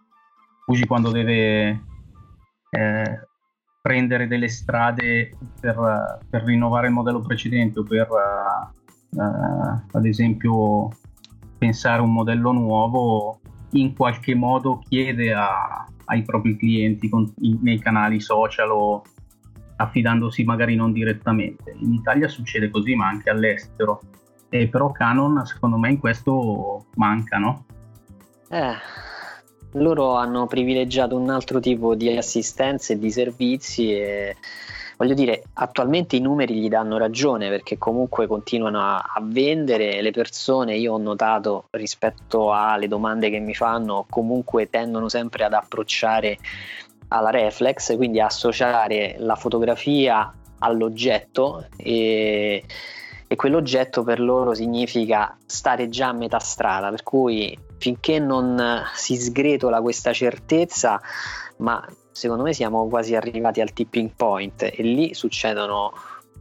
Fuji 0.65 0.87
quando 0.87 1.11
deve 1.11 1.83
eh, 2.71 3.21
prendere 3.81 4.27
delle 4.27 4.49
strade 4.49 5.37
per, 5.61 6.21
per, 6.29 6.43
rinnovare 6.43 6.89
il 6.89 6.93
modello 6.93 7.21
precedente 7.21 7.79
o 7.79 7.83
per 7.85 8.09
uh, 8.11 9.17
uh, 9.17 9.81
ad 9.93 10.05
esempio 10.05 10.89
pensare 11.57 12.03
un 12.03 12.13
modello 12.13 12.51
nuovo 12.51 13.41
in 13.73 13.95
qualche 13.95 14.35
modo 14.35 14.81
chiede 14.89 15.33
a, 15.33 15.87
ai 16.07 16.23
propri 16.23 16.57
clienti 16.57 17.09
con, 17.09 17.33
in, 17.41 17.59
nei 17.63 17.79
canali 17.79 18.21
social 18.21 18.71
o 18.71 19.03
affidandosi 19.77 20.45
magari 20.45 20.75
non 20.75 20.93
direttamente. 20.93 21.75
In 21.79 21.93
Italia 21.93 22.29
succede 22.29 22.71
così, 22.71 22.95
ma 22.95 23.09
anche 23.09 23.31
all'estero. 23.31 24.01
E 24.61 24.69
però 24.69 24.91
Canon, 24.91 25.45
secondo 25.45 25.77
me, 25.77 25.91
in 25.91 25.99
questo 25.99 26.87
manca, 26.95 27.37
no? 27.37 27.65
Eh, 28.49 28.75
loro 29.73 30.15
hanno 30.15 30.47
privilegiato 30.47 31.17
un 31.17 31.29
altro 31.29 31.61
tipo 31.61 31.95
di 31.95 32.17
assistenza 32.17 32.93
e 32.93 32.99
di 32.99 33.11
servizi 33.11 33.93
e 33.93 34.37
voglio 34.97 35.15
dire, 35.15 35.43
attualmente 35.55 36.17
i 36.17 36.21
numeri 36.21 36.55
gli 36.55 36.69
danno 36.69 36.97
ragione 36.97 37.51
perché 37.51 37.77
comunque 37.77 38.27
continuano 38.27 38.81
a, 38.81 38.97
a, 38.97 39.21
vendere, 39.23 40.01
le 40.01 40.11
persone 40.11 40.77
io 40.77 40.95
ho 40.95 40.99
notato 40.99 41.67
rispetto 41.73 42.53
alle 42.53 42.89
domande 42.89 43.29
che 43.29 43.39
mi 43.39 43.55
fanno 43.55 44.07
comunque 44.09 44.71
tendono 44.71 45.11
sempre 45.11 45.45
ad 45.45 45.53
approcciare 45.53 46.39
alla 47.09 47.31
reflex, 47.31 47.95
quindi 47.97 48.21
associare 48.21 49.17
la 49.19 49.37
fotografia 49.37 50.33
all'oggetto 50.61 51.67
e, 51.77 52.65
e 53.29 53.37
quell'oggetto 53.37 54.03
per 54.03 54.21
loro 54.21 54.55
significa 54.55 55.37
stare 55.47 55.89
già 55.89 56.09
a 56.09 56.13
metà 56.13 56.39
strada, 56.39 56.91
per 56.91 57.03
cui 57.03 57.59
finché 57.79 58.19
non 58.19 58.85
si 58.95 59.17
sgretola 59.17 59.81
questa 59.81 60.13
certezza, 60.13 61.01
ma 61.59 61.85
secondo 62.11 62.45
me 62.45 62.53
siamo 62.53 62.87
quasi 62.89 63.15
arrivati 63.15 63.61
al 63.61 63.73
tipping 63.73 64.13
point 64.17 64.63
e 64.63 64.83
lì 64.83 65.15
succedono 65.15 65.93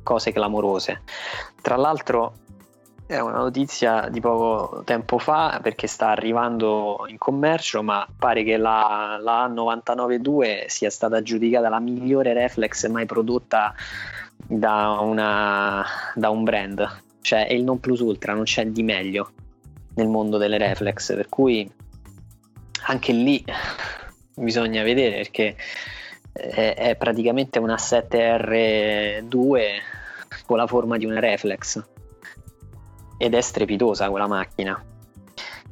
cose 0.03 0.31
clamorose. 0.31 1.01
Tra 1.61 1.75
l'altro 1.75 2.33
è 3.07 3.19
una 3.19 3.37
notizia 3.37 4.07
di 4.09 4.19
poco 4.19 4.81
tempo 4.83 5.19
fa 5.19 5.59
perché 5.61 5.85
sta 5.85 6.09
arrivando 6.09 7.05
in 7.07 7.17
commercio, 7.17 7.83
ma 7.83 8.07
pare 8.17 8.43
che 8.43 8.57
la, 8.57 9.17
la 9.21 9.47
99.2 9.47 10.65
sia 10.67 10.89
stata 10.89 11.21
giudicata 11.21 11.69
la 11.69 11.79
migliore 11.79 12.33
reflex 12.33 12.87
mai 12.87 13.05
prodotta 13.05 13.73
da, 14.47 14.97
una, 15.01 15.85
da 16.13 16.29
un 16.29 16.43
brand. 16.43 17.03
Cioè 17.21 17.47
è 17.47 17.53
il 17.53 17.63
non 17.63 17.79
plus 17.79 17.99
ultra, 17.99 18.33
non 18.33 18.43
c'è 18.43 18.65
di 18.67 18.83
meglio 18.83 19.31
nel 19.95 20.07
mondo 20.07 20.37
delle 20.37 20.57
reflex, 20.57 21.15
per 21.15 21.29
cui 21.29 21.69
anche 22.87 23.11
lì 23.13 23.43
bisogna 24.35 24.83
vedere 24.83 25.17
perché 25.17 25.55
è, 26.31 26.73
è 26.77 26.95
praticamente 26.97 27.59
una 27.59 27.75
7R2 27.75 29.61
con 30.45 30.57
la 30.57 30.67
forma 30.67 30.97
di 30.97 31.05
una 31.05 31.19
reflex 31.19 31.81
ed 33.17 33.33
è 33.33 33.41
strepitosa 33.41 34.09
quella 34.09 34.27
macchina. 34.27 34.83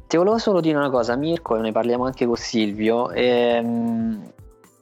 Ti 0.08 0.18
volevo 0.18 0.38
solo 0.38 0.62
dire 0.62 0.78
una 0.78 0.90
cosa, 0.90 1.16
Mirko, 1.16 1.58
e 1.58 1.62
ne 1.62 1.72
parliamo 1.72 2.06
anche 2.06 2.26
con 2.26 2.36
Silvio, 2.36 3.10
ehm, 3.12 4.32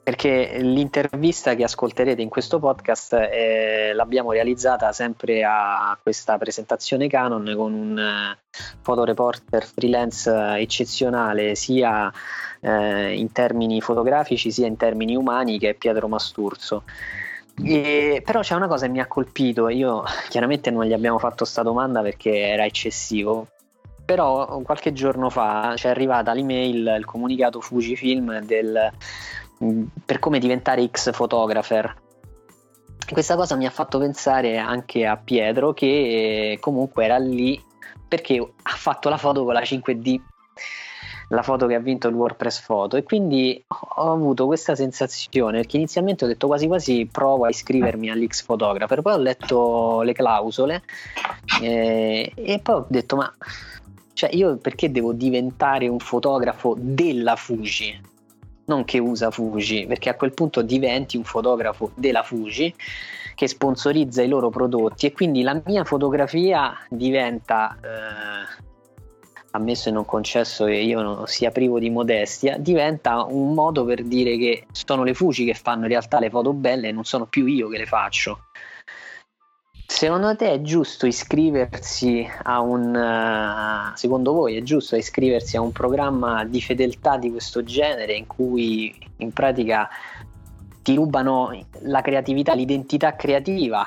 perché 0.03 0.57
l'intervista 0.61 1.53
che 1.53 1.63
ascolterete 1.63 2.21
in 2.21 2.29
questo 2.29 2.59
podcast 2.59 3.13
eh, 3.13 3.91
l'abbiamo 3.93 4.31
realizzata 4.31 4.91
sempre 4.93 5.43
a 5.43 5.97
questa 6.01 6.37
presentazione 6.37 7.07
Canon 7.07 7.53
con 7.55 7.73
un 7.73 7.99
eh, 7.99 8.37
fotoreporter 8.81 9.63
freelance 9.63 10.31
eccezionale 10.57 11.53
sia 11.53 12.11
eh, 12.61 13.13
in 13.15 13.31
termini 13.31 13.79
fotografici 13.79 14.51
sia 14.51 14.65
in 14.65 14.77
termini 14.77 15.15
umani 15.15 15.59
che 15.59 15.69
è 15.69 15.73
Pietro 15.75 16.07
Masturzo. 16.07 16.83
E, 17.63 18.23
però 18.25 18.39
c'è 18.39 18.55
una 18.55 18.67
cosa 18.67 18.87
che 18.87 18.91
mi 18.91 19.01
ha 19.01 19.07
colpito, 19.07 19.69
io 19.69 20.03
chiaramente 20.29 20.71
non 20.71 20.85
gli 20.85 20.93
abbiamo 20.93 21.19
fatto 21.19 21.43
questa 21.43 21.61
domanda 21.61 22.01
perché 22.01 22.35
era 22.37 22.65
eccessivo, 22.65 23.47
però 24.03 24.61
qualche 24.61 24.93
giorno 24.93 25.29
fa 25.29 25.73
ci 25.75 25.85
è 25.85 25.89
arrivata 25.89 26.33
l'email, 26.33 26.95
il 26.97 27.05
comunicato 27.05 27.61
Fujifilm 27.61 28.39
del, 28.39 28.91
per 30.05 30.19
come 30.19 30.39
diventare 30.39 30.87
X 30.87 31.11
photographer. 31.15 31.93
Questa 33.11 33.35
cosa 33.35 33.55
mi 33.55 33.65
ha 33.65 33.69
fatto 33.69 33.99
pensare 33.99 34.57
anche 34.57 35.05
a 35.05 35.17
Pietro 35.17 35.73
che 35.73 36.57
comunque 36.61 37.05
era 37.05 37.17
lì 37.17 37.61
perché 38.07 38.37
ha 38.37 38.75
fatto 38.75 39.09
la 39.09 39.17
foto 39.17 39.43
con 39.43 39.53
la 39.53 39.61
5D 39.61 40.19
la 41.31 41.43
foto 41.43 41.65
che 41.65 41.75
ha 41.75 41.79
vinto 41.79 42.07
il 42.07 42.13
WordPress 42.13 42.61
Photo 42.65 42.97
e 42.97 43.03
quindi 43.03 43.63
ho 43.67 44.11
avuto 44.11 44.45
questa 44.45 44.75
sensazione 44.75 45.59
perché 45.59 45.77
inizialmente 45.77 46.25
ho 46.25 46.27
detto 46.27 46.47
quasi 46.47 46.67
quasi 46.67 47.07
provo 47.09 47.45
a 47.45 47.49
iscrivermi 47.49 48.09
all'X 48.09 48.43
Photographer 48.43 49.01
poi 49.01 49.13
ho 49.13 49.17
letto 49.17 50.01
le 50.01 50.13
clausole 50.13 50.83
eh, 51.61 52.31
e 52.35 52.59
poi 52.59 52.75
ho 52.75 52.85
detto 52.87 53.15
ma 53.15 53.33
cioè 54.13 54.29
io 54.33 54.57
perché 54.57 54.91
devo 54.91 55.13
diventare 55.13 55.87
un 55.87 55.99
fotografo 55.99 56.75
della 56.77 57.37
Fuji 57.37 58.09
non 58.65 58.85
che 58.85 58.99
usa 58.99 59.31
Fuji 59.31 59.85
perché 59.87 60.09
a 60.09 60.15
quel 60.15 60.33
punto 60.33 60.61
diventi 60.61 61.17
un 61.17 61.23
fotografo 61.23 61.91
della 61.95 62.23
Fuji 62.23 62.73
che 63.35 63.47
sponsorizza 63.47 64.21
i 64.21 64.27
loro 64.27 64.49
prodotti 64.49 65.07
e 65.07 65.11
quindi 65.11 65.41
la 65.41 65.59
mia 65.65 65.83
fotografia 65.83 66.77
diventa 66.89 67.77
eh, 67.81 68.69
ammesso 69.51 69.89
e 69.89 69.91
non 69.91 70.05
concesso 70.05 70.65
che 70.65 70.75
io 70.75 71.01
non 71.01 71.27
sia 71.27 71.51
privo 71.51 71.79
di 71.79 71.89
modestia, 71.89 72.57
diventa 72.57 73.23
un 73.23 73.53
modo 73.53 73.83
per 73.85 74.03
dire 74.03 74.37
che 74.37 74.65
sono 74.71 75.03
le 75.03 75.13
Fuji 75.13 75.45
che 75.45 75.53
fanno 75.53 75.83
in 75.83 75.89
realtà 75.89 76.19
le 76.19 76.29
foto 76.29 76.53
belle 76.53 76.89
e 76.89 76.91
non 76.91 77.03
sono 77.03 77.25
più 77.25 77.45
io 77.45 77.67
che 77.67 77.77
le 77.77 77.85
faccio. 77.85 78.45
Secondo 79.91 80.35
te 80.35 80.53
è 80.53 80.61
giusto 80.61 81.05
iscriversi 81.05 82.25
a 82.43 82.61
un 82.61 82.95
uh, 82.95 83.95
secondo 83.95 84.31
voi 84.31 84.55
è 84.55 84.63
giusto 84.63 84.95
iscriversi 84.95 85.57
a 85.57 85.61
un 85.61 85.71
programma 85.73 86.43
di 86.45 86.59
fedeltà 86.59 87.17
di 87.17 87.29
questo 87.29 87.61
genere 87.63 88.15
in 88.15 88.25
cui 88.25 88.97
in 89.17 89.31
pratica 89.31 89.89
ti 90.81 90.95
rubano 90.95 91.67
la 91.81 92.01
creatività, 92.01 92.55
l'identità 92.55 93.15
creativa 93.15 93.85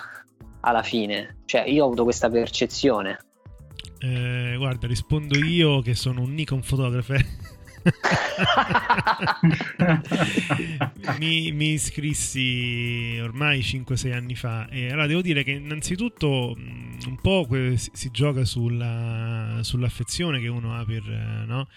alla 0.61 0.83
fine? 0.83 1.39
Cioè, 1.47 1.63
io 1.63 1.83
ho 1.83 1.87
avuto 1.87 2.05
questa 2.05 2.29
percezione. 2.31 3.19
Eh, 3.99 4.55
guarda, 4.57 4.87
rispondo 4.87 5.37
io 5.39 5.81
che 5.81 5.95
sono 5.95 6.21
un 6.21 6.35
Nikon 6.35 6.61
photographer. 6.61 7.25
mi, 11.19 11.53
mi, 11.53 11.73
iscrissi 11.73 13.19
ormai 13.21 13.61
5-6 13.61 14.13
anni 14.13 14.35
fa 14.35 14.67
e 14.69 14.91
allora 14.91 15.07
devo 15.07 15.21
dire 15.21 15.45
che 15.45 15.51
innanzitutto 15.51 16.57
un 16.57 17.19
po' 17.21 17.47
si, 17.77 17.91
si 17.93 18.11
gioca 18.11 18.47
sulla, 18.47 19.59
sull'affezione 19.61 20.41
che 20.41 20.49
uno 20.49 20.75
ha 20.75 20.83
per, 20.85 21.03
eh, 21.09 21.45
no? 21.47 21.69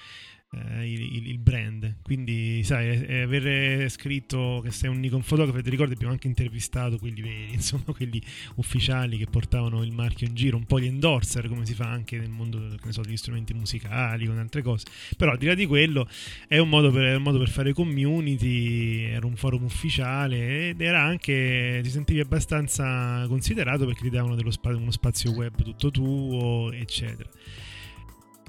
Eh, 0.51 0.89
il, 0.89 1.27
il, 1.27 1.37
brand. 1.39 1.97
Quindi, 2.01 2.63
sai, 2.63 3.05
eh, 3.05 3.21
aver 3.21 3.89
scritto 3.89 4.61
che 4.63 4.71
sei 4.71 4.89
un 4.89 4.99
Nikon 4.99 5.21
fotografo, 5.21 5.61
ti 5.61 5.69
ricordi 5.69 5.93
abbiamo 5.93 6.13
anche 6.13 6.27
intervistato 6.27 6.97
quelli 6.97 7.21
veri, 7.21 7.53
insomma, 7.53 7.93
quelli 7.93 8.21
ufficiali 8.55 9.17
che 9.17 9.25
portavano 9.25 9.83
il 9.83 9.91
marchio 9.91 10.27
in 10.27 10.35
giro, 10.35 10.57
un 10.57 10.65
po' 10.65 10.79
gli 10.79 10.85
endorser, 10.85 11.47
come 11.49 11.65
si 11.65 11.73
fa 11.73 11.89
anche 11.89 12.17
nel 12.17 12.29
mondo 12.29 12.77
so, 12.89 13.01
degli 13.01 13.17
strumenti 13.17 13.53
musicali, 13.53 14.25
con 14.25 14.37
altre 14.37 14.61
cose. 14.61 14.85
Però 15.17 15.31
al 15.31 15.37
di 15.37 15.47
là 15.47 15.53
di 15.53 15.65
quello 15.65 16.07
è 16.47 16.57
un 16.57 16.69
modo 16.69 16.91
per, 16.91 17.17
un 17.17 17.23
modo 17.23 17.39
per 17.39 17.49
fare 17.49 17.73
community, 17.73 19.03
era 19.03 19.25
un 19.25 19.35
forum 19.35 19.63
ufficiale 19.63 20.69
ed 20.69 20.81
era 20.81 21.01
anche, 21.01 21.81
ti 21.83 21.89
sentivi 21.89 22.19
abbastanza 22.19 23.25
considerato 23.27 23.85
perché 23.85 24.03
ti 24.03 24.09
davano 24.09 24.35
dello 24.35 24.51
uno 24.63 24.91
spazio 24.91 25.31
web 25.31 25.61
tutto 25.61 25.91
tuo, 25.91 26.71
eccetera. 26.71 27.29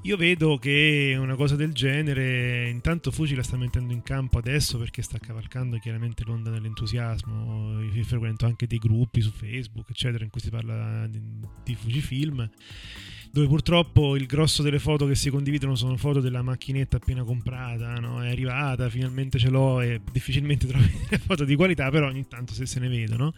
Io 0.03 0.15
vedo 0.15 0.57
che 0.57 1.17
una 1.19 1.35
cosa 1.35 1.57
del 1.57 1.73
genere, 1.73 2.69
intanto 2.69 3.11
Fuji 3.11 3.35
la 3.35 3.43
sta 3.43 3.57
mettendo 3.57 3.91
in 3.91 4.01
campo 4.01 4.37
adesso 4.37 4.77
perché 4.77 5.01
sta 5.01 5.17
cavalcando 5.19 5.77
chiaramente 5.77 6.23
l'onda 6.23 6.49
dell'entusiasmo. 6.49 7.81
Io 7.81 8.03
frequento 8.05 8.45
anche 8.45 8.65
dei 8.65 8.77
gruppi 8.77 9.19
su 9.19 9.29
Facebook, 9.31 9.89
eccetera, 9.89 10.23
in 10.23 10.29
cui 10.29 10.39
si 10.39 10.49
parla 10.49 11.05
di, 11.07 11.21
di 11.65 11.75
Fujifilm, 11.75 12.49
dove 13.29 13.47
purtroppo 13.47 14.15
il 14.15 14.25
grosso 14.25 14.63
delle 14.63 14.79
foto 14.79 15.05
che 15.05 15.15
si 15.15 15.29
condividono 15.29 15.75
sono 15.75 15.97
foto 15.97 16.21
della 16.21 16.41
macchinetta 16.43 16.95
appena 16.95 17.23
comprata, 17.23 17.95
no? 17.95 18.23
è 18.23 18.29
arrivata, 18.29 18.89
finalmente 18.89 19.37
ce 19.37 19.49
l'ho 19.49 19.81
e 19.81 19.99
difficilmente 20.13 20.65
trovi 20.65 20.89
foto 21.19 21.43
di 21.43 21.55
qualità, 21.55 21.89
però 21.89 22.07
ogni 22.07 22.25
tanto 22.25 22.53
se 22.53 22.65
se 22.65 22.79
ne 22.79 22.87
vedono. 22.87 23.33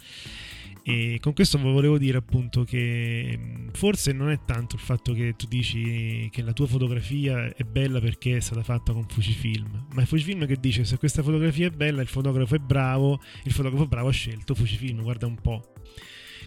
E 0.84 1.20
con 1.22 1.34
questo 1.34 1.60
volevo 1.60 2.00
dire 2.00 2.18
appunto 2.18 2.64
che 2.64 3.38
forse 3.72 4.14
non 4.14 4.32
è 4.32 4.40
tanto 4.46 4.76
il 4.76 4.82
fatto 4.82 5.14
che 5.14 5.36
tu 5.38 5.46
dici 5.48 6.28
che 6.32 6.42
la 6.42 6.54
tua 6.54 6.66
fotografia 6.66 7.54
è 7.54 7.64
bella 7.64 8.00
perché 8.00 8.38
è 8.38 8.40
stata 8.40 8.64
fatta 8.64 8.92
con 8.92 9.06
Fujifilm, 9.08 9.88
ma 9.94 10.02
è 10.02 10.06
Fujifilm 10.06 10.48
che 10.48 10.58
dice 10.60 10.84
se 10.84 10.98
questa 10.98 11.22
fotografia 11.22 11.68
è 11.68 11.70
bella, 11.70 12.02
il 12.02 12.08
fotografo 12.08 12.56
è 12.56 12.60
bravo, 12.60 13.22
il 13.44 13.52
fotografo 13.52 13.88
bravo 13.88 14.08
ha 14.08 14.12
scelto 14.12 14.56
Fujifilm, 14.56 15.02
guarda 15.04 15.28
un 15.28 15.40
po'. 15.40 15.74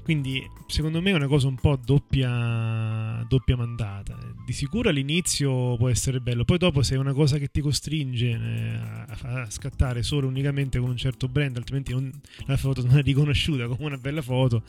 Quindi 0.05 0.47
secondo 0.67 1.01
me 1.01 1.12
è 1.12 1.14
una 1.14 1.29
cosa 1.29 1.49
un 1.49 1.55
po' 1.55 1.79
doppia, 1.83 3.25
doppia 3.27 3.57
mandata. 3.57 4.14
Di 4.45 4.53
sicuro 4.53 4.90
all'inizio 4.90 5.77
può 5.79 5.88
essere 5.88 6.21
bello, 6.21 6.45
poi 6.45 6.59
dopo 6.59 6.83
se 6.83 6.95
è 6.95 6.99
una 6.99 7.14
cosa 7.14 7.38
che 7.38 7.49
ti 7.49 7.62
costringe 7.62 8.29
eh, 8.29 8.75
a, 8.75 9.40
a 9.40 9.51
scattare 9.51 10.03
solo 10.03 10.27
unicamente 10.27 10.79
con 10.79 10.90
un 10.90 10.97
certo 10.99 11.27
brand, 11.27 11.57
altrimenti 11.57 11.93
non, 11.93 12.12
la 12.45 12.59
foto 12.59 12.85
non 12.85 12.99
è 12.99 13.03
riconosciuta 13.03 13.67
come 13.67 13.87
una 13.87 13.97
bella 13.97 14.21
foto, 14.21 14.62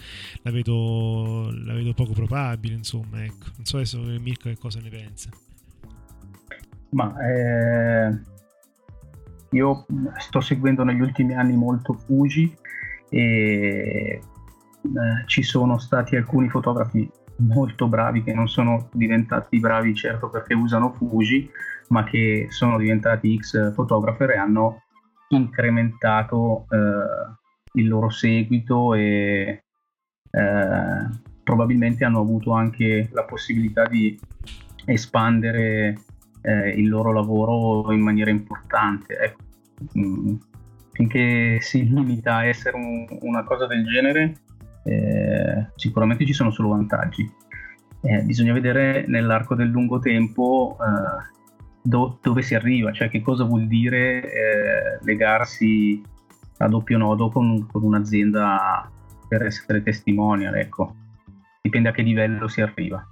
la 0.43 0.52
vedo, 0.52 1.52
la 1.65 1.74
vedo 1.74 1.93
poco 1.93 2.13
probabile. 2.13 2.76
Insomma, 2.76 3.26
ecco. 3.26 3.48
Non 3.58 3.65
so 3.65 3.76
adesso 3.76 4.00
Mirko 4.00 4.48
che 4.48 4.58
cosa 4.58 4.80
ne 4.80 4.89
pensa. 4.89 5.30
Ma 6.91 7.13
eh, 7.28 8.19
io 9.50 9.86
sto 10.17 10.39
seguendo 10.39 10.86
negli 10.86 11.02
ultimi 11.02 11.34
anni 11.34 11.58
molto 11.58 11.91
Fuji 11.91 12.56
e 13.10 14.21
eh, 14.86 15.28
ci 15.28 15.43
sono 15.43 15.78
stati 15.78 16.15
alcuni 16.15 16.50
fotografi 16.50 17.10
molto 17.38 17.88
bravi 17.88 18.24
che 18.24 18.34
non 18.34 18.48
sono 18.48 18.89
diventati 18.93 19.60
bravi 19.60 19.93
certo 19.93 20.30
perché 20.30 20.54
usano 20.54 20.93
Fuji, 20.93 21.50
ma 21.89 22.04
che 22.04 22.48
sono 22.50 22.78
diventati 22.78 23.38
X 23.38 23.74
fotografer 23.74 24.32
e 24.32 24.38
hanno 24.38 24.84
incrementato 25.30 26.65
eh, 26.69 27.80
il 27.80 27.88
loro 27.88 28.10
seguito 28.10 28.93
e 28.93 29.63
eh, 30.32 31.10
probabilmente 31.43 32.06
hanno 32.06 32.21
avuto 32.21 32.52
anche 32.52 33.10
la 33.12 33.24
possibilità 33.24 33.86
di 33.86 34.17
espandere 34.86 36.00
eh, 36.41 36.69
il 36.69 36.88
loro 36.88 37.12
lavoro 37.12 37.91
in 37.91 38.02
maniera 38.02 38.30
importante. 38.30 39.17
Ecco, 39.17 39.41
mh, 39.93 40.00
mm, 40.00 40.36
finché 40.91 41.58
si 41.62 41.91
limita 41.91 42.36
a 42.38 42.45
essere 42.45 42.78
un, 42.78 43.06
una 43.21 43.43
cosa 43.43 43.67
del 43.67 43.86
genere, 43.86 44.36
eh, 44.86 45.71
sicuramente 45.76 46.26
ci 46.26 46.34
sono 46.34 46.52
solo 46.52 46.69
vantaggi. 46.69 47.30
Eh, 48.02 48.21
bisogna 48.21 48.54
vedere 48.54 49.06
nell'arco 49.08 49.56
del 49.56 49.69
lungo 49.69 49.98
tempo 49.98 50.78
eh, 50.80 51.34
do, 51.82 52.19
dove 52.21 52.43
si 52.43 52.54
arriva, 52.54 52.91
cioè 52.91 53.10
che 53.10 53.21
cosa 53.21 53.43
vuol 53.45 53.65
dire 53.65 54.21
eh, 54.21 55.00
legarsi 55.02 56.02
a 56.58 56.67
doppio 56.67 57.00
nodo 57.00 57.30
con, 57.30 57.67
con, 57.71 57.84
un'azienda 57.84 58.89
per 59.28 59.43
essere 59.43 59.82
testimonial, 59.82 60.56
ecco. 60.56 60.95
Dipende 61.62 61.89
a 61.89 61.91
che 61.91 62.04
livello 62.04 62.48
si 62.48 62.62
arriva. 62.62 63.04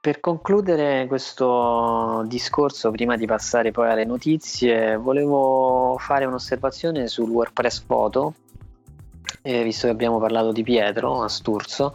Per 0.00 0.20
concludere 0.20 1.06
questo 1.08 2.24
discorso, 2.26 2.90
prima 2.90 3.16
di 3.16 3.26
passare 3.26 3.70
poi 3.70 3.90
alle 3.90 4.04
notizie, 4.04 4.96
volevo 4.96 5.96
fare 5.98 6.24
un'osservazione 6.24 7.06
sul 7.06 7.28
WordPress 7.28 7.80
Photo 7.80 8.34
eh, 9.46 9.62
visto 9.62 9.86
che 9.86 9.92
abbiamo 9.92 10.18
parlato 10.18 10.50
di 10.50 10.64
Pietro 10.64 11.22
a 11.22 11.28
Sturzo, 11.28 11.92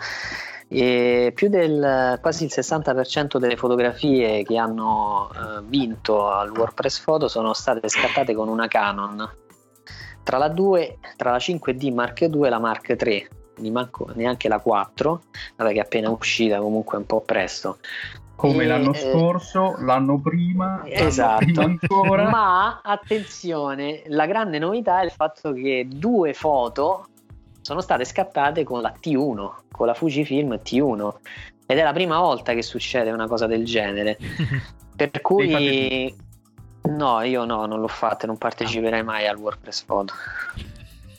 e 0.69 1.33
più 1.35 1.49
del 1.49 2.17
quasi 2.21 2.45
il 2.45 2.51
60% 2.53 3.37
delle 3.37 3.57
fotografie 3.57 4.43
che 4.43 4.57
hanno 4.57 5.29
eh, 5.33 5.61
vinto 5.65 6.29
al 6.29 6.49
WordPress 6.49 7.01
Photo 7.01 7.27
sono 7.27 7.51
state 7.51 7.89
scattate 7.89 8.33
con 8.33 8.47
una 8.47 8.69
Canon. 8.69 9.29
Tra 10.23 10.37
la 10.37 10.47
2, 10.47 10.99
tra 11.17 11.31
la 11.31 11.37
5D 11.37 11.93
Mark 11.93 12.21
II 12.21 12.45
e 12.45 12.49
la 12.49 12.59
Mark 12.59 12.95
III, 12.97 13.69
manco, 13.69 14.07
neanche 14.13 14.47
la 14.47 14.59
4, 14.59 15.21
vabbè 15.57 15.71
che 15.73 15.79
è 15.79 15.81
appena 15.81 16.09
uscita 16.09 16.59
comunque 16.59 16.97
un 16.97 17.05
po' 17.05 17.19
presto. 17.19 17.79
Come 18.35 18.63
e, 18.63 18.67
l'anno 18.67 18.93
eh, 18.93 18.97
scorso, 18.97 19.75
l'anno 19.79 20.19
prima, 20.19 20.83
esatto. 20.85 21.43
L'anno 21.53 21.77
prima 21.77 22.29
Ma 22.31 22.81
attenzione, 22.81 24.03
la 24.07 24.25
grande 24.25 24.57
novità 24.57 25.01
è 25.01 25.03
il 25.03 25.11
fatto 25.11 25.51
che 25.51 25.85
due 25.87 26.33
foto 26.33 27.07
sono 27.61 27.81
state 27.81 28.05
scattate 28.05 28.63
con 28.63 28.81
la 28.81 28.93
T1, 28.99 29.51
con 29.71 29.87
la 29.87 29.93
Fujifilm 29.93 30.59
T1 30.63 31.13
ed 31.65 31.77
è 31.77 31.83
la 31.83 31.93
prima 31.93 32.19
volta 32.19 32.53
che 32.53 32.61
succede 32.61 33.11
una 33.11 33.27
cosa 33.27 33.47
del 33.47 33.63
genere. 33.63 34.17
per 34.95 35.21
cui 35.21 36.13
no, 36.83 37.21
io 37.21 37.45
no, 37.45 37.65
non 37.65 37.79
l'ho 37.79 37.87
fatta, 37.87 38.27
non 38.27 38.37
parteciperei 38.37 39.03
mai 39.03 39.27
al 39.27 39.37
WordPress 39.37 39.83
Photo. 39.83 40.13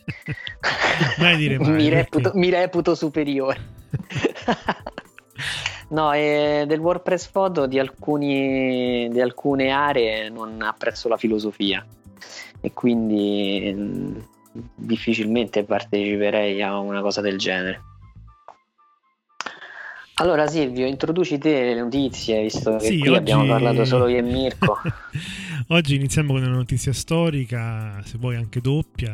mai 1.18 1.36
dire 1.36 1.58
mai, 1.58 1.70
mi, 1.70 1.88
reputo, 1.88 2.32
mi 2.34 2.50
reputo 2.50 2.94
superiore. 2.94 3.80
no, 5.88 6.12
e 6.12 6.64
del 6.66 6.80
WordPress 6.80 7.28
Photo 7.28 7.66
di, 7.66 7.78
alcuni, 7.78 9.08
di 9.10 9.20
alcune 9.20 9.70
aree 9.70 10.28
non 10.28 10.60
apprezzo 10.62 11.08
la 11.08 11.16
filosofia 11.16 11.84
e 12.60 12.72
quindi 12.72 14.30
difficilmente 14.52 15.64
parteciperei 15.64 16.62
a 16.62 16.78
una 16.78 17.00
cosa 17.00 17.20
del 17.20 17.38
genere. 17.38 17.91
Allora 20.22 20.46
Silvio, 20.46 20.86
introduci 20.86 21.36
te 21.36 21.74
le 21.74 21.80
notizie, 21.80 22.42
visto 22.42 22.76
che 22.76 22.86
sì, 22.86 22.98
qui 23.00 23.08
oggi... 23.08 23.18
abbiamo 23.18 23.44
parlato 23.44 23.84
solo 23.84 24.06
io 24.06 24.18
e 24.18 24.22
Mirko. 24.22 24.78
oggi 25.66 25.96
iniziamo 25.96 26.34
con 26.34 26.42
una 26.44 26.54
notizia 26.54 26.92
storica, 26.92 28.00
se 28.04 28.18
vuoi 28.18 28.36
anche 28.36 28.60
doppia. 28.60 29.10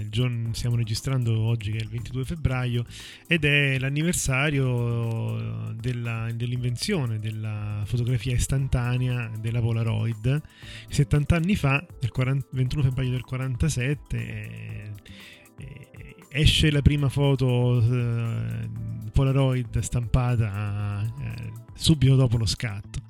Il 0.00 0.10
giorno, 0.10 0.52
stiamo 0.54 0.74
registrando 0.74 1.42
oggi 1.42 1.70
che 1.70 1.78
è 1.78 1.82
il 1.82 1.88
22 1.88 2.24
febbraio 2.24 2.84
ed 3.28 3.44
è 3.44 3.78
l'anniversario 3.78 5.74
della, 5.80 6.26
dell'invenzione 6.34 7.20
della 7.20 7.82
fotografia 7.84 8.34
istantanea 8.34 9.30
della 9.38 9.60
Polaroid. 9.60 10.42
70 10.88 11.36
anni 11.36 11.54
fa, 11.54 11.86
il 12.00 12.10
40, 12.10 12.48
21 12.50 12.82
febbraio 12.82 13.10
del 13.10 13.22
47, 13.22 14.16
eh, 14.16 14.90
eh, 15.56 16.16
esce 16.30 16.72
la 16.72 16.82
prima 16.82 17.08
foto 17.08 17.80
eh, 17.80 18.96
Polaroid 19.18 19.80
stampata 19.80 21.02
eh, 21.02 21.50
subito 21.74 22.14
dopo 22.14 22.36
lo 22.36 22.46
scatto. 22.46 23.00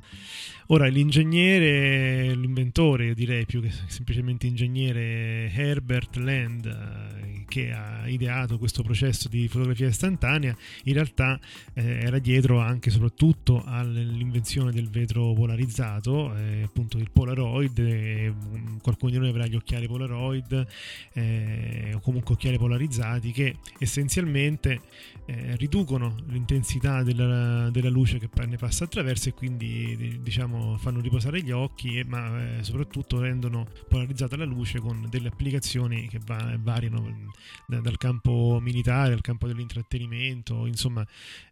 Ora 0.69 0.87
l'ingegnere, 0.87 2.35
l'inventore, 2.35 3.07
io 3.07 3.15
direi 3.15 3.45
più 3.45 3.61
che 3.61 3.71
semplicemente 3.89 4.47
ingegnere 4.47 5.51
Herbert 5.53 6.17
Land, 6.17 6.65
eh, 6.65 7.45
che 7.47 7.73
ha 7.73 8.09
ideato 8.09 8.57
questo 8.57 8.83
processo 8.83 9.29
di 9.29 9.49
fotografia 9.49 9.89
istantanea, 9.89 10.57
in 10.85 10.93
realtà 10.95 11.39
eh, 11.75 12.01
era 12.03 12.19
dietro 12.19 12.59
anche 12.59 12.89
e 12.89 12.93
soprattutto 12.93 13.63
all'invenzione 13.65 14.73
del 14.73 14.89
vetro 14.89 15.35
polarizzato, 15.35 16.35
eh, 16.35 16.63
appunto 16.63 16.97
il 16.97 17.11
Polaroid, 17.11 17.79
eh, 17.79 18.35
qualcuno 18.81 19.13
di 19.13 19.19
noi 19.19 19.29
avrà 19.29 19.47
gli 19.47 19.57
occhiali 19.57 19.87
Polaroid 19.87 20.67
eh, 21.13 21.93
o 21.95 22.01
comunque 22.01 22.35
occhiali 22.35 22.57
polarizzati 22.57 23.31
che 23.31 23.57
essenzialmente 23.79 24.81
eh, 25.29 25.57
riducono 25.57 26.15
l'intensità 26.29 27.03
della, 27.03 27.69
della 27.69 27.91
luce 27.91 28.19
che 28.19 28.31
ne 28.47 28.57
passa 28.57 28.85
attraverso 28.85 29.29
e 29.29 29.35
quindi 29.35 30.21
diciamo 30.23 30.79
fanno, 30.79 31.01
riposare 31.01 31.43
gli 31.43 31.51
occhi, 31.51 32.03
ma 32.07 32.59
eh, 32.59 32.65
soprattutto 32.65 33.21
rendono 33.21 33.67
polarizzata 33.89 34.39
la 34.39 34.47
luce 34.47 34.81
con 34.81 35.07
delle 35.11 35.29
applicazioni 35.29 36.09
che 36.09 36.19
va, 36.25 36.57
variano 36.59 37.29
da, 37.67 37.79
dal 37.81 37.99
campo 37.99 38.59
militare 38.63 39.13
al 39.13 39.21
campo 39.21 39.47
dell'intrattenimento, 39.47 40.65
insomma 40.65 41.07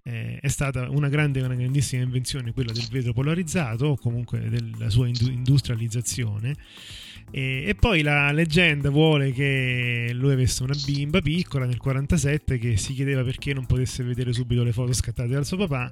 eh, 0.05 0.39
è 0.41 0.49
stata 0.49 0.89
una 0.89 1.11
grande, 1.11 1.43
una 1.43 1.55
grandissima 1.55 2.03
invenzione 2.03 2.55
quella 2.55 2.73
del 2.73 2.89
vetro 2.91 3.13
polarizzato 3.13 3.89
o 3.89 3.97
comunque 3.99 4.49
della 4.49 4.89
sua 4.89 5.07
industrializzazione. 5.07 6.57
E, 7.31 7.65
e, 7.67 7.75
poi 7.75 8.03
la 8.03 8.31
leggenda 8.31 8.89
vuole 8.89 9.33
che 9.33 10.11
lui 10.13 10.33
avesse 10.33 10.63
una 10.63 10.77
bimba 10.85 11.21
piccola 11.21 11.67
nel 11.67 11.79
47 11.79 12.59
che 12.59 12.77
si 12.77 12.95
chiedeva 12.95 13.23
perché 13.25 13.53
non 13.53 13.67
potesse 13.67 14.05
vedere 14.05 14.33
subito 14.33 14.63
le 14.63 14.73
foto 14.73 14.93
scattate 14.93 15.29
dal 15.29 15.45
suo 15.45 15.57
papà 15.57 15.91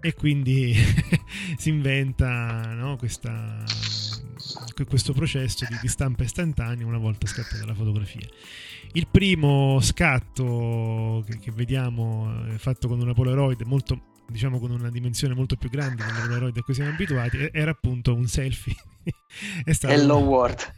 e 0.00 0.14
quindi 0.14 0.74
si 1.56 1.68
inventa 1.68 2.72
no, 2.74 2.96
questa, 2.96 3.64
questo 4.86 5.12
processo 5.12 5.64
di, 5.68 5.76
di, 5.80 5.88
stampa 5.88 6.24
istantanea 6.24 6.86
una 6.86 6.98
volta 6.98 7.26
scattata 7.26 7.64
la 7.64 7.74
fotografia. 7.74 8.26
Il 8.92 9.06
primo 9.10 9.78
scatto 9.80 11.24
che, 11.26 11.38
che 11.38 11.50
vediamo 11.52 12.46
è 12.46 12.56
fatto 12.56 12.88
con 12.88 13.00
una 13.00 13.14
Polaroid 13.14 13.62
molto 13.62 14.11
diciamo 14.28 14.58
con 14.58 14.70
una 14.70 14.90
dimensione 14.90 15.34
molto 15.34 15.56
più 15.56 15.68
grande 15.68 16.04
della 16.04 16.20
Polaroid 16.20 16.56
a 16.56 16.62
cui 16.62 16.74
siamo 16.74 16.90
abituati, 16.90 17.48
era 17.52 17.70
appunto 17.70 18.14
un 18.14 18.26
selfie. 18.26 18.74
è 19.64 19.72
stato 19.72 19.94
Hello 19.94 20.18
un... 20.18 20.24
World. 20.24 20.74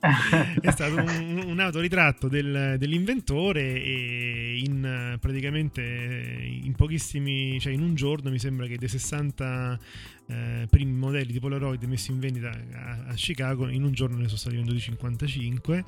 è 0.60 0.70
stato 0.70 0.94
un, 0.96 1.42
un 1.46 1.60
autoritratto 1.60 2.28
del, 2.28 2.76
dell'inventore 2.78 3.60
e 3.60 4.58
in 4.64 5.16
praticamente 5.20 5.82
in 5.82 6.74
pochissimi, 6.74 7.60
cioè 7.60 7.72
in 7.72 7.82
un 7.82 7.94
giorno 7.94 8.30
mi 8.30 8.38
sembra 8.38 8.66
che 8.66 8.78
dei 8.78 8.88
60 8.88 9.78
eh, 10.26 10.66
primi 10.70 10.92
modelli 10.92 11.32
di 11.32 11.40
Polaroid 11.40 11.82
messi 11.84 12.10
in 12.10 12.18
vendita 12.18 12.50
a, 12.50 13.04
a, 13.08 13.14
Chicago, 13.14 13.68
in 13.68 13.84
un 13.84 13.92
giorno 13.92 14.16
ne 14.16 14.26
sono 14.26 14.38
stati 14.38 14.56
venduti 14.56 14.80
55 14.80 15.84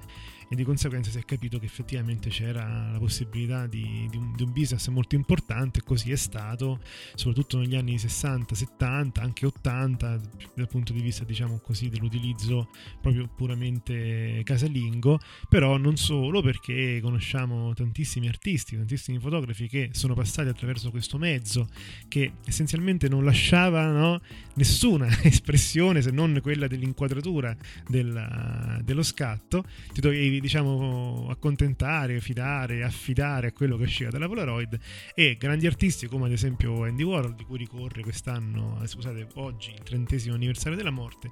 e 0.49 0.55
di 0.55 0.64
conseguenza 0.64 1.11
si 1.11 1.18
è 1.18 1.24
capito 1.24 1.59
che 1.59 1.66
effettivamente 1.66 2.28
c'era 2.28 2.90
la 2.92 2.99
possibilità 2.99 3.66
di, 3.66 4.07
di, 4.11 4.16
un, 4.16 4.34
di 4.34 4.42
un, 4.42 4.53
business 4.53 4.88
molto 4.88 5.14
importante 5.14 5.82
così 5.82 6.12
è 6.12 6.16
stato, 6.16 6.80
soprattutto 7.14 7.59
negli 7.59 7.74
anni 7.74 7.99
60, 7.99 8.55
70, 8.55 9.20
anche 9.20 9.47
80 9.47 10.20
dal 10.55 10.68
punto 10.68 10.92
di 10.92 11.01
vista 11.01 11.24
diciamo 11.24 11.59
così 11.59 11.88
dell'utilizzo 11.88 12.68
proprio 13.01 13.28
puramente 13.34 14.42
casalingo, 14.45 15.18
però 15.49 15.76
non 15.76 15.97
solo 15.97 16.42
perché 16.42 17.01
conosciamo 17.01 17.72
tantissimi 17.74 18.28
artisti, 18.28 18.76
tantissimi 18.76 19.18
fotografi 19.18 19.68
che 19.68 19.90
sono 19.92 20.14
passati 20.14 20.49
attraverso 20.49 20.90
questo 20.90 21.18
mezzo 21.18 21.68
che 22.09 22.32
essenzialmente 22.47 23.09
non 23.09 23.24
lasciava 23.24 23.90
no, 23.90 24.20
nessuna 24.55 25.09
espressione 25.22 26.03
se 26.03 26.11
non 26.11 26.38
quella 26.42 26.66
dell'inquadratura 26.66 27.57
della, 27.88 28.80
dello 28.82 29.03
scatto, 29.03 29.64
ti 29.92 30.01
dovevi 30.01 30.43
diciamo 30.45 31.28
accontentare, 31.30 32.20
fidare, 32.20 32.82
affidare 32.82 33.47
a 33.47 33.53
quello 33.53 33.78
che 33.78 33.84
usciva 33.84 34.11
dalla 34.11 34.26
Polaroid. 34.26 34.78
E 35.14 35.38
grandi 35.38 35.66
artisti 35.66 36.07
come 36.07 36.26
ad 36.26 36.32
esempio 36.32 36.84
Andy 36.84 37.03
Warhol 37.03 37.34
di 37.34 37.45
cui 37.45 37.57
ricorre 37.57 38.03
quest'anno, 38.03 38.78
eh, 38.82 38.86
scusate, 38.86 39.26
oggi 39.36 39.70
il 39.70 39.82
trentesimo 39.82 40.34
anniversario 40.34 40.76
della 40.76 40.90
morte 40.90 41.30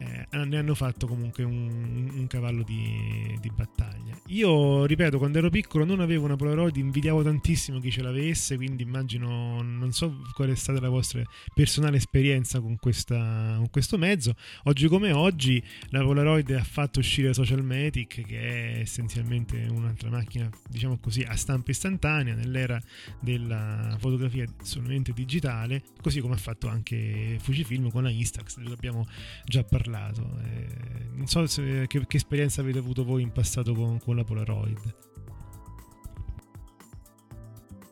eh, 0.00 0.44
ne 0.46 0.56
hanno 0.56 0.74
fatto 0.74 1.06
comunque 1.06 1.44
un, 1.44 2.10
un 2.14 2.26
cavallo 2.26 2.62
di, 2.62 3.36
di, 3.38 3.50
battaglia. 3.50 4.16
Io, 4.28 4.86
ripeto, 4.86 5.18
quando 5.18 5.38
ero 5.38 5.50
piccolo 5.50 5.84
non 5.84 6.00
avevo 6.00 6.24
una 6.24 6.36
Polaroid, 6.36 6.76
invidiavo 6.76 7.22
tantissimo 7.22 7.80
chi 7.80 7.90
ce 7.90 8.00
l'avesse, 8.00 8.56
quindi 8.56 8.82
immagino, 8.82 9.60
non 9.60 9.92
so 9.92 10.22
qual 10.34 10.48
è 10.48 10.54
stata 10.54 10.80
la 10.80 10.88
vostra 10.88 11.22
personale 11.54 11.98
esperienza 11.98 12.60
con, 12.60 12.78
questa, 12.78 13.56
con 13.58 13.68
questo 13.68 13.98
mezzo. 13.98 14.34
Oggi 14.64 14.88
come 14.88 15.12
oggi 15.12 15.62
la 15.90 16.00
Polaroid 16.00 16.50
ha 16.52 16.64
fatto 16.64 17.00
uscire 17.00 17.34
Social 17.34 17.62
Matic, 17.62 18.24
che 18.24 18.40
è 18.40 18.78
essenzialmente 18.80 19.66
un'altra 19.70 20.08
macchina, 20.08 20.48
diciamo 20.66 20.98
così, 20.98 21.20
a 21.22 21.36
stampa 21.36 21.72
istantanea 21.72 22.34
nell'era 22.34 22.80
della 23.20 23.96
fotografia 23.98 24.46
solamente 24.62 25.12
digitale, 25.12 25.82
così 26.00 26.20
come 26.20 26.34
ha 26.34 26.38
fatto 26.38 26.68
anche 26.68 27.36
Fujifilm 27.38 27.90
con 27.90 28.04
la 28.04 28.10
Instax, 28.10 28.60
di 28.60 28.72
abbiamo 28.72 29.06
già 29.44 29.62
parlato 29.62 29.88
parlato. 29.90 30.22
Eh, 30.44 31.08
non 31.14 31.26
so 31.26 31.46
se, 31.46 31.86
che, 31.86 32.06
che, 32.06 32.16
esperienza 32.16 32.60
avete 32.60 32.78
avuto 32.78 33.04
voi 33.04 33.22
in 33.22 33.32
passato 33.32 33.74
con, 33.74 33.98
con 34.02 34.16
la 34.16 34.24
Polaroid. 34.24 34.94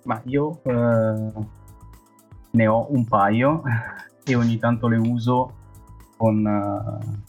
Ma 0.04 0.20
io 0.24 0.62
eh, 0.62 1.32
ne 2.50 2.66
ho 2.66 2.86
un 2.90 3.04
paio 3.04 3.62
e 4.24 4.34
ogni 4.34 4.58
tanto 4.58 4.88
le 4.88 4.96
uso 4.96 5.54
con, 6.16 6.44
uh, 6.44 7.20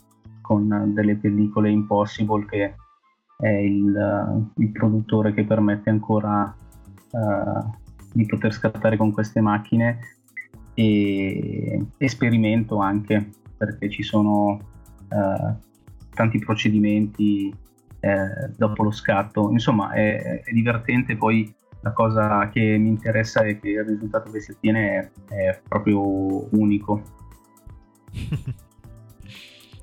con 0.42 0.94
delle 0.94 1.16
pellicole 1.16 1.70
Impossible 1.70 2.46
che 2.46 2.76
è 3.38 3.50
il, 3.50 3.94
uh, 3.94 4.62
il 4.62 4.72
produttore 4.72 5.34
che 5.34 5.44
permette 5.44 5.90
ancora 5.90 6.56
uh, 7.12 7.76
di 8.14 8.26
poter 8.26 8.54
scattare 8.54 8.98
con 8.98 9.12
queste 9.12 9.42
macchine 9.42 10.00
e 10.74 11.86
esperimento 11.98 12.78
anche 12.80 13.32
perché 13.60 13.90
ci 13.90 14.02
sono 14.02 14.58
eh, 15.10 15.54
tanti 16.16 16.40
procedimenti 16.40 17.54
eh, 18.00 18.54
dopo 18.56 18.84
lo 18.84 18.92
scatto. 18.92 19.52
Insomma, 19.52 19.92
è, 19.92 20.42
è, 20.42 20.52
divertente. 20.54 21.18
Poi 21.18 21.54
la 21.82 21.92
cosa 21.92 22.50
che 22.50 22.78
mi 22.78 22.88
interessa 22.88 23.42
è 23.42 23.60
che 23.60 23.70
il 23.70 23.84
risultato 23.84 24.32
che 24.32 24.40
si 24.40 24.52
ottiene 24.52 25.12
è, 25.28 25.34
è 25.34 25.62
proprio 25.68 26.00
unico. 26.56 27.04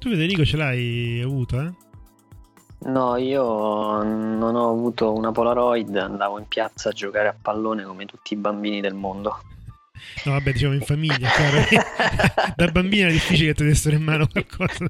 tu 0.01 0.09
Federico 0.09 0.45
ce 0.45 0.57
l'hai 0.57 1.21
avuto, 1.21 1.61
eh? 1.61 1.75
No, 2.79 3.17
io 3.17 4.03
non 4.03 4.55
ho 4.55 4.71
avuto 4.71 5.13
una 5.13 5.33
Polaroid, 5.33 5.95
andavo 5.97 6.39
in 6.39 6.47
piazza 6.47 6.91
a 6.91 6.93
giocare 6.93 7.29
a 7.29 7.37
pallone 7.41 7.85
come 7.85 8.05
tutti 8.05 8.35
i 8.35 8.37
bambini 8.37 8.81
del 8.81 8.95
mondo. 8.95 9.41
No, 10.25 10.33
vabbè, 10.33 10.53
diciamo 10.53 10.75
in 10.75 10.83
famiglia, 10.83 11.27
chiaro. 11.29 11.86
Da 12.57 12.69
bambina 12.69 13.09
è 13.09 13.13
difficile 13.13 13.49
che 13.49 13.55
ti 13.55 13.65
dessero 13.65 13.97
in 13.97 14.03
mano 14.03 14.27
qualcosa 14.27 14.87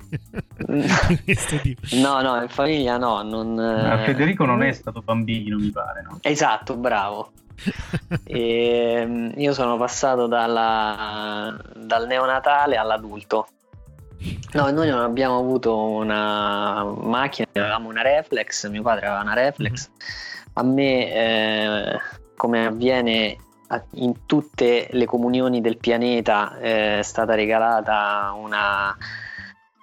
di 1.09 1.23
questo 1.25 1.59
tipo. 1.61 1.83
No, 1.93 2.21
no, 2.21 2.41
in 2.43 2.49
famiglia 2.49 2.97
no. 2.97 3.23
Non, 3.23 3.59
ah, 3.59 3.99
Federico 4.05 4.45
non 4.45 4.63
è 4.63 4.73
stato 4.73 5.03
bambino, 5.03 5.57
mi 5.57 5.71
pare, 5.71 6.03
no? 6.03 6.19
Esatto, 6.23 6.77
bravo. 6.77 7.33
e, 8.25 8.93
ehm, 8.97 9.33
io 9.37 9.53
sono 9.53 9.77
passato 9.77 10.27
dalla, 10.27 11.57
dal 11.75 12.07
neonatale 12.07 12.77
all'adulto. 12.77 13.49
No, 14.53 14.71
noi 14.71 14.89
non 14.89 15.01
abbiamo 15.01 15.39
avuto 15.39 15.77
una 15.77 16.85
macchina, 16.85 17.47
avevamo 17.53 17.89
una 17.89 18.03
reflex, 18.03 18.69
mio 18.69 18.83
padre 18.83 19.07
aveva 19.07 19.23
una 19.23 19.35
reflex. 19.35 19.89
Mm-hmm. 19.89 20.53
A 20.55 20.63
me, 20.63 21.13
eh, 21.13 22.01
come 22.37 22.67
avviene 22.67 23.37
in 23.93 24.27
tutte 24.27 24.89
le 24.91 25.05
comunioni 25.07 25.61
del 25.61 25.79
pianeta 25.79 26.57
eh, 26.59 26.99
è 27.01 27.03
stata 27.03 27.35
regalata 27.35 28.33
una, 28.37 28.97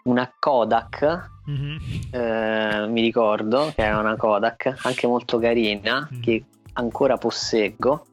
una 0.03 0.34
Kodak 0.39 1.29
mm-hmm. 1.49 1.77
eh, 2.11 2.88
mi 2.88 3.01
ricordo 3.01 3.71
che 3.75 3.84
era 3.84 3.99
una 3.99 4.15
Kodak 4.15 4.73
anche 4.84 5.07
molto 5.07 5.38
carina 5.39 6.07
mm-hmm. 6.11 6.21
che 6.21 6.43
ancora 6.73 7.17
posseggo 7.17 8.07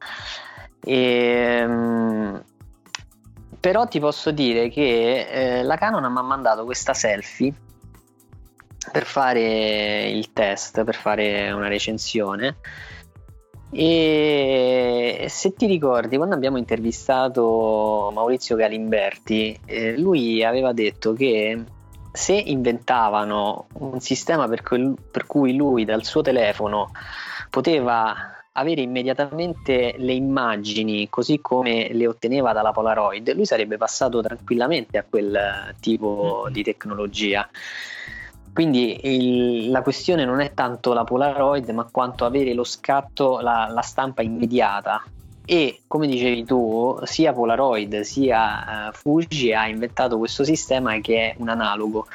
e, 0.83 1.63
um, 1.65 2.43
però 3.59 3.87
ti 3.87 3.99
posso 3.99 4.31
dire 4.31 4.69
che 4.69 5.27
eh, 5.59 5.63
la 5.63 5.77
Canon 5.77 6.11
mi 6.11 6.19
ha 6.19 6.23
mandato 6.23 6.65
questa 6.65 6.93
selfie 6.93 7.53
per 8.91 9.05
fare 9.05 10.09
il 10.09 10.33
test 10.33 10.83
per 10.83 10.95
fare 10.95 11.51
una 11.51 11.67
recensione 11.67 12.57
e 13.71 15.25
se 15.29 15.53
ti 15.53 15.65
ricordi, 15.65 16.17
quando 16.17 16.35
abbiamo 16.35 16.57
intervistato 16.57 18.11
Maurizio 18.13 18.55
Galimberti, 18.55 19.59
eh, 19.65 19.97
lui 19.97 20.43
aveva 20.43 20.73
detto 20.73 21.13
che 21.13 21.63
se 22.11 22.33
inventavano 22.33 23.67
un 23.73 23.99
sistema 24.01 24.47
per, 24.47 24.61
quel, 24.61 24.95
per 25.09 25.25
cui 25.25 25.55
lui 25.55 25.85
dal 25.85 26.03
suo 26.03 26.21
telefono 26.21 26.91
poteva 27.49 28.41
avere 28.53 28.81
immediatamente 28.81 29.95
le 29.97 30.11
immagini 30.11 31.07
così 31.09 31.39
come 31.39 31.93
le 31.93 32.07
otteneva 32.07 32.51
dalla 32.51 32.73
Polaroid, 32.73 33.33
lui 33.33 33.45
sarebbe 33.45 33.77
passato 33.77 34.21
tranquillamente 34.21 34.97
a 34.97 35.05
quel 35.09 35.73
tipo 35.79 36.41
mm-hmm. 36.43 36.53
di 36.53 36.63
tecnologia. 36.63 37.49
Quindi 38.53 38.99
il, 39.03 39.69
la 39.69 39.81
questione 39.81 40.25
non 40.25 40.41
è 40.41 40.53
tanto 40.53 40.93
la 40.93 41.03
Polaroid, 41.03 41.69
ma 41.69 41.87
quanto 41.89 42.25
avere 42.25 42.53
lo 42.53 42.63
scatto, 42.63 43.39
la, 43.39 43.69
la 43.71 43.81
stampa 43.81 44.21
immediata. 44.21 45.03
E 45.45 45.81
come 45.87 46.07
dicevi 46.07 46.45
tu, 46.45 46.99
sia 47.03 47.33
Polaroid 47.33 48.01
sia 48.01 48.89
uh, 48.89 48.93
Fuji 48.93 49.53
ha 49.53 49.67
inventato 49.67 50.17
questo 50.17 50.43
sistema 50.43 50.97
che 50.99 51.31
è 51.31 51.35
un 51.39 51.49
analogo. 51.49 52.07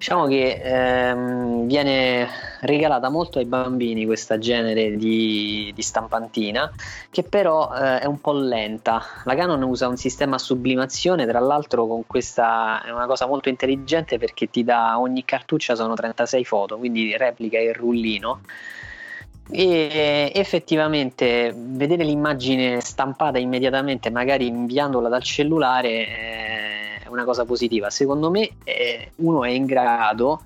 Diciamo 0.00 0.26
che 0.28 0.62
ehm, 0.64 1.66
viene 1.66 2.26
regalata 2.62 3.10
molto 3.10 3.38
ai 3.38 3.44
bambini 3.44 4.06
questa 4.06 4.38
genere 4.38 4.96
di, 4.96 5.70
di 5.74 5.82
stampantina, 5.82 6.72
che 7.10 7.22
però 7.22 7.70
eh, 7.74 7.98
è 7.98 8.06
un 8.06 8.18
po' 8.18 8.32
lenta. 8.32 9.02
La 9.24 9.34
Canon 9.34 9.62
usa 9.62 9.88
un 9.88 9.98
sistema 9.98 10.36
a 10.36 10.38
sublimazione, 10.38 11.26
tra 11.26 11.38
l'altro 11.38 11.86
con 11.86 12.06
questa 12.06 12.82
è 12.82 12.90
una 12.90 13.04
cosa 13.04 13.26
molto 13.26 13.50
intelligente 13.50 14.16
perché 14.16 14.48
ti 14.48 14.64
dà 14.64 14.98
ogni 14.98 15.22
cartuccia 15.26 15.74
sono 15.74 15.92
36 15.92 16.44
foto, 16.46 16.78
quindi 16.78 17.14
replica 17.18 17.58
il 17.58 17.74
rullino 17.74 18.40
e 19.50 20.32
effettivamente 20.34 21.52
vedere 21.54 22.04
l'immagine 22.04 22.80
stampata 22.80 23.36
immediatamente, 23.36 24.08
magari 24.08 24.46
inviandola 24.46 25.10
dal 25.10 25.22
cellulare, 25.22 25.88
eh, 25.90 26.89
una 27.10 27.24
cosa 27.24 27.44
positiva. 27.44 27.90
Secondo 27.90 28.30
me 28.30 28.50
eh, 28.64 29.12
uno 29.16 29.44
è 29.44 29.50
in 29.50 29.66
grado 29.66 30.42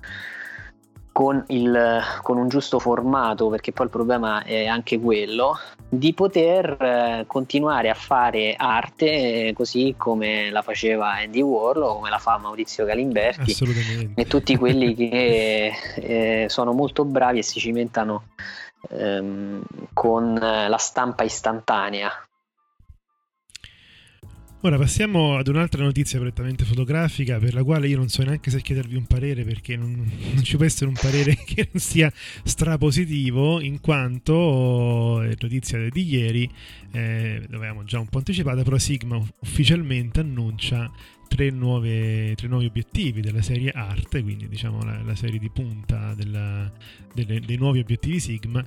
con, 1.15 1.41
il, 1.47 2.01
con, 2.21 2.37
un 2.37 2.49
giusto 2.49 2.77
formato, 2.77 3.47
perché 3.47 3.71
poi 3.71 3.85
il 3.85 3.91
problema 3.91 4.43
è 4.43 4.65
anche 4.65 4.99
quello, 4.99 5.57
di 5.87 6.13
poter 6.13 6.75
eh, 6.77 7.23
continuare 7.25 7.89
a 7.89 7.93
fare 7.93 8.55
arte 8.57 9.47
eh, 9.47 9.53
così 9.53 9.95
come 9.97 10.49
la 10.49 10.61
faceva 10.61 11.13
Andy 11.13 11.41
Warhol 11.41 11.83
o 11.83 11.95
come 11.95 12.09
la 12.09 12.17
fa 12.17 12.37
Maurizio 12.37 12.83
Galimberti 12.83 13.55
e 14.13 14.25
tutti 14.25 14.57
quelli 14.57 14.93
che 14.93 15.71
eh, 15.95 16.45
sono 16.49 16.73
molto 16.73 17.05
bravi 17.05 17.39
e 17.39 17.43
si 17.43 17.59
cimentano 17.59 18.25
ehm, 18.89 19.63
con 19.93 20.33
la 20.33 20.77
stampa 20.77 21.23
istantanea 21.23 22.11
Ora 24.65 24.77
passiamo 24.79 25.37
ad 25.37 25.47
un'altra 25.47 25.83
notizia 25.83 26.17
prettamente 26.19 26.65
fotografica 26.65 27.37
per 27.37 27.53
la 27.53 27.63
quale 27.63 27.87
io 27.87 27.97
non 27.97 28.07
so 28.07 28.23
neanche 28.23 28.49
se 28.49 28.63
chiedervi 28.63 28.95
un 28.95 29.05
parere 29.05 29.43
perché 29.43 29.75
non, 29.75 29.91
non 29.91 30.43
ci 30.43 30.55
può 30.55 30.65
essere 30.65 30.87
un 30.87 30.95
parere 30.99 31.37
che 31.45 31.69
non 31.71 31.79
sia 31.79 32.11
strapositivo 32.43 33.61
in 33.61 33.79
quanto 33.79 35.21
è 35.21 35.35
notizia 35.39 35.87
di 35.87 36.09
ieri, 36.09 36.49
eh, 36.93 37.45
l'avevamo 37.47 37.83
già 37.83 37.99
un 37.99 38.07
po' 38.07 38.17
anticipata, 38.17 38.63
però 38.63 38.79
Sigma 38.79 39.21
ufficialmente 39.41 40.21
annuncia 40.21 40.91
tre, 41.27 41.49
nuove, 41.49 42.35
tre 42.35 42.47
nuovi 42.47 42.65
obiettivi 42.65 43.21
della 43.21 43.41
serie 43.41 43.71
Art, 43.71 44.21
quindi 44.21 44.47
diciamo 44.47 44.83
la, 44.83 45.01
la 45.01 45.15
serie 45.15 45.39
di 45.39 45.49
punta 45.49 46.13
della, 46.13 46.71
delle, 47.13 47.39
dei 47.39 47.57
nuovi 47.57 47.79
obiettivi 47.79 48.19
Sigma, 48.19 48.63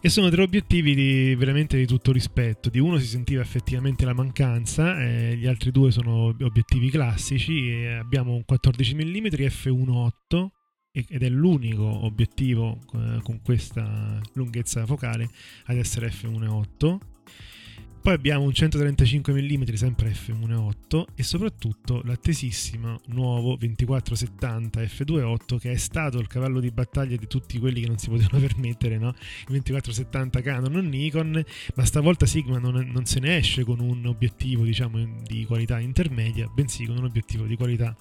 e 0.00 0.08
sono 0.08 0.28
tre 0.28 0.42
obiettivi 0.42 0.94
di, 0.94 1.34
veramente 1.34 1.76
di 1.76 1.86
tutto 1.86 2.12
rispetto. 2.12 2.68
Di 2.68 2.78
uno 2.78 2.98
si 2.98 3.06
sentiva 3.06 3.42
effettivamente 3.42 4.04
la 4.04 4.14
mancanza, 4.14 5.00
eh, 5.02 5.36
gli 5.36 5.46
altri 5.46 5.70
due 5.70 5.90
sono 5.90 6.34
obiettivi 6.40 6.90
classici, 6.90 7.84
abbiamo 7.84 8.34
un 8.34 8.44
14 8.44 8.94
mm 8.94 9.26
f1.8 9.26 10.46
ed 10.92 11.22
è 11.22 11.28
l'unico 11.28 12.06
obiettivo 12.06 12.78
eh, 12.94 13.20
con 13.22 13.40
questa 13.42 14.18
lunghezza 14.32 14.86
focale 14.86 15.28
ad 15.66 15.76
essere 15.76 16.08
f1.8 16.08 17.15
poi 18.06 18.14
abbiamo 18.14 18.44
un 18.44 18.52
135 18.52 19.32
mm 19.32 19.64
sempre 19.72 20.12
f1.8 20.12 21.06
e 21.16 21.24
soprattutto 21.24 22.02
l'attesissimo 22.04 23.00
nuovo 23.06 23.56
2470 23.56 24.80
f2.8 24.80 25.58
che 25.58 25.72
è 25.72 25.76
stato 25.76 26.20
il 26.20 26.28
cavallo 26.28 26.60
di 26.60 26.70
battaglia 26.70 27.16
di 27.16 27.26
tutti 27.26 27.58
quelli 27.58 27.80
che 27.80 27.88
non 27.88 27.98
si 27.98 28.08
potevano 28.08 28.38
permettere, 28.46 28.96
no? 28.96 29.08
Il 29.08 29.46
2470 29.48 30.40
Canon 30.40 30.76
o 30.76 30.80
Nikon, 30.82 31.44
ma 31.74 31.84
stavolta 31.84 32.26
Sigma 32.26 32.60
non, 32.60 32.74
non 32.92 33.06
se 33.06 33.18
ne 33.18 33.38
esce 33.38 33.64
con 33.64 33.80
un 33.80 34.06
obiettivo 34.06 34.62
diciamo 34.62 35.04
di 35.26 35.44
qualità 35.44 35.80
intermedia, 35.80 36.46
bensì 36.46 36.86
con 36.86 36.98
un 36.98 37.06
obiettivo 37.06 37.44
di 37.44 37.56
qualità 37.56 37.92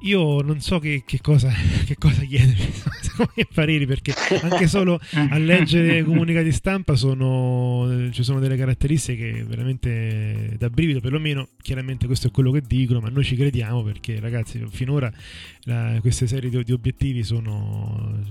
io 0.00 0.40
non 0.42 0.60
so 0.60 0.78
che, 0.78 1.02
che, 1.06 1.20
cosa, 1.20 1.50
che 1.84 1.96
cosa 1.98 2.22
chiedermi 2.22 2.72
come 3.16 3.46
pareri 3.52 3.86
perché 3.86 4.12
anche 4.42 4.66
solo 4.66 5.00
a 5.12 5.38
leggere 5.38 6.02
comunicati 6.04 6.52
stampa 6.52 6.96
sono, 6.96 8.10
ci 8.10 8.22
sono 8.22 8.40
delle 8.40 8.56
caratteristiche 8.56 9.44
veramente 9.44 10.56
da 10.58 10.68
brivido 10.68 11.00
perlomeno 11.00 11.48
chiaramente 11.62 12.06
questo 12.06 12.28
è 12.28 12.30
quello 12.30 12.50
che 12.50 12.62
dicono 12.66 13.00
ma 13.00 13.08
noi 13.08 13.24
ci 13.24 13.36
crediamo 13.36 13.82
perché 13.82 14.20
ragazzi 14.20 14.62
finora 14.68 15.10
la, 15.62 15.96
queste 16.00 16.26
serie 16.26 16.50
di, 16.50 16.62
di 16.62 16.72
obiettivi 16.72 17.22
sono 17.22 18.22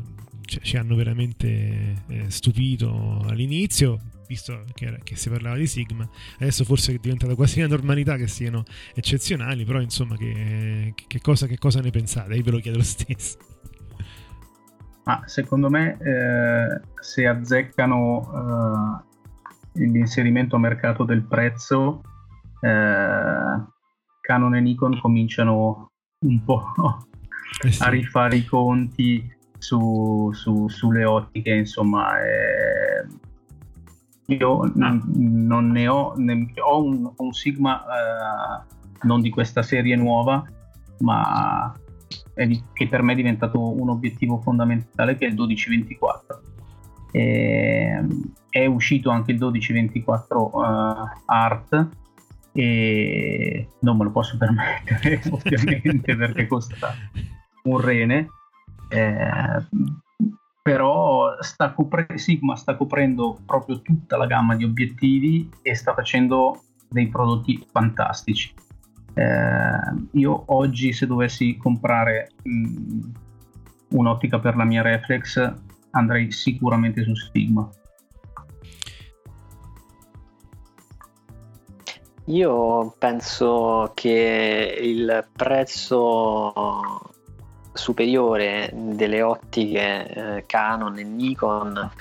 cioè, 0.45 0.61
ci 0.61 0.77
hanno 0.77 0.95
veramente 0.95 2.03
eh, 2.07 2.25
stupito 2.27 3.25
all'inizio 3.27 3.99
visto 4.27 4.63
che, 4.73 4.85
era, 4.85 4.97
che, 5.03 5.15
si 5.15 5.29
parlava 5.29 5.55
di 5.55 5.67
Sigma, 5.67 6.07
adesso 6.39 6.63
forse 6.63 6.93
è 6.93 6.97
diventata 6.97 7.35
quasi 7.35 7.59
una 7.59 7.69
normalità 7.69 8.15
che 8.15 8.27
siano 8.27 8.63
eccezionali, 8.93 9.65
però 9.65 9.79
insomma 9.81 10.15
che, 10.17 10.93
che, 11.07 11.21
cosa, 11.21 11.47
che 11.47 11.57
cosa, 11.57 11.81
ne 11.81 11.91
pensate? 11.91 12.35
Io 12.35 12.43
ve 12.43 12.51
lo 12.51 12.59
chiedo 12.59 12.77
lo 12.77 12.83
stesso. 12.83 13.37
Ma 15.03 15.21
secondo 15.25 15.69
me 15.69 15.97
eh, 15.99 16.81
se 16.99 17.27
azzeccano 17.27 19.03
eh, 19.73 19.83
l'inserimento 19.85 20.55
a 20.55 20.59
mercato 20.59 21.03
del 21.03 21.23
prezzo, 21.23 22.01
eh, 22.61 23.63
Canon 24.21 24.55
e 24.55 24.59
Nikon 24.61 24.99
cominciano 24.99 25.91
un 26.25 26.43
po' 26.43 26.73
eh 27.63 27.71
sì. 27.71 27.83
a 27.83 27.89
rifare 27.89 28.37
i 28.37 28.45
conti 28.45 29.33
su, 29.57 30.31
su, 30.33 30.67
sulle 30.67 31.05
ottiche, 31.05 31.53
insomma, 31.53 32.19
eh, 32.19 33.05
io 34.27 34.61
ah. 34.61 34.99
non 35.13 35.69
ne 35.69 35.87
ho, 35.87 36.13
ne, 36.17 36.53
ho 36.57 36.83
un, 36.83 37.11
un 37.15 37.33
Sigma 37.33 37.83
eh, 37.83 38.73
non 39.03 39.21
di 39.21 39.29
questa 39.29 39.61
serie 39.61 39.95
nuova, 39.95 40.43
ma 40.99 41.73
di, 42.33 42.61
che 42.73 42.87
per 42.87 43.01
me 43.01 43.13
è 43.13 43.15
diventato 43.15 43.59
un 43.79 43.89
obiettivo 43.89 44.39
fondamentale 44.39 45.15
che 45.17 45.25
è 45.25 45.29
il 45.29 45.35
1224. 45.35 46.41
E, 47.11 48.05
è 48.49 48.65
uscito 48.65 49.09
anche 49.09 49.31
il 49.31 49.37
1224 49.37 50.51
uh, 50.53 50.63
eh, 50.63 51.21
Art 51.25 51.89
e 52.51 53.67
non 53.81 53.97
me 53.97 54.05
lo 54.05 54.11
posso 54.11 54.37
permettere 54.37 55.21
ovviamente 55.29 56.15
perché 56.15 56.47
costa 56.47 56.93
un 57.63 57.79
rene. 57.79 58.27
Eh, 58.89 59.65
però 60.65 61.39
sta 61.41 61.73
copre- 61.73 62.17
Sigma 62.17 62.55
sta 62.55 62.75
coprendo 62.75 63.37
proprio 63.45 63.81
tutta 63.81 64.17
la 64.17 64.25
gamma 64.25 64.55
di 64.55 64.63
obiettivi 64.63 65.47
e 65.61 65.75
sta 65.75 65.93
facendo 65.93 66.63
dei 66.89 67.07
prodotti 67.07 67.63
fantastici. 67.71 68.51
Eh, 69.13 69.77
io 70.13 70.43
oggi 70.47 70.91
se 70.91 71.05
dovessi 71.05 71.55
comprare 71.57 72.31
mh, 72.41 72.99
un'ottica 73.89 74.39
per 74.39 74.55
la 74.55 74.63
mia 74.63 74.81
reflex 74.81 75.53
andrei 75.91 76.31
sicuramente 76.31 77.03
su 77.03 77.13
Sigma. 77.13 77.69
Io 82.25 82.95
penso 82.97 83.91
che 83.93 84.79
il 84.81 85.27
prezzo 85.31 87.13
superiore 87.75 88.71
delle 88.73 89.21
ottiche 89.21 90.07
eh, 90.07 90.43
Canon 90.47 90.97
e 90.97 91.03
Nikon 91.03 91.91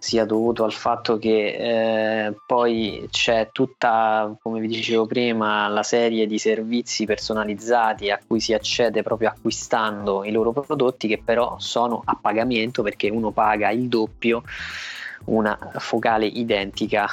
sia 0.00 0.24
dovuto 0.24 0.64
al 0.64 0.72
fatto 0.72 1.18
che 1.18 2.26
eh, 2.28 2.34
poi 2.46 3.06
c'è 3.10 3.50
tutta, 3.52 4.34
come 4.40 4.58
vi 4.58 4.66
dicevo 4.66 5.04
prima, 5.04 5.68
la 5.68 5.82
serie 5.82 6.26
di 6.26 6.38
servizi 6.38 7.04
personalizzati 7.04 8.10
a 8.10 8.18
cui 8.26 8.40
si 8.40 8.54
accede 8.54 9.02
proprio 9.02 9.28
acquistando 9.28 10.24
i 10.24 10.32
loro 10.32 10.52
prodotti 10.52 11.06
che 11.06 11.20
però 11.22 11.56
sono 11.58 12.00
a 12.02 12.16
pagamento 12.18 12.82
perché 12.82 13.10
uno 13.10 13.30
paga 13.30 13.68
il 13.70 13.88
doppio 13.88 14.42
una 15.26 15.58
focale 15.76 16.24
identica. 16.24 17.06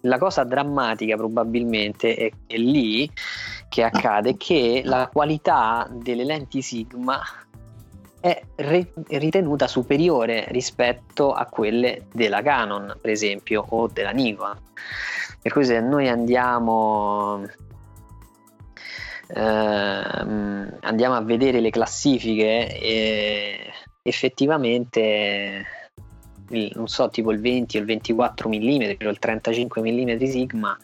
La 0.00 0.16
cosa 0.16 0.44
drammatica 0.44 1.16
probabilmente 1.16 2.14
è 2.14 2.30
che 2.46 2.56
lì 2.56 3.10
che 3.76 3.82
accade 3.82 4.36
che 4.38 4.80
la 4.84 5.10
qualità 5.12 5.86
delle 5.90 6.24
lenti 6.24 6.62
Sigma 6.62 7.20
è 8.18 8.42
re- 8.56 8.92
ritenuta 9.08 9.68
superiore 9.68 10.46
rispetto 10.48 11.32
a 11.32 11.44
quelle 11.44 12.06
della 12.10 12.40
Canon, 12.40 12.96
per 12.98 13.10
esempio, 13.10 13.64
o 13.68 13.86
della 13.88 14.12
Nikon. 14.12 14.58
Per 15.42 15.52
cui 15.52 15.64
se 15.64 15.78
noi 15.80 16.08
andiamo, 16.08 17.46
ehm, 19.28 20.78
andiamo 20.80 21.14
a 21.14 21.20
vedere 21.20 21.60
le 21.60 21.70
classifiche, 21.70 22.80
eh, 22.80 23.72
effettivamente 24.02 25.66
il, 26.48 26.72
non 26.74 26.88
so, 26.88 27.10
tipo 27.10 27.30
il 27.30 27.40
20 27.40 27.76
o 27.76 27.80
il 27.80 27.86
24 27.86 28.48
mm 28.48 28.82
o 29.04 29.10
il 29.10 29.18
35 29.18 29.82
mm 29.82 30.24
Sigma 30.24 30.76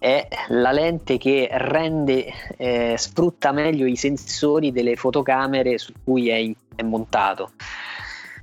è 0.00 0.26
la 0.48 0.72
lente 0.72 1.18
che 1.18 1.46
rende, 1.52 2.32
eh, 2.56 2.94
sfrutta 2.96 3.52
meglio 3.52 3.84
i 3.84 3.96
sensori 3.96 4.72
delle 4.72 4.96
fotocamere 4.96 5.76
su 5.76 5.92
cui 6.02 6.30
è, 6.30 6.50
è 6.74 6.82
montato. 6.82 7.52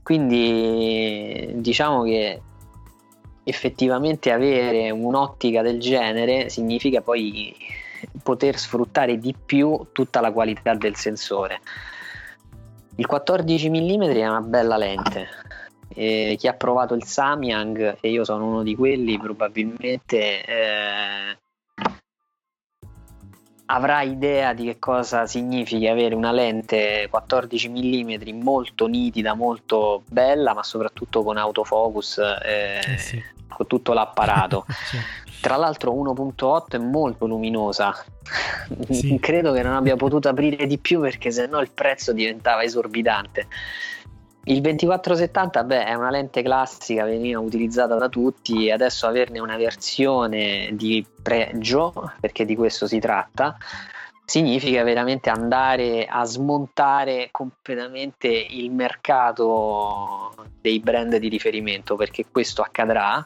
Quindi 0.03 1.49
diciamo 1.55 2.03
che 2.03 2.41
effettivamente 3.43 4.31
avere 4.31 4.91
un'ottica 4.91 5.63
del 5.63 5.79
genere 5.79 6.49
significa 6.49 7.01
poi 7.01 7.55
poter 8.21 8.59
sfruttare 8.59 9.17
di 9.17 9.33
più 9.33 9.87
tutta 9.93 10.21
la 10.21 10.31
qualità 10.31 10.75
del 10.75 10.95
sensore. 10.95 11.59
Il 12.97 13.07
14 13.07 13.69
mm 13.71 14.03
è 14.03 14.27
una 14.27 14.41
bella 14.41 14.77
lente. 14.77 15.27
E 15.87 16.35
chi 16.37 16.47
ha 16.47 16.53
provato 16.53 16.93
il 16.93 17.03
Samyang, 17.03 17.97
e 17.99 18.11
io 18.11 18.23
sono 18.23 18.45
uno 18.45 18.61
di 18.61 18.75
quelli, 18.75 19.17
probabilmente 19.17 20.43
eh, 20.45 21.37
avrà 23.69 24.01
idea 24.01 24.53
di 24.53 24.65
che 24.65 24.79
cosa 24.79 25.25
significa 25.25 25.91
avere 25.91 26.15
una 26.15 26.31
lente 26.31 27.07
14 27.09 27.69
mm 27.69 28.41
molto 28.41 28.87
nitida, 28.87 29.33
molto 29.33 30.03
bella, 30.07 30.53
ma 30.53 30.63
soprattutto 30.63 31.23
con 31.23 31.37
autofocus, 31.37 32.17
eh, 32.17 32.79
eh 32.85 32.97
sì. 32.97 33.21
con 33.47 33.67
tutto 33.67 33.93
l'apparato. 33.93 34.65
sì. 34.89 34.97
Tra 35.41 35.55
l'altro 35.55 35.93
1.8 35.93 36.67
è 36.69 36.77
molto 36.77 37.27
luminosa, 37.27 37.93
sì. 38.89 39.17
credo 39.19 39.53
che 39.53 39.61
non 39.61 39.73
abbia 39.73 39.95
potuto 39.95 40.29
aprire 40.29 40.65
di 40.65 40.77
più 40.77 40.99
perché 40.99 41.29
sennò 41.29 41.61
il 41.61 41.69
prezzo 41.71 42.13
diventava 42.13 42.63
esorbitante. 42.63 43.47
Il 44.49 44.61
2470 44.61 45.63
beh, 45.65 45.85
è 45.87 45.93
una 45.93 46.09
lente 46.09 46.41
classica, 46.41 47.03
veniva 47.03 47.37
utilizzata 47.37 47.95
da 47.95 48.07
tutti, 48.07 48.71
adesso 48.71 49.05
averne 49.05 49.39
una 49.39 49.57
versione 49.57 50.69
di 50.71 51.05
pregio, 51.21 52.13
perché 52.21 52.45
di 52.45 52.55
questo 52.55 52.87
si 52.87 52.97
tratta, 52.99 53.57
significa 54.23 54.83
veramente 54.83 55.29
andare 55.29 56.05
a 56.05 56.23
smontare 56.23 57.27
completamente 57.29 58.29
il 58.29 58.71
mercato 58.71 60.33
dei 60.61 60.79
brand 60.79 61.17
di 61.17 61.27
riferimento, 61.27 61.97
perché 61.97 62.23
questo 62.31 62.61
accadrà 62.61 63.25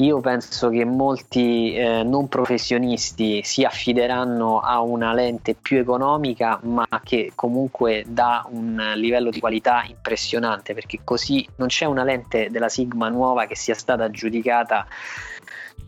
io 0.00 0.20
penso 0.20 0.70
che 0.70 0.84
molti 0.84 1.74
eh, 1.74 2.02
non 2.02 2.28
professionisti 2.28 3.42
si 3.44 3.64
affideranno 3.64 4.60
a 4.60 4.80
una 4.80 5.12
lente 5.12 5.54
più 5.54 5.78
economica, 5.78 6.58
ma 6.62 6.86
che 7.04 7.32
comunque 7.34 8.04
dà 8.06 8.46
un 8.50 8.92
livello 8.96 9.30
di 9.30 9.40
qualità 9.40 9.84
impressionante, 9.86 10.72
perché 10.72 11.00
così 11.04 11.46
non 11.56 11.68
c'è 11.68 11.84
una 11.84 12.02
lente 12.02 12.48
della 12.50 12.70
Sigma 12.70 13.08
nuova 13.10 13.44
che 13.44 13.56
sia 13.56 13.74
stata 13.74 14.04
aggiudicata 14.04 14.86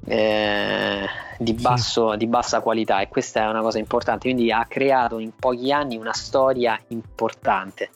eh, 0.05 1.07
di, 1.39 1.55
basso, 1.55 2.13
sì. 2.13 2.19
di, 2.19 2.27
bassa 2.27 2.61
qualità 2.61 3.01
e 3.01 3.09
questa 3.09 3.45
è 3.45 3.49
una 3.49 3.61
cosa 3.61 3.79
importante 3.79 4.25
quindi 4.25 4.51
ha 4.51 4.67
creato 4.69 5.21
in 5.21 5.31
pochi 5.39 5.71
anni 5.71 5.97
una 5.97 6.13
storia 6.13 6.79
importante 6.89 7.91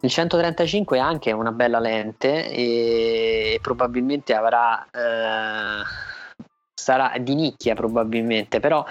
il 0.00 0.10
135 0.10 0.96
è 0.96 1.00
anche 1.00 1.32
una 1.32 1.52
bella 1.52 1.78
lente 1.78 2.50
e 2.50 3.58
probabilmente 3.62 4.34
avrà 4.34 4.84
eh, 4.90 5.84
sarà 6.80 7.12
di 7.20 7.34
nicchia 7.34 7.74
probabilmente, 7.74 8.58
però 8.58 8.84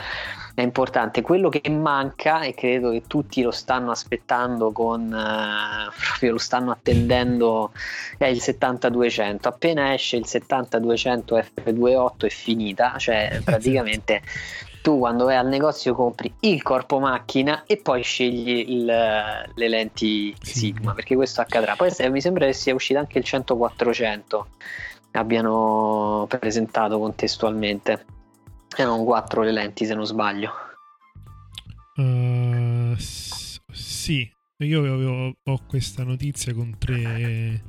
è 0.53 0.61
importante. 0.61 1.21
Quello 1.21 1.49
che 1.49 1.67
manca 1.69 2.41
e 2.41 2.53
credo 2.53 2.91
che 2.91 3.03
tutti 3.07 3.41
lo 3.41 3.51
stanno 3.51 3.91
aspettando 3.91 4.71
con 4.71 5.11
eh, 5.11 5.91
proprio 6.07 6.33
lo 6.33 6.37
stanno 6.37 6.71
attendendo 6.71 7.71
è 8.17 8.25
il 8.25 8.39
7200. 8.39 9.49
Appena 9.49 9.93
esce 9.93 10.17
il 10.17 10.25
7200 10.25 11.37
F28 11.37 12.25
è 12.25 12.29
finita, 12.29 12.97
cioè 12.97 13.41
praticamente 13.43 14.21
tu 14.81 14.97
quando 14.97 15.25
vai 15.25 15.35
al 15.35 15.47
negozio 15.47 15.93
compri 15.93 16.33
il 16.41 16.61
corpo 16.61 16.99
macchina 16.99 17.63
e 17.65 17.77
poi 17.77 18.01
scegli 18.03 18.65
il, 18.69 18.85
le 18.85 19.67
lenti 19.67 20.35
Sigma, 20.41 20.93
perché 20.93 21.15
questo 21.15 21.41
accadrà. 21.41 21.75
Poi 21.75 21.91
mi 22.09 22.21
sembra 22.21 22.45
che 22.45 22.53
sia 22.53 22.73
uscito 22.73 22.99
anche 22.99 23.19
il 23.19 23.25
100-400, 23.27 24.41
abbiano 25.11 26.27
presentato 26.39 26.99
contestualmente. 26.99 28.05
Erano 28.75 29.03
quattro 29.03 29.41
le 29.41 29.51
lenti 29.51 29.85
se 29.85 29.93
non 29.93 30.05
sbaglio. 30.05 30.51
Uh, 31.95 32.95
sì, 32.97 34.31
io 34.57 34.79
avevo, 34.79 35.35
ho 35.43 35.59
questa 35.67 36.03
notizia 36.03 36.53
con 36.53 36.77
tre 36.77 37.61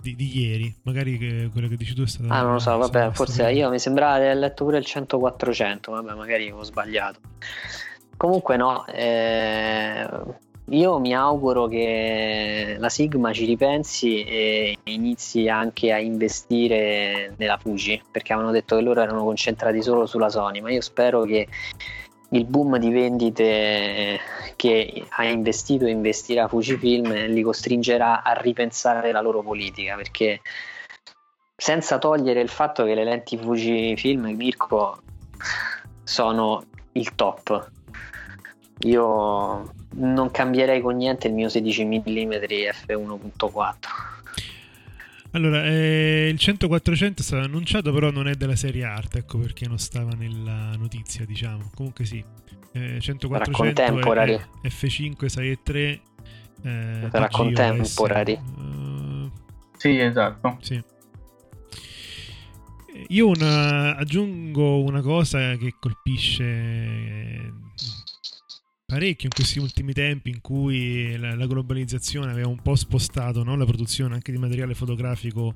di, 0.00 0.16
di 0.16 0.38
ieri. 0.38 0.74
Magari 0.82 1.18
che, 1.18 1.48
quello 1.52 1.68
che 1.68 1.76
dici 1.76 1.94
tu 1.94 2.02
è 2.02 2.06
stato. 2.06 2.32
Ah, 2.32 2.42
non 2.42 2.54
lo 2.54 2.58
so, 2.58 2.76
vabbè, 2.76 3.10
forse 3.12 3.50
io 3.50 3.70
mi 3.70 3.78
sembrava 3.78 4.18
di 4.18 4.24
aver 4.24 4.36
letto 4.36 4.64
pure 4.64 4.78
il 4.78 4.86
100-400. 4.86 5.90
Vabbè, 5.90 6.14
magari 6.14 6.50
ho 6.50 6.62
sbagliato. 6.62 7.20
Comunque, 8.16 8.56
no. 8.56 8.86
Eh, 8.86 10.06
io 10.70 11.00
mi 11.00 11.14
auguro 11.14 11.66
che 11.66 12.76
la 12.78 12.88
Sigma 12.88 13.32
ci 13.32 13.44
ripensi 13.44 14.22
e 14.22 14.78
inizi 14.84 15.48
anche 15.48 15.92
a 15.92 15.98
investire 15.98 17.34
nella 17.38 17.58
Fuji 17.58 18.00
perché 18.10 18.32
avevano 18.32 18.52
detto 18.52 18.76
che 18.76 18.82
loro 18.82 19.00
erano 19.00 19.24
concentrati 19.24 19.82
solo 19.82 20.06
sulla 20.06 20.28
Sony 20.28 20.60
ma 20.60 20.70
io 20.70 20.80
spero 20.80 21.22
che 21.22 21.48
il 22.30 22.44
boom 22.44 22.76
di 22.78 22.90
vendite 22.90 24.20
che 24.56 25.06
ha 25.08 25.24
investito 25.24 25.86
e 25.86 25.90
investirà 25.90 26.48
Fujifilm 26.48 27.26
li 27.26 27.42
costringerà 27.42 28.22
a 28.22 28.32
ripensare 28.34 29.10
la 29.12 29.20
loro 29.20 29.42
politica 29.42 29.96
perché 29.96 30.40
senza 31.56 31.98
togliere 31.98 32.40
il 32.40 32.48
fatto 32.48 32.84
che 32.84 32.94
le 32.94 33.04
lenti 33.04 33.36
Fujifilm 33.36 34.34
Mirko 34.34 35.02
sono 36.04 36.64
il 36.92 37.14
top. 37.14 37.70
Io 38.84 39.72
non 39.92 40.30
cambierei 40.30 40.80
con 40.80 40.96
niente 40.96 41.26
il 41.26 41.34
mio 41.34 41.48
16 41.48 41.84
mm 41.84 42.30
f1.4 42.30 44.19
allora, 45.32 45.64
eh, 45.64 46.28
il 46.28 46.36
100-400 46.36 47.18
è 47.18 47.22
stato 47.22 47.44
annunciato, 47.44 47.92
però 47.92 48.10
non 48.10 48.26
è 48.26 48.34
della 48.34 48.56
serie 48.56 48.84
art, 48.84 49.16
ecco 49.16 49.38
perché 49.38 49.66
non 49.66 49.78
stava 49.78 50.12
nella 50.12 50.74
notizia, 50.76 51.24
diciamo. 51.24 51.70
Comunque 51.74 52.04
sì, 52.04 52.24
eh, 52.72 52.98
100-400 52.98 54.60
è 54.62 54.68
F5, 54.68 55.26
6 55.26 55.50
e 55.50 55.58
3. 55.62 56.00
Eh, 56.62 57.08
Sarà 57.10 57.28
contemporary. 57.28 58.38
Uh, 58.56 59.30
sì, 59.76 59.98
esatto. 59.98 60.58
Sì. 60.60 60.82
Io 63.08 63.28
una, 63.28 63.96
aggiungo 63.96 64.82
una 64.82 65.00
cosa 65.00 65.56
che 65.56 65.74
colpisce 65.78 67.52
parecchio 68.90 69.28
in 69.28 69.34
questi 69.34 69.60
ultimi 69.60 69.92
tempi 69.92 70.30
in 70.30 70.40
cui 70.40 71.16
la, 71.16 71.36
la 71.36 71.46
globalizzazione 71.46 72.32
aveva 72.32 72.48
un 72.48 72.60
po' 72.60 72.74
spostato 72.74 73.44
no? 73.44 73.54
la 73.54 73.64
produzione 73.64 74.14
anche 74.14 74.32
di 74.32 74.38
materiale 74.38 74.74
fotografico 74.74 75.54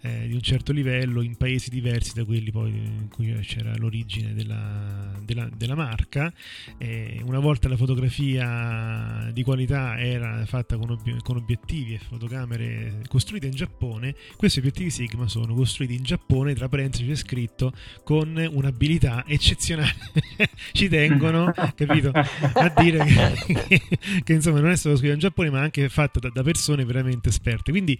eh, 0.00 0.26
di 0.26 0.34
un 0.34 0.40
certo 0.40 0.72
livello 0.72 1.22
in 1.22 1.36
paesi 1.36 1.70
diversi 1.70 2.12
da 2.12 2.24
quelli 2.24 2.50
poi 2.50 2.70
in 2.70 3.08
cui 3.08 3.32
c'era 3.42 3.72
l'origine 3.76 4.34
della, 4.34 5.12
della, 5.24 5.48
della 5.56 5.76
marca. 5.76 6.32
Eh, 6.76 7.20
una 7.24 7.38
volta 7.38 7.68
la 7.68 7.76
fotografia 7.76 9.30
di 9.32 9.44
qualità 9.44 10.00
era 10.00 10.44
fatta 10.44 10.76
con, 10.76 10.90
ob- 10.90 11.22
con 11.22 11.36
obiettivi 11.36 11.94
e 11.94 11.98
fotocamere 11.98 13.02
costruite 13.06 13.46
in 13.46 13.54
Giappone, 13.54 14.16
questi 14.36 14.58
obiettivi 14.58 14.90
Sigma 14.90 15.28
sono 15.28 15.54
costruiti 15.54 15.94
in 15.94 16.02
Giappone, 16.02 16.54
tra 16.54 16.68
parentesi 16.68 17.06
c'è 17.06 17.14
scritto 17.14 17.72
con 18.02 18.44
un'abilità 18.50 19.24
eccezionale. 19.24 19.94
Ci 20.72 20.88
tengono, 20.88 21.52
capito? 21.76 22.10
A 22.54 22.71
dire 22.78 23.04
che, 23.04 23.80
che, 24.24 24.32
insomma 24.32 24.60
non 24.60 24.70
è 24.70 24.76
stato 24.76 24.96
scritto 24.96 25.12
in 25.12 25.18
Giappone 25.18 25.50
ma 25.50 25.60
anche 25.60 25.88
fatto 25.88 26.18
da, 26.18 26.30
da 26.30 26.42
persone 26.42 26.84
veramente 26.84 27.28
esperte. 27.28 27.70
Quindi 27.70 27.98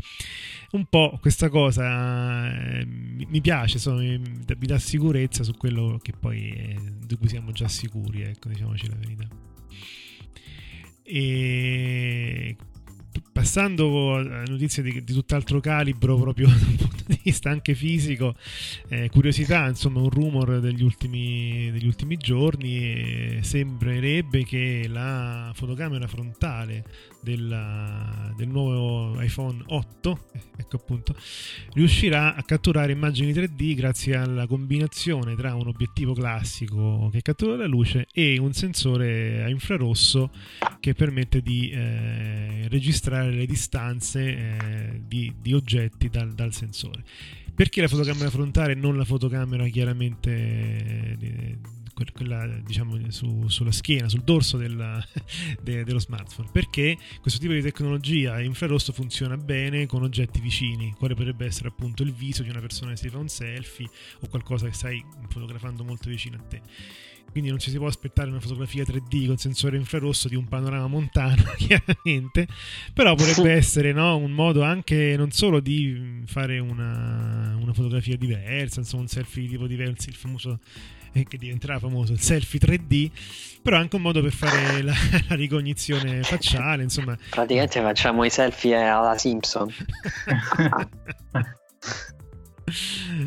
un 0.73 0.87
po' 0.87 1.19
questa 1.21 1.49
cosa 1.49 2.51
eh, 2.51 2.87
mi, 2.87 3.41
piace 3.41 3.77
insomma, 3.77 4.01
mi, 4.01 4.19
mi, 4.19 4.67
dà 4.67 4.79
sicurezza 4.79 5.43
su 5.43 5.57
quello 5.57 5.99
che 6.03 6.13
poi 6.19 6.51
è, 6.51 6.75
di 7.07 7.17
cui 7.17 7.29
siamo 7.29 7.53
già 7.53 7.69
sicuri 7.69 8.23
ecco 8.23 8.49
diciamoci 8.49 8.89
la 8.89 8.97
verità. 8.97 9.29
E 11.05 12.57
passando 13.33 14.17
a 14.17 14.23
notizie 14.47 14.83
di, 14.83 15.05
di, 15.05 15.13
tutt'altro 15.13 15.61
calibro, 15.61 16.17
proprio 16.17 16.47
dal 16.77 16.77
punto 16.77 17.05
di 17.07 17.21
vista 17.23 17.51
anche 17.51 17.75
fisico, 17.75 18.35
eh, 18.89 19.09
curiosità, 19.11 19.67
insomma, 19.67 20.01
un 20.01 20.11
rumor 20.11 20.61
degli 20.61 20.83
ultimi, 20.83 21.71
degli 21.73 21.87
ultimi 21.87 22.17
giorni. 22.17 22.77
Eh, 22.77 23.39
sembrerebbe 23.43 24.45
che 24.45 24.87
la 24.89 25.51
fotocamera 25.55 26.07
frontale 26.07 26.85
della, 27.23 28.33
del 28.37 28.49
nuovo 28.49 29.21
iPhone 29.21 29.63
8, 29.67 30.19
ecco 30.57 30.77
appunto, 30.77 31.15
riuscirà 31.75 32.35
a 32.35 32.43
catturare 32.43 32.93
immagini 32.93 33.33
3D 33.33 33.75
grazie 33.75 34.17
alla 34.17 34.47
combinazione 34.47 35.37
tra 35.37 35.55
un 35.55 35.69
obiettivo 35.69 36.13
classico 36.13 37.09
che 37.13 37.23
cattura 37.23 37.57
la 37.57 37.67
luce 37.67 38.07
e 38.13 38.39
un 38.39 38.53
sensore 38.53 39.43
a 39.43 39.49
infrarosso 39.49 40.31
che 40.81 40.95
permette 40.95 41.41
di 41.41 41.71
eh, 41.71 42.67
registrare 42.69 43.31
le 43.31 43.47
distanze 43.47 44.21
eh, 44.23 45.01
di, 45.07 45.33
di, 45.41 45.55
oggetti 45.55 46.09
dal, 46.09 46.33
dal 46.33 46.53
sensore. 46.53 47.05
Perché 47.55 47.83
la 47.83 47.89
fotocamera 47.89 48.31
frontale 48.31 48.73
e 48.73 48.77
non 48.77 48.97
la 48.97 49.05
fotocamera 49.05 49.69
chiaramente 49.69 50.31
eh, 50.31 51.59
quella 52.13 52.47
diciamo 52.65 52.99
su, 53.11 53.49
sulla 53.49 53.73
schiena, 53.73 54.09
sul 54.09 54.23
dorso 54.23 54.57
della, 54.57 55.05
de, 55.61 55.85
dello 55.85 55.99
smartphone, 55.99 56.49
perché 56.53 56.97
questo 57.21 57.39
tipo 57.39 57.53
di 57.53 57.63
tecnologia 57.63 58.41
infrarosso 58.41 58.93
funziona 58.93 59.37
bene 59.37 59.87
con 59.87 60.03
oggetti 60.03 60.41
vicini, 60.41 60.95
quale 60.99 61.15
potrebbe 61.15 61.47
essere 61.47 61.69
appunto 61.69 62.03
il 62.03 62.13
viso 62.13 62.43
di 62.43 62.49
una 62.49 62.61
persona 62.61 62.93
che 62.93 62.97
si 62.97 63.09
fa 63.09 63.19
un 63.19 63.29
selfie 63.29 63.89
o 64.21 64.29
qualcosa 64.29 64.67
che 64.67 64.75
stai 64.75 65.05
fotografando 65.29 65.85
molto 65.85 66.09
vicino 66.09 66.37
a 66.37 66.41
te. 66.41 66.61
Quindi 67.33 67.49
non 67.49 67.59
ci 67.59 67.71
si 67.71 67.79
può 67.79 67.87
aspettare 67.87 68.29
una 68.29 68.41
fotografia 68.41 68.85
3D 68.85 69.27
con 69.27 69.39
sensore 69.39 69.79
infrarosso 69.79 70.29
di 70.29 70.37
un 70.37 70.47
panorama 70.49 70.87
montano, 70.87 71.43
chiaramente, 71.57 72.47
però 72.93 73.15
potrebbe 73.15 73.53
essere 73.57 73.93
no, 73.93 74.19
un 74.19 74.33
modo 74.33 74.63
anche 74.63 75.15
non 75.17 75.31
solo 75.31 75.61
di 75.61 76.21
fare 76.27 76.59
una, 76.59 77.57
una 77.59 77.73
fotografia 77.73 78.19
diversa, 78.19 78.81
insomma 78.81 79.03
un 79.03 79.09
selfie 79.09 79.49
tipo 79.49 79.67
diverso, 79.67 80.11
il 80.11 80.15
famoso 80.15 80.61
eh, 81.13 81.25
che 81.25 81.39
diventerà 81.39 81.79
famoso 81.79 82.13
il 82.13 82.21
selfie 82.21 82.59
3D, 82.59 83.11
però 83.63 83.77
anche 83.77 83.97
un 83.97 84.03
modo 84.03 84.21
per 84.21 84.33
fare 84.33 84.83
la, 84.83 84.93
la 85.29 85.35
ricognizione 85.35 86.23
facciale, 86.23 86.83
insomma. 86.83 87.17
Praticamente 87.31 87.81
facciamo 87.81 88.25
i 88.25 88.31
selfie 88.31 88.87
alla 88.87 89.17
Simpson. 89.17 89.69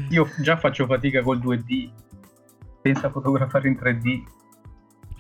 Io 0.10 0.30
già 0.40 0.58
faccio 0.58 0.86
fatica 0.86 1.22
col 1.22 1.40
2D 1.40 2.04
pensa 2.86 3.08
a 3.08 3.10
fotografare 3.10 3.68
in 3.68 3.74
3D. 3.82 4.24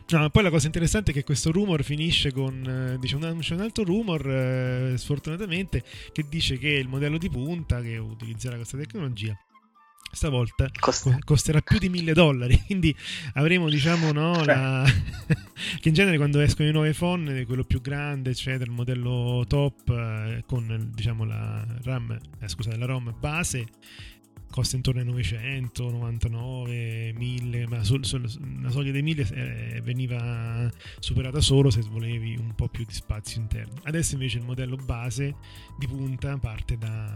No, 0.09 0.29
poi 0.29 0.43
la 0.43 0.51
cosa 0.51 0.67
interessante 0.67 1.09
è 1.09 1.13
che 1.15 1.23
questo 1.23 1.51
rumor 1.51 1.83
finisce 1.83 2.31
con 2.31 2.63
eh, 2.63 2.99
diciamo, 2.99 3.39
c'è 3.39 3.55
un 3.55 3.61
altro 3.61 3.83
rumor 3.83 4.29
eh, 4.29 4.93
sfortunatamente 4.97 5.83
che 6.11 6.27
dice 6.29 6.59
che 6.59 6.69
il 6.69 6.87
modello 6.87 7.17
di 7.17 7.27
punta 7.27 7.81
che 7.81 7.97
utilizzerà 7.97 8.55
questa 8.55 8.77
tecnologia 8.77 9.35
stavolta 10.15 10.69
Costa. 10.79 11.17
costerà 11.23 11.61
più 11.61 11.77
di 11.77 11.89
mille 11.89 12.13
dollari 12.13 12.59
quindi 12.65 12.95
avremo 13.33 13.69
diciamo 13.69 14.11
no 14.11 14.43
la... 14.43 14.83
che 15.79 15.87
in 15.87 15.93
genere 15.93 16.17
quando 16.17 16.39
escono 16.39 16.67
i 16.67 16.71
nuovi 16.71 16.89
iPhone 16.89 17.45
quello 17.45 17.63
più 17.63 17.81
grande 17.81 18.31
eccetera 18.31 18.63
il 18.63 18.71
modello 18.71 19.43
top 19.47 19.89
eh, 19.89 20.43
con 20.47 20.91
diciamo 20.93 21.25
la 21.25 21.65
RAM 21.83 22.17
eh, 22.39 22.47
scusate 22.47 22.77
la 22.77 22.85
ROM 22.85 23.13
base 23.19 23.67
costa 24.55 24.77
intorno 24.77 25.01
ai 25.01 25.05
900, 25.07 25.91
99, 25.91 27.11
1000, 27.17 27.67
ma 27.67 27.83
sul, 27.83 28.05
sul, 28.05 28.21
la 28.61 28.69
soglia 28.69 28.93
dei 28.93 29.01
1000 29.01 29.27
eh, 29.33 29.81
veniva 29.81 30.71
superata 30.99 31.41
solo 31.41 31.69
se 31.69 31.81
volevi 31.81 32.37
un 32.37 32.55
po' 32.55 32.69
più 32.69 32.85
di 32.85 32.93
spazio 32.93 33.41
interno. 33.41 33.73
Adesso 33.83 34.13
invece 34.13 34.37
il 34.37 34.45
modello 34.45 34.77
base 34.77 35.35
di 35.77 35.87
punta 35.87 36.37
parte 36.37 36.77
da, 36.77 37.11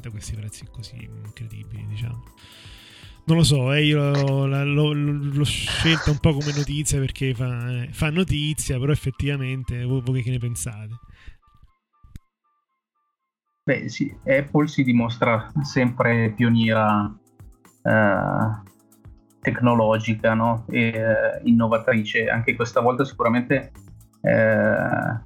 da 0.00 0.10
questi 0.10 0.36
prezzi 0.36 0.68
così 0.70 0.94
incredibili, 1.24 1.84
diciamo. 1.88 2.22
Non 3.24 3.38
lo 3.38 3.42
so, 3.42 3.72
eh, 3.72 3.86
io 3.86 4.46
l'ho, 4.46 5.44
scelta 5.44 6.12
un 6.12 6.18
po' 6.18 6.32
come 6.32 6.52
notizia 6.54 7.00
perché 7.00 7.34
fa, 7.34 7.82
eh, 7.82 7.88
fa 7.90 8.10
notizia, 8.10 8.78
però 8.78 8.92
effettivamente 8.92 9.82
voi, 9.82 10.00
voi 10.00 10.22
che 10.22 10.30
ne 10.30 10.38
pensate? 10.38 11.00
Beh 13.66 13.88
sì, 13.88 14.14
Apple 14.26 14.66
si 14.66 14.84
dimostra 14.84 15.50
sempre 15.62 16.34
pioniera 16.36 17.10
eh, 17.82 18.62
tecnologica 19.40 20.34
no? 20.34 20.66
e 20.68 20.88
eh, 20.88 21.40
innovatrice. 21.44 22.28
Anche 22.28 22.56
questa 22.56 22.82
volta 22.82 23.06
sicuramente 23.06 23.72
eh, 24.20 25.18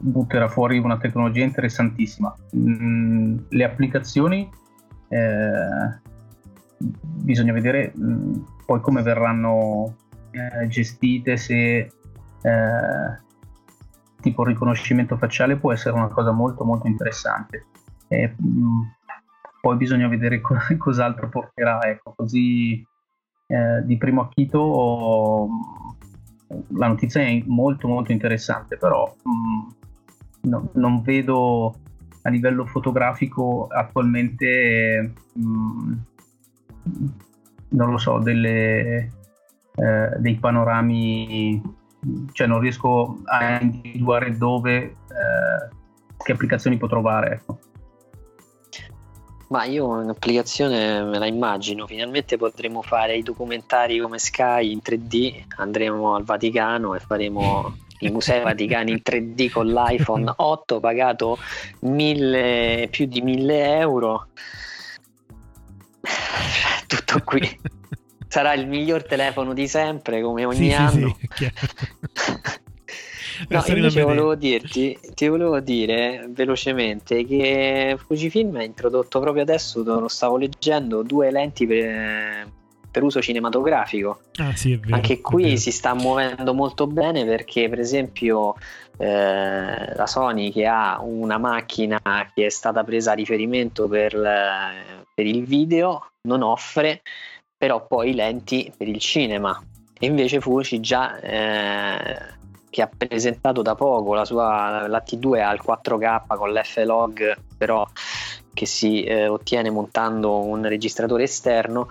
butterà 0.00 0.48
fuori 0.48 0.78
una 0.78 0.98
tecnologia 0.98 1.44
interessantissima. 1.44 2.34
Mm, 2.56 3.38
le 3.48 3.64
applicazioni 3.64 4.50
eh, 5.06 6.00
bisogna 6.78 7.52
vedere 7.52 7.92
mh, 7.94 8.12
mm, 8.12 8.32
poi 8.66 8.80
come 8.80 9.02
verranno 9.02 9.94
eh, 10.32 10.66
gestite 10.66 11.36
se 11.36 11.92
tipo 14.20 14.44
riconoscimento 14.44 15.16
facciale 15.16 15.56
può 15.56 15.72
essere 15.72 15.96
una 15.96 16.08
cosa 16.08 16.32
molto 16.32 16.64
molto 16.64 16.86
interessante. 16.86 17.66
E, 18.08 18.34
mh, 18.36 18.60
mm, 18.60 18.82
poi 19.60 19.76
bisogna 19.76 20.08
vedere 20.08 20.40
co- 20.40 20.56
cos'altro 20.78 21.28
porterà, 21.28 21.80
ecco, 21.82 22.12
così 22.16 22.84
eh, 23.46 23.84
di 23.84 23.96
primo 23.96 24.22
acchito 24.22 25.48
la 26.70 26.88
notizia 26.88 27.22
è 27.22 27.42
molto 27.46 27.88
molto 27.88 28.12
interessante, 28.12 28.76
però 28.76 29.14
mh, 29.22 29.30
mm, 29.30 30.50
no, 30.50 30.70
non 30.74 31.02
vedo 31.02 31.74
a 32.22 32.28
livello 32.28 32.66
fotografico 32.66 33.66
attualmente 33.70 35.14
mh, 35.32 35.92
non 37.70 37.90
lo 37.90 37.98
so, 37.98 38.18
delle, 38.18 39.12
eh, 39.74 40.16
dei 40.18 40.36
panorami 40.36 41.62
cioè 42.32 42.46
non 42.46 42.60
riesco 42.60 43.20
a 43.24 43.60
individuare 43.60 44.36
dove, 44.36 44.76
eh, 44.82 45.68
che 46.16 46.32
applicazioni 46.32 46.76
può 46.76 46.88
trovare. 46.88 47.32
Ecco. 47.32 47.58
Ma 49.48 49.64
io 49.64 49.88
un'applicazione 49.88 51.02
me 51.02 51.18
la 51.18 51.26
immagino, 51.26 51.86
finalmente 51.86 52.36
potremo 52.36 52.82
fare 52.82 53.16
i 53.16 53.22
documentari 53.22 53.98
come 53.98 54.18
Sky 54.18 54.70
in 54.70 54.78
3D, 54.78 55.42
andremo 55.56 56.14
al 56.14 56.22
Vaticano 56.22 56.94
e 56.94 57.00
faremo 57.00 57.74
i 57.98 58.10
musei 58.10 58.42
vaticani 58.44 58.92
in 58.92 59.00
3D 59.04 59.50
con 59.50 59.66
l'iPhone 59.66 60.32
8 60.36 60.78
pagato 60.78 61.36
mille, 61.80 62.86
più 62.92 63.06
di 63.06 63.20
1000 63.22 63.78
euro. 63.78 64.28
Tutto 66.86 67.20
qui 67.24 67.78
sarà 68.30 68.54
il 68.54 68.68
miglior 68.68 69.02
telefono 69.02 69.52
di 69.52 69.66
sempre, 69.66 70.22
come 70.22 70.44
ogni 70.44 70.70
sì, 70.70 70.72
anno. 70.72 71.16
Sì, 71.18 71.28
sì, 71.34 71.50
no, 73.48 73.64
invece 73.66 74.02
volevo 74.02 74.36
dirti, 74.36 74.96
ti 75.14 75.26
volevo 75.26 75.58
dire 75.58 76.28
velocemente 76.28 77.26
che 77.26 77.98
Fujifilm 77.98 78.54
ha 78.54 78.62
introdotto 78.62 79.18
proprio 79.18 79.42
adesso, 79.42 79.82
lo 79.82 80.06
stavo 80.06 80.36
leggendo, 80.36 81.02
due 81.02 81.32
lenti 81.32 81.66
per, 81.66 82.48
per 82.88 83.02
uso 83.02 83.20
cinematografico. 83.20 84.20
Ah, 84.36 84.54
sì, 84.54 84.76
vero, 84.76 84.94
Anche 84.94 85.20
qui 85.20 85.58
si 85.58 85.72
sta 85.72 85.92
muovendo 85.94 86.54
molto 86.54 86.86
bene 86.86 87.24
perché, 87.24 87.68
per 87.68 87.80
esempio, 87.80 88.54
eh, 88.96 89.92
la 89.92 90.06
Sony 90.06 90.52
che 90.52 90.66
ha 90.66 91.00
una 91.02 91.36
macchina 91.36 92.00
che 92.32 92.46
è 92.46 92.50
stata 92.50 92.84
presa 92.84 93.10
a 93.10 93.14
riferimento 93.14 93.88
per, 93.88 94.12
per 94.12 95.26
il 95.26 95.44
video 95.44 96.12
non 96.28 96.42
offre 96.42 97.02
però 97.60 97.86
poi 97.86 98.14
lenti 98.14 98.72
per 98.74 98.88
il 98.88 98.98
cinema. 98.98 99.62
E 99.98 100.06
invece 100.06 100.40
Fuji 100.40 100.80
già 100.80 101.20
eh, 101.20 102.18
che 102.70 102.80
ha 102.80 102.88
presentato 102.96 103.60
da 103.60 103.74
poco 103.74 104.14
la 104.14 104.24
sua 104.24 104.86
la 104.88 105.02
T2 105.06 105.42
al 105.42 105.60
4K 105.62 106.38
con 106.38 106.52
l'F-Log, 106.52 107.36
però 107.58 107.86
che 108.54 108.64
si 108.64 109.02
eh, 109.02 109.28
ottiene 109.28 109.68
montando 109.68 110.38
un 110.38 110.66
registratore 110.66 111.24
esterno. 111.24 111.90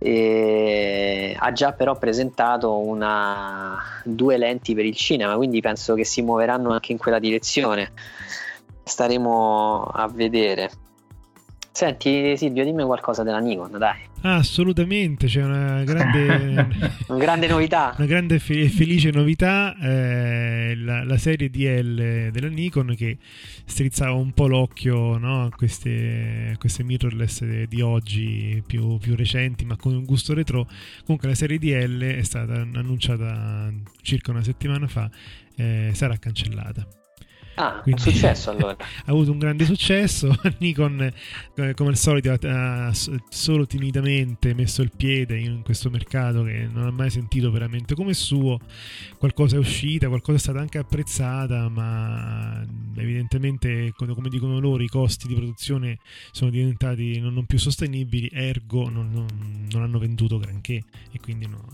Ha 0.00 1.52
già 1.52 1.72
però 1.72 1.96
presentato 1.96 2.76
una, 2.76 3.80
due 4.02 4.36
lenti 4.38 4.74
per 4.74 4.86
il 4.86 4.96
cinema, 4.96 5.36
quindi 5.36 5.60
penso 5.60 5.94
che 5.94 6.04
si 6.04 6.20
muoveranno 6.20 6.72
anche 6.72 6.90
in 6.90 6.98
quella 6.98 7.20
direzione. 7.20 7.92
Staremo 8.82 9.84
a 9.84 10.08
vedere. 10.08 10.68
Senti 11.70 12.36
Silvio, 12.36 12.64
dimmi 12.64 12.82
qualcosa 12.82 13.22
della 13.22 13.38
Nikon, 13.38 13.78
dai. 13.78 14.14
Ah, 14.26 14.38
assolutamente, 14.38 15.28
c'è 15.28 15.44
una 15.44 15.84
grande, 15.84 16.68
una 17.06 17.18
grande 17.18 17.46
novità. 17.46 17.94
Una 17.96 18.08
grande 18.08 18.34
e 18.44 18.68
felice 18.68 19.12
novità, 19.12 19.76
eh, 19.78 20.74
la, 20.74 21.04
la, 21.04 21.16
serie 21.16 21.48
DL 21.48 22.32
della 22.32 22.48
Nikon 22.48 22.92
che 22.96 23.18
strizzava 23.64 24.14
un 24.14 24.32
po' 24.32 24.48
l'occhio 24.48 25.16
no, 25.16 25.44
a, 25.44 25.50
queste, 25.50 26.50
a, 26.52 26.58
queste, 26.58 26.82
mirrorless 26.82 27.44
di 27.68 27.80
oggi 27.80 28.60
più, 28.66 28.98
più, 28.98 29.14
recenti 29.14 29.64
ma 29.64 29.76
con 29.76 29.94
un 29.94 30.04
gusto 30.04 30.34
retro. 30.34 30.68
Comunque 31.04 31.28
la 31.28 31.36
serie 31.36 31.58
DL 31.60 32.02
è 32.16 32.22
stata 32.24 32.54
annunciata 32.54 33.72
circa 34.02 34.32
una 34.32 34.42
settimana 34.42 34.88
fa, 34.88 35.08
eh, 35.54 35.92
sarà 35.94 36.16
cancellata. 36.16 36.84
Ah, 37.56 37.80
Quindi, 37.82 38.02
successo 38.02 38.50
allora. 38.50 38.76
ha 38.78 39.10
avuto 39.10 39.32
un 39.32 39.38
grande 39.38 39.64
successo. 39.64 40.34
Nikon, 40.58 41.12
eh, 41.54 41.74
come 41.74 41.90
al 41.90 41.96
solito, 41.96 42.36
ha 42.38 42.92
solo 43.28 43.66
timidamente 43.66 44.52
messo 44.54 44.82
il 44.82 44.90
piede 44.94 45.38
in 45.38 45.62
questo 45.62 45.88
mercato 45.88 46.42
che 46.44 46.68
non 46.70 46.86
ha 46.86 46.90
mai 46.90 47.08
sentito 47.10 47.50
veramente 47.50 47.94
come 47.94 48.12
suo. 48.12 48.60
Qualcosa 49.18 49.56
è 49.56 49.58
uscita, 49.58 50.08
qualcosa 50.08 50.36
è 50.36 50.40
stata 50.40 50.60
anche 50.60 50.78
apprezzata, 50.78 51.68
ma 51.70 52.62
evidentemente, 52.96 53.92
come 53.96 54.28
dicono 54.28 54.58
loro, 54.58 54.82
i 54.82 54.88
costi 54.88 55.26
di 55.26 55.34
produzione 55.34 55.98
sono 56.32 56.50
diventati 56.50 57.18
non, 57.20 57.46
più 57.46 57.58
sostenibili, 57.58 58.28
ergo 58.32 58.88
non, 58.90 59.10
non, 59.10 59.66
non 59.70 59.82
hanno 59.82 59.98
venduto 59.98 60.38
granché 60.38 60.82
e 61.10 61.20
quindi 61.20 61.46
no, 61.46 61.64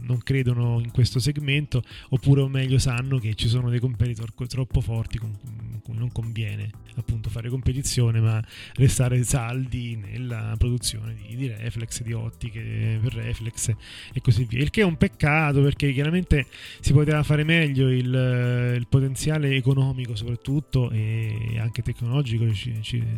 non 0.00 0.18
credono 0.18 0.80
in 0.80 0.90
questo 0.90 1.20
segmento, 1.20 1.82
oppure 2.10 2.40
o 2.40 2.48
meglio 2.48 2.78
sanno 2.78 3.18
che 3.18 3.34
ci 3.34 3.48
sono 3.48 3.70
dei 3.70 3.78
competitor 3.78 4.32
troppo 4.46 4.80
forti 4.80 5.11
con, 5.18 5.36
cui 5.82 5.96
non 5.96 6.12
conviene 6.12 6.70
appunto 6.96 7.30
fare 7.30 7.48
competizione 7.48 8.20
ma 8.20 8.42
restare 8.74 9.22
saldi 9.24 9.96
nella 9.96 10.54
produzione 10.58 11.14
di, 11.14 11.36
di 11.36 11.46
reflex, 11.48 12.02
di 12.02 12.12
ottiche 12.12 12.98
per 13.02 13.14
reflex 13.14 13.74
e 14.12 14.20
così 14.20 14.44
via. 14.44 14.60
Il 14.60 14.70
che 14.70 14.82
è 14.82 14.84
un 14.84 14.96
peccato 14.96 15.62
perché 15.62 15.92
chiaramente 15.92 16.46
si 16.80 16.92
poteva 16.92 17.22
fare 17.22 17.44
meglio 17.44 17.88
il, 17.90 18.74
il 18.76 18.86
potenziale 18.88 19.54
economico 19.54 20.14
soprattutto 20.14 20.90
e 20.90 21.56
anche 21.58 21.82
tecnologico 21.82 22.44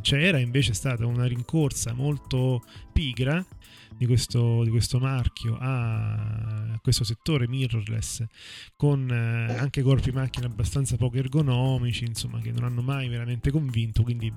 c'era, 0.01 0.39
invece 0.39 0.73
è 0.73 0.75
stata 0.75 1.07
una 1.07 1.27
rincorsa 1.27 1.93
molto 1.93 2.63
pigra 2.93 3.45
di 3.97 4.07
questo, 4.07 4.65
di 4.65 4.71
questo 4.71 4.99
marchio 4.99 5.57
a 5.59 6.79
questo 6.83 7.05
settore 7.05 7.49
mirrorless 7.49 8.25
con 8.77 9.11
eh, 9.11 9.57
anche 9.57 9.83
corpi 9.83 10.11
macchina 10.11 10.47
abbastanza 10.47 10.97
poco 10.97 11.17
ergonomici 11.17 12.05
insomma 12.05 12.41
che 12.41 12.51
non 12.51 12.65
hanno 12.65 12.83
mai 12.83 13.09
veramente 13.09 13.51
convinto 13.51 14.03
quindi 14.03 14.33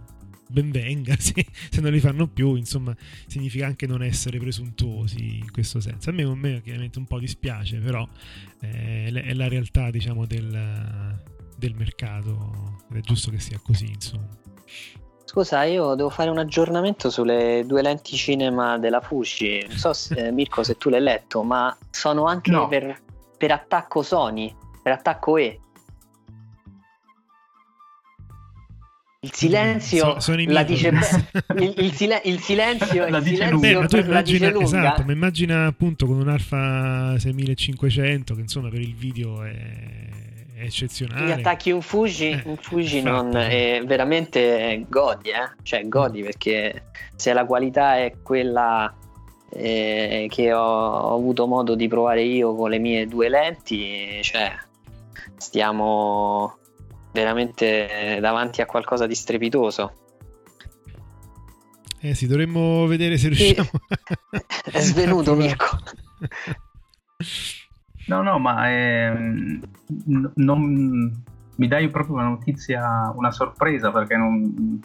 ben 0.50 0.72
venga 0.72 1.16
se, 1.20 1.46
se, 1.70 1.82
non 1.82 1.92
li 1.92 2.00
fanno 2.00 2.28
più 2.28 2.56
insomma 2.56 2.96
significa 3.26 3.66
anche 3.66 3.86
non 3.86 4.02
essere 4.02 4.40
presuntuosi 4.40 5.40
in 5.40 5.52
questo 5.52 5.80
senso. 5.80 6.10
A 6.10 6.14
me, 6.14 6.24
a 6.24 6.36
me 6.36 6.62
chiaramente 6.62 7.00
un 7.00 7.06
po' 7.06 7.20
dispiace 7.20 7.80
però 7.80 8.08
eh, 8.62 9.12
è 9.12 9.34
la 9.34 9.48
realtà 9.48 9.92
diciamo 9.92 10.26
del, 10.26 11.22
del 11.58 11.76
mercato 11.76 12.86
ed 12.90 12.98
è 12.98 13.02
giusto 13.02 13.32
che 13.32 13.40
sia 13.40 13.60
così 13.60 13.88
insomma 13.88 14.30
Scusa, 15.28 15.64
io 15.66 15.94
devo 15.96 16.10
fare 16.10 16.30
un 16.30 16.38
aggiornamento 16.38 17.10
sulle 17.10 17.66
due 17.66 17.82
lenti 17.82 18.16
cinema 18.16 18.78
della 18.78 19.02
Fuji. 19.02 19.66
Non 19.68 19.78
so 19.78 19.92
se, 19.92 20.28
eh, 20.28 20.32
Mirko 20.32 20.64
se 20.64 20.78
tu 20.78 20.88
l'hai 20.88 21.02
letto, 21.02 21.44
ma 21.44 21.78
sono 21.90 22.24
anche 22.24 22.50
no. 22.50 22.70
per, 22.70 22.98
per 23.38 23.52
attacco 23.52 24.02
Sony, 24.04 24.56
per 24.82 24.94
attacco 24.94 25.36
E. 25.36 25.60
Il 29.20 29.34
silenzio 29.34 30.18
so, 30.22 30.34
la 30.38 30.64
dice 30.64 30.88
il, 30.88 31.74
il, 31.76 31.92
sile, 31.92 32.22
il, 32.24 32.40
silenzio, 32.40 33.10
la 33.10 33.18
il 33.18 33.24
dice 33.24 33.48
silenzio 33.48 33.80
Beh, 33.82 33.88
tu 33.88 33.98
immagina, 33.98 34.58
esatto, 34.62 35.04
ma 35.04 35.12
immagina 35.12 35.66
appunto 35.66 36.06
con 36.06 36.22
un 36.22 36.30
Alfa 36.30 37.20
6500 37.20 38.34
che 38.34 38.40
insomma 38.40 38.70
per 38.70 38.80
il 38.80 38.96
video 38.96 39.44
è 39.44 40.27
è 40.58 40.64
eccezionale. 40.64 41.28
Gli 41.28 41.32
attacchi 41.32 41.70
un 41.70 41.84
Fuji, 41.84 42.32
eh, 42.32 42.42
un 42.46 42.58
Fuji 42.58 43.04
non 43.04 43.36
è 43.36 43.84
veramente 43.86 44.86
godi, 44.90 45.30
eh? 45.30 45.52
cioè 45.62 45.88
godi 45.88 46.24
perché 46.24 46.88
se 47.16 47.32
la 47.32 47.46
qualità 47.46 47.98
è 47.98 48.16
quella 48.24 48.92
eh, 49.52 50.26
che 50.30 50.54
ho, 50.54 50.60
ho, 50.60 51.16
avuto 51.16 51.46
modo 51.46 51.76
di 51.76 51.88
provare 51.88 52.24
io 52.24 52.56
con 52.56 52.72
le 52.72 52.80
mie 52.80 53.06
due 53.06 53.30
lenti, 53.30 54.20
cioè 54.24 54.52
stiamo 55.38 56.58
veramente 57.12 58.18
davanti 58.20 58.62
a 58.62 58.66
qualcosa 58.66 59.06
di 59.06 59.14
strepitoso. 59.14 59.94
Eh 62.00 62.16
sì, 62.16 62.26
dovremmo 62.26 62.88
vedere 62.88 63.18
se 63.18 63.28
riusciamo. 63.28 63.70
È 64.72 64.80
svenuto 64.80 65.36
Mirko. 65.36 65.78
No, 68.08 68.22
no, 68.22 68.40
ma 68.40 68.72
ehm, 68.72 69.62
non, 70.36 71.24
mi 71.56 71.68
dai 71.68 71.90
proprio 71.90 72.16
una 72.16 72.30
notizia, 72.30 73.14
una 73.16 73.32
sorpresa 73.32 73.92
perché 73.92 74.16
non, 74.16 74.80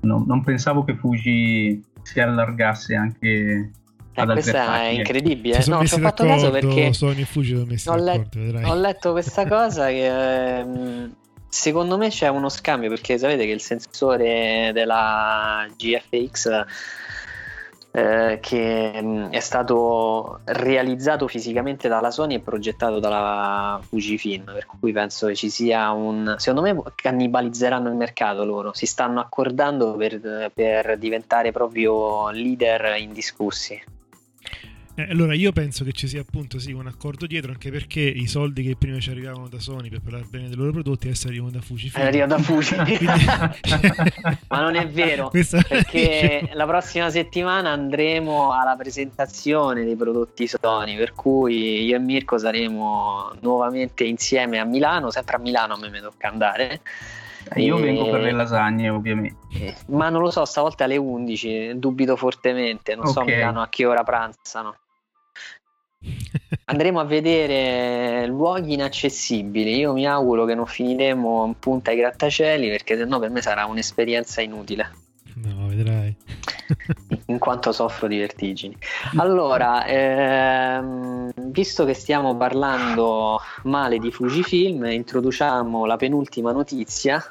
non, 0.00 0.24
non 0.26 0.42
pensavo 0.42 0.84
che 0.84 0.96
Fuji 0.96 1.84
si 2.02 2.20
allargasse 2.20 2.94
anche 2.94 3.70
eh, 4.12 4.26
questa 4.26 4.82
è 4.82 4.86
incredibile. 4.88 5.62
no, 5.66 5.84
ci 5.84 5.94
ho 5.94 5.98
fatto 5.98 6.24
caso 6.24 6.50
perché 6.50 6.92
Sony 6.92 7.24
Fuji 7.24 7.54
ho, 7.86 7.96
let- 7.96 8.64
ho 8.64 8.74
letto 8.74 9.12
questa 9.12 9.44
cosa 9.48 9.88
che 9.88 10.58
ehm, 10.58 11.14
secondo 11.48 11.98
me 11.98 12.08
c'è 12.08 12.28
uno 12.28 12.48
scambio 12.48 12.88
perché 12.88 13.18
sapete 13.18 13.44
che 13.44 13.52
il 13.52 13.60
sensore 13.60 14.70
della 14.72 15.66
GFX 15.76 16.64
eh, 17.96 18.40
che 18.42 19.00
mm, 19.00 19.30
è 19.30 19.40
stato 19.40 20.40
realizzato 20.44 21.26
fisicamente 21.28 21.88
dalla 21.88 22.10
Sony 22.10 22.34
e 22.34 22.40
progettato 22.40 22.98
dalla 22.98 23.80
Fujifilm, 23.82 24.44
per 24.44 24.66
cui 24.66 24.92
penso 24.92 25.28
che 25.28 25.34
ci 25.34 25.48
sia 25.48 25.90
un... 25.92 26.34
secondo 26.36 26.60
me 26.60 26.82
cannibalizzeranno 26.94 27.88
il 27.88 27.94
mercato 27.94 28.44
loro, 28.44 28.74
si 28.74 28.84
stanno 28.84 29.18
accordando 29.20 29.96
per, 29.96 30.50
per 30.52 30.98
diventare 30.98 31.52
proprio 31.52 32.28
leader 32.32 32.96
indiscussi. 32.98 33.82
Eh, 34.98 35.10
allora 35.10 35.34
io 35.34 35.52
penso 35.52 35.84
che 35.84 35.92
ci 35.92 36.08
sia 36.08 36.22
appunto 36.22 36.58
sì 36.58 36.72
un 36.72 36.86
accordo 36.86 37.26
dietro 37.26 37.52
anche 37.52 37.70
perché 37.70 38.00
i 38.00 38.26
soldi 38.26 38.62
che 38.62 38.76
prima 38.76 38.98
ci 38.98 39.10
arrivavano 39.10 39.46
da 39.46 39.58
Sony 39.58 39.90
per 39.90 40.00
parlare 40.00 40.24
bene 40.26 40.48
dei 40.48 40.56
loro 40.56 40.72
prodotti 40.72 41.08
adesso 41.08 41.28
arrivano 41.28 41.50
da 41.50 41.60
Fuji. 41.60 41.92
Eh, 41.94 42.02
arrivano 42.02 42.34
da 42.34 42.42
Fuji. 42.42 42.76
Ma 44.48 44.60
non 44.60 44.74
è 44.74 44.88
vero 44.88 45.28
Questa... 45.28 45.60
perché 45.60 46.48
la 46.54 46.64
prossima 46.64 47.10
settimana 47.10 47.70
andremo 47.72 48.52
alla 48.52 48.74
presentazione 48.74 49.84
dei 49.84 49.96
prodotti 49.96 50.48
Sony 50.48 50.96
per 50.96 51.12
cui 51.12 51.84
io 51.84 51.96
e 51.96 51.98
Mirko 51.98 52.38
saremo 52.38 53.32
nuovamente 53.40 54.04
insieme 54.04 54.58
a 54.58 54.64
Milano, 54.64 55.10
sempre 55.10 55.36
a 55.36 55.38
Milano 55.38 55.74
a 55.74 55.78
me 55.78 55.90
mi 55.90 56.00
tocca 56.00 56.28
andare. 56.28 56.80
Eh, 57.54 57.60
io 57.60 57.76
vengo 57.76 58.10
per 58.10 58.22
le 58.22 58.32
lasagne, 58.32 58.88
ovviamente. 58.88 59.36
Eh, 59.52 59.74
ma 59.88 60.08
non 60.08 60.22
lo 60.22 60.30
so, 60.30 60.44
stavolta 60.44 60.84
alle 60.84 60.96
11, 60.96 61.78
dubito 61.78 62.16
fortemente. 62.16 62.94
Non 62.94 63.06
okay. 63.06 63.12
so 63.12 63.24
Milano 63.24 63.60
a 63.60 63.68
che 63.68 63.84
ora 63.84 64.02
pranzano. 64.02 64.74
Andremo 66.64 67.00
a 67.00 67.04
vedere 67.04 68.26
luoghi 68.26 68.74
inaccessibili. 68.74 69.76
Io 69.76 69.92
mi 69.92 70.06
auguro 70.06 70.44
che 70.44 70.54
non 70.54 70.66
finiremo 70.66 71.44
in 71.46 71.58
punta 71.58 71.90
ai 71.90 71.96
grattacieli 71.96 72.68
perché 72.68 72.96
sennò 72.96 73.18
per 73.18 73.30
me 73.30 73.40
sarà 73.40 73.66
un'esperienza 73.66 74.40
inutile. 74.40 74.90
No, 75.34 75.68
vedrai. 75.68 76.16
in 77.26 77.38
quanto 77.38 77.72
soffro 77.72 78.06
di 78.08 78.18
vertigini. 78.18 78.76
Allora, 79.16 79.86
ehm, 79.86 81.30
visto 81.36 81.84
che 81.84 81.94
stiamo 81.94 82.36
parlando 82.36 83.40
male 83.64 83.98
di 83.98 84.10
Fujifilm, 84.10 84.86
introduciamo 84.86 85.84
la 85.84 85.96
penultima 85.96 86.52
notizia 86.52 87.22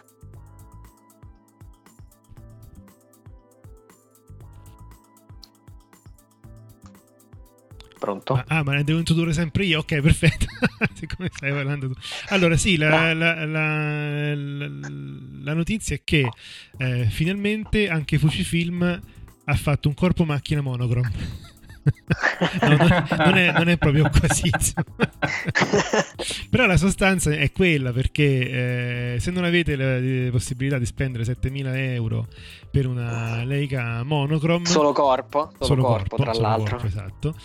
Pronto? 8.05 8.35
Ah, 8.35 8.59
ah, 8.59 8.63
ma 8.63 8.75
ne 8.75 8.83
devo 8.83 8.99
introdurre 8.99 9.33
sempre 9.33 9.65
io? 9.65 9.79
Ok, 9.79 9.99
perfetto. 9.99 10.45
Siccome 10.93 11.31
stai 11.33 11.51
parlando 11.51 11.87
tu. 11.87 11.95
Allora, 12.27 12.55
sì, 12.55 12.77
la, 12.77 13.15
la, 13.15 13.45
la, 13.45 14.35
la 14.35 15.53
notizia 15.55 15.95
è 15.95 16.01
che 16.03 16.29
eh, 16.77 17.07
finalmente 17.09 17.89
anche 17.89 18.19
Fujifilm 18.19 19.01
ha 19.45 19.55
fatto 19.55 19.87
un 19.87 19.95
corpo 19.95 20.23
macchina 20.23 20.61
monochrome. 20.61 21.53
no, 22.61 22.77
non, 23.17 23.37
è, 23.37 23.51
non, 23.53 23.69
è, 23.69 23.77
proprio 23.77 24.09
così 24.09 24.49
però 26.49 26.65
la 26.65 26.77
sostanza 26.77 27.29
è 27.29 27.51
quella 27.51 27.91
perché 27.91 29.13
eh, 29.13 29.19
se 29.19 29.29
non 29.29 29.43
avete 29.43 29.75
la, 29.75 29.99
la, 29.99 30.31
possibilità 30.31 30.79
di 30.79 30.85
spendere 30.87 31.23
7000 31.25 31.93
euro 31.93 32.25
per 32.71 32.87
una 32.87 33.43
Leica 33.43 34.01
monochrome 34.01 34.65
solo 34.65 34.93
corpo 34.93 35.51
solo, 35.59 35.65
solo 35.65 35.83
corpo, 35.83 36.15
corpo, 36.15 36.31
tra 36.31 36.41
l'altro 36.41 36.77
corpo, 36.77 36.87
esatto 36.87 37.35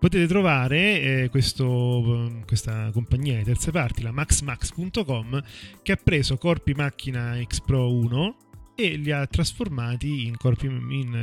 potete 0.00 0.26
trovare 0.26 1.00
eh, 1.00 1.28
questo, 1.28 2.42
questa 2.46 2.90
compagnia 2.90 3.36
di 3.36 3.44
terze 3.44 3.70
parti, 3.70 4.02
la 4.02 4.10
maxmax.com, 4.10 5.42
che 5.82 5.92
ha 5.92 5.98
preso 6.02 6.38
corpi 6.38 6.72
macchina 6.72 7.38
X 7.44 7.60
Pro 7.60 7.92
1 7.92 8.36
e 8.74 8.96
li 8.96 9.10
ha 9.10 9.26
trasformati 9.26 10.26
in 10.26 10.38
corpi, 10.38 10.64
in, 10.66 11.14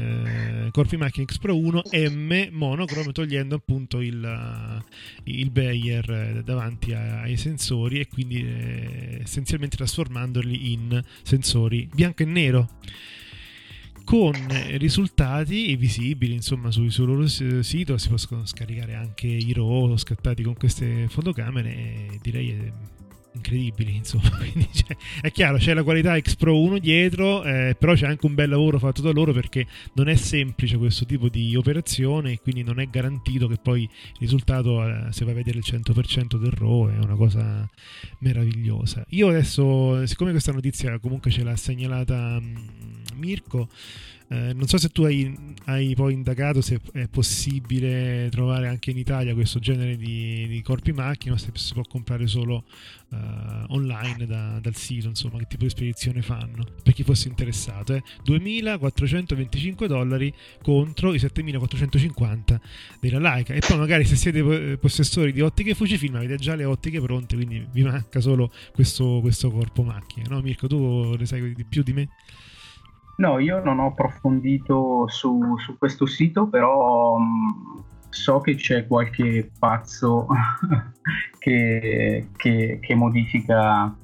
eh, 0.68 0.72
corpi 0.72 0.96
macchina 0.96 1.26
X 1.26 1.40
Pro 1.40 1.58
1 1.58 1.82
M 1.92 2.50
monochrome 2.52 3.12
togliendo 3.12 3.56
appunto 3.56 4.00
il, 4.00 4.84
il 5.24 5.50
Bayer 5.50 6.44
davanti 6.44 6.94
ai 6.94 7.36
sensori 7.36 8.00
e 8.00 8.08
quindi 8.08 8.46
eh, 8.46 9.22
essenzialmente 9.24 9.76
trasformandoli 9.76 10.72
in 10.72 11.04
sensori 11.24 11.90
bianco 11.92 12.22
e 12.22 12.26
nero 12.26 12.70
con 14.08 14.32
risultati 14.78 15.76
visibili 15.76 16.34
insomma 16.34 16.72
sul, 16.72 16.90
sul 16.94 17.08
loro 17.08 17.28
sito 17.28 17.98
si 17.98 18.08
possono 18.08 18.46
scaricare 18.46 18.96
anche 18.96 19.28
i 19.28 19.52
RAW 19.52 19.98
scattati 19.98 20.44
con 20.44 20.54
queste 20.54 21.10
fotocamere 21.10 22.18
direi 22.22 22.52
è 22.52 22.72
incredibili 23.38 23.96
insomma 23.96 24.30
quindi 24.38 24.68
cioè, 24.72 24.96
è 25.22 25.32
chiaro 25.32 25.58
c'è 25.58 25.74
la 25.74 25.84
qualità 25.84 26.20
X 26.20 26.36
Pro 26.36 26.60
1 26.60 26.80
dietro 26.80 27.44
eh, 27.44 27.76
però 27.78 27.94
c'è 27.94 28.08
anche 28.08 28.26
un 28.26 28.36
bel 28.36 28.50
lavoro 28.50 28.80
fatto 28.80 29.02
da 29.02 29.12
loro 29.12 29.32
perché 29.32 29.66
non 29.94 30.10
è 30.10 30.16
semplice 30.16 30.78
questo 30.78 31.06
tipo 31.06 31.30
di 31.30 31.56
operazione 31.56 32.34
e 32.34 32.40
quindi 32.42 32.64
non 32.64 32.80
è 32.80 32.88
garantito 32.88 33.48
che 33.48 33.58
poi 33.62 33.84
il 33.84 33.90
risultato 34.20 34.86
eh, 34.86 35.12
se 35.12 35.24
vai 35.24 35.34
a 35.34 35.38
vedere 35.38 35.60
il 35.60 35.66
100% 35.66 36.38
del 36.38 36.52
RAW 36.52 36.90
è 36.90 36.98
una 36.98 37.16
cosa 37.16 37.68
meravigliosa. 38.20 39.06
Io 39.10 39.30
adesso 39.30 40.06
siccome 40.06 40.32
questa 40.32 40.52
notizia 40.52 41.00
comunque 41.00 41.32
ce 41.32 41.44
l'ha 41.44 41.56
segnalata 41.56 42.40
mh, 42.40 42.44
mm, 42.44 43.20
Mirko 43.20 43.68
Eh, 44.30 44.54
non 44.54 44.68
so 44.68 44.78
se 44.78 44.90
tu 44.90 45.04
hai, 45.04 45.34
hai, 45.66 45.96
poi 45.96 46.12
indagato 46.12 46.60
se 46.60 46.82
è 46.92 47.08
possibile 47.08 48.28
trovare 48.30 48.68
anche 48.68 48.92
in 48.92 48.98
Italia 48.98 49.34
questo 49.34 49.60
genere 49.60 49.96
di, 49.96 50.46
di 50.48 50.62
corpi 50.62 50.92
macchina 50.92 51.36
o 51.36 51.38
se 51.38 51.52
si 51.54 51.74
può 51.74 51.84
comprare 51.84 52.28
solo 52.28 52.66
uh, 53.10 53.16
online 53.70 54.26
da, 54.26 54.60
dal 54.60 54.76
sito, 54.76 55.08
insomma, 55.08 55.38
che 55.38 55.46
tipo 55.48 55.64
di 55.64 55.70
spedizione 55.70 56.22
fanno, 56.22 56.66
per 56.84 56.94
chi 56.94 57.04
fosse 57.04 57.30
interessato. 57.30 57.94
Eh. 57.94 58.04
2.425 58.26 59.86
dollari 59.86 60.34
contro 60.62 61.14
i 61.14 61.18
7.450 61.18 62.60
della 63.00 63.20
Leica. 63.20 63.54
E 63.54 63.60
poi 63.66 63.78
magari 63.78 64.04
se 64.04 64.18
siete 64.18 64.78
possessori 64.78 65.32
di 65.32 65.40
ottiche 65.40 65.74
Fujifilm 65.74 66.16
avete 66.16 66.36
già 66.36 66.56
le 66.56 66.66
ottiche 66.66 67.00
pronte, 67.00 67.36
quindi 67.36 67.66
vi 67.72 67.84
manca 67.84 68.20
solo 68.20 68.52
questo, 68.74 69.20
questo 69.22 69.50
corpo 69.52 69.84
macchina. 69.84 70.28
No 70.30 70.42
Mirko, 70.42 70.68
tu 70.68 71.16
ne 71.18 71.26
sai 71.26 71.54
di 71.54 71.64
più 71.64 71.82
di 71.82 71.94
me? 71.94 72.10
No, 73.18 73.40
io 73.40 73.64
non 73.64 73.80
ho 73.80 73.88
approfondito 73.88 75.08
su, 75.08 75.58
su 75.58 75.78
questo 75.78 76.06
sito, 76.06 76.48
però 76.48 77.18
mh, 77.18 77.84
so 78.10 78.42
che 78.42 78.56
c'è 78.56 78.86
qualche 78.86 79.52
pazzo 79.58 80.28
che, 81.40 82.30
che, 82.36 82.80
che, 82.80 82.96
modifica 82.96 83.96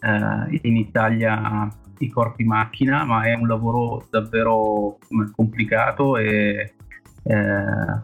eh, 0.00 0.60
in 0.62 0.76
Italia 0.76 1.68
i 1.98 2.08
corpi 2.08 2.44
macchina, 2.44 3.04
ma 3.04 3.24
è 3.24 3.34
un 3.34 3.46
lavoro 3.46 4.06
davvero 4.08 4.96
complicato 5.36 6.16
e 6.16 6.74
eh, 7.24 8.02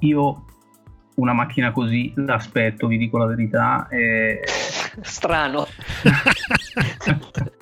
io 0.00 0.44
una 1.16 1.32
macchina 1.32 1.72
così 1.72 2.12
l'aspetto, 2.16 2.86
vi 2.86 2.96
dico 2.96 3.18
la 3.18 3.26
verità. 3.26 3.88
E... 3.88 4.40
Strano. 5.02 5.66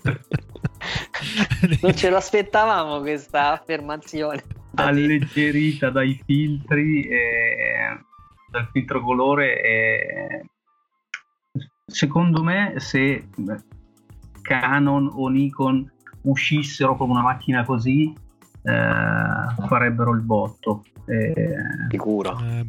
non 1.83 1.95
ce 1.95 2.11
l'aspettavamo 2.11 3.01
questa 3.01 3.53
affermazione. 3.53 4.45
Alleggerita 4.75 5.91
dai 5.91 6.21
filtri, 6.25 7.03
e... 7.03 7.99
dal 8.51 8.69
filtro 8.73 9.03
colore. 9.03 9.63
E... 9.63 10.45
Secondo 11.87 12.43
me, 12.43 12.75
se 12.77 13.29
Canon 14.43 15.11
o 15.13 15.29
Nikon 15.29 15.91
uscissero 16.23 16.97
con 16.97 17.11
una 17.11 17.23
macchina 17.23 17.65
così, 17.65 18.13
eh, 18.63 19.67
farebbero 19.67 20.13
il 20.13 20.21
botto. 20.21 20.85
Eh, 21.07 21.35
Sicuro. 21.89 22.39
Eh, 22.41 22.67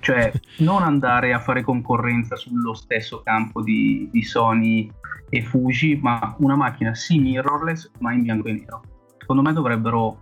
cioè, 0.00 0.32
non 0.58 0.82
andare 0.82 1.32
a 1.32 1.40
fare 1.40 1.62
concorrenza 1.62 2.36
sullo 2.36 2.74
stesso 2.74 3.22
campo 3.22 3.62
di, 3.62 4.08
di 4.12 4.22
Sony 4.22 4.90
e 5.30 5.42
Fuji, 5.42 5.98
ma 6.02 6.36
una 6.40 6.56
macchina 6.56 6.94
sì 6.94 7.18
mirrorless, 7.18 7.90
ma 8.00 8.12
in 8.12 8.22
bianco 8.22 8.48
e 8.48 8.52
nero. 8.52 8.82
Secondo 9.18 9.42
me 9.42 9.52
dovrebbero... 9.52 10.18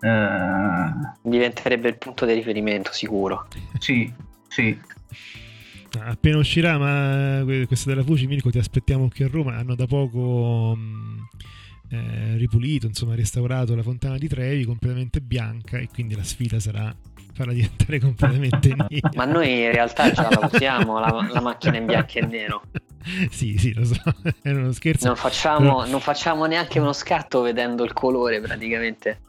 Eh... 0.00 0.90
Diventerebbe 1.22 1.88
il 1.88 1.98
punto 1.98 2.26
di 2.26 2.32
riferimento, 2.32 2.92
sicuro. 2.92 3.46
Sì, 3.78 4.12
sì. 4.48 4.76
Appena 5.98 6.38
uscirà, 6.38 6.76
ma 6.78 7.44
questa 7.66 7.90
della 7.90 8.02
Fuji, 8.02 8.26
Mirko, 8.26 8.50
ti 8.50 8.58
aspettiamo 8.58 9.08
qui 9.08 9.24
a 9.24 9.28
Roma. 9.30 9.56
Hanno 9.56 9.74
da 9.74 9.86
poco... 9.86 10.74
Mh 10.74 11.26
eh, 11.88 12.36
ripulito, 12.36 12.86
insomma 12.86 13.14
restaurato 13.14 13.74
la 13.74 13.82
fontana 13.82 14.18
di 14.18 14.28
Trevi 14.28 14.64
completamente 14.64 15.20
bianca 15.20 15.78
e 15.78 15.88
quindi 15.92 16.16
la 16.16 16.24
sfida 16.24 16.58
sarà 16.58 16.94
farla 17.32 17.52
diventare 17.52 18.00
completamente 18.00 18.74
nera. 18.88 19.10
Ma 19.14 19.24
noi 19.24 19.64
in 19.64 19.72
realtà 19.72 20.10
già 20.10 20.28
la 20.28 20.48
usiamo 20.50 20.98
la, 20.98 21.28
la 21.30 21.40
macchina 21.40 21.76
in 21.76 21.86
bianco 21.86 22.18
e 22.18 22.26
nero. 22.26 22.62
sì, 23.30 23.56
sì, 23.56 23.72
lo 23.72 23.84
so, 23.84 24.00
era 24.42 24.58
uno 24.58 24.72
scherzo. 24.72 25.06
Non 25.06 25.16
facciamo, 25.16 25.84
non 25.86 26.00
facciamo 26.00 26.46
neanche 26.46 26.78
uno 26.78 26.92
scatto 26.92 27.40
vedendo 27.40 27.84
il 27.84 27.92
colore 27.92 28.40
praticamente. 28.40 29.20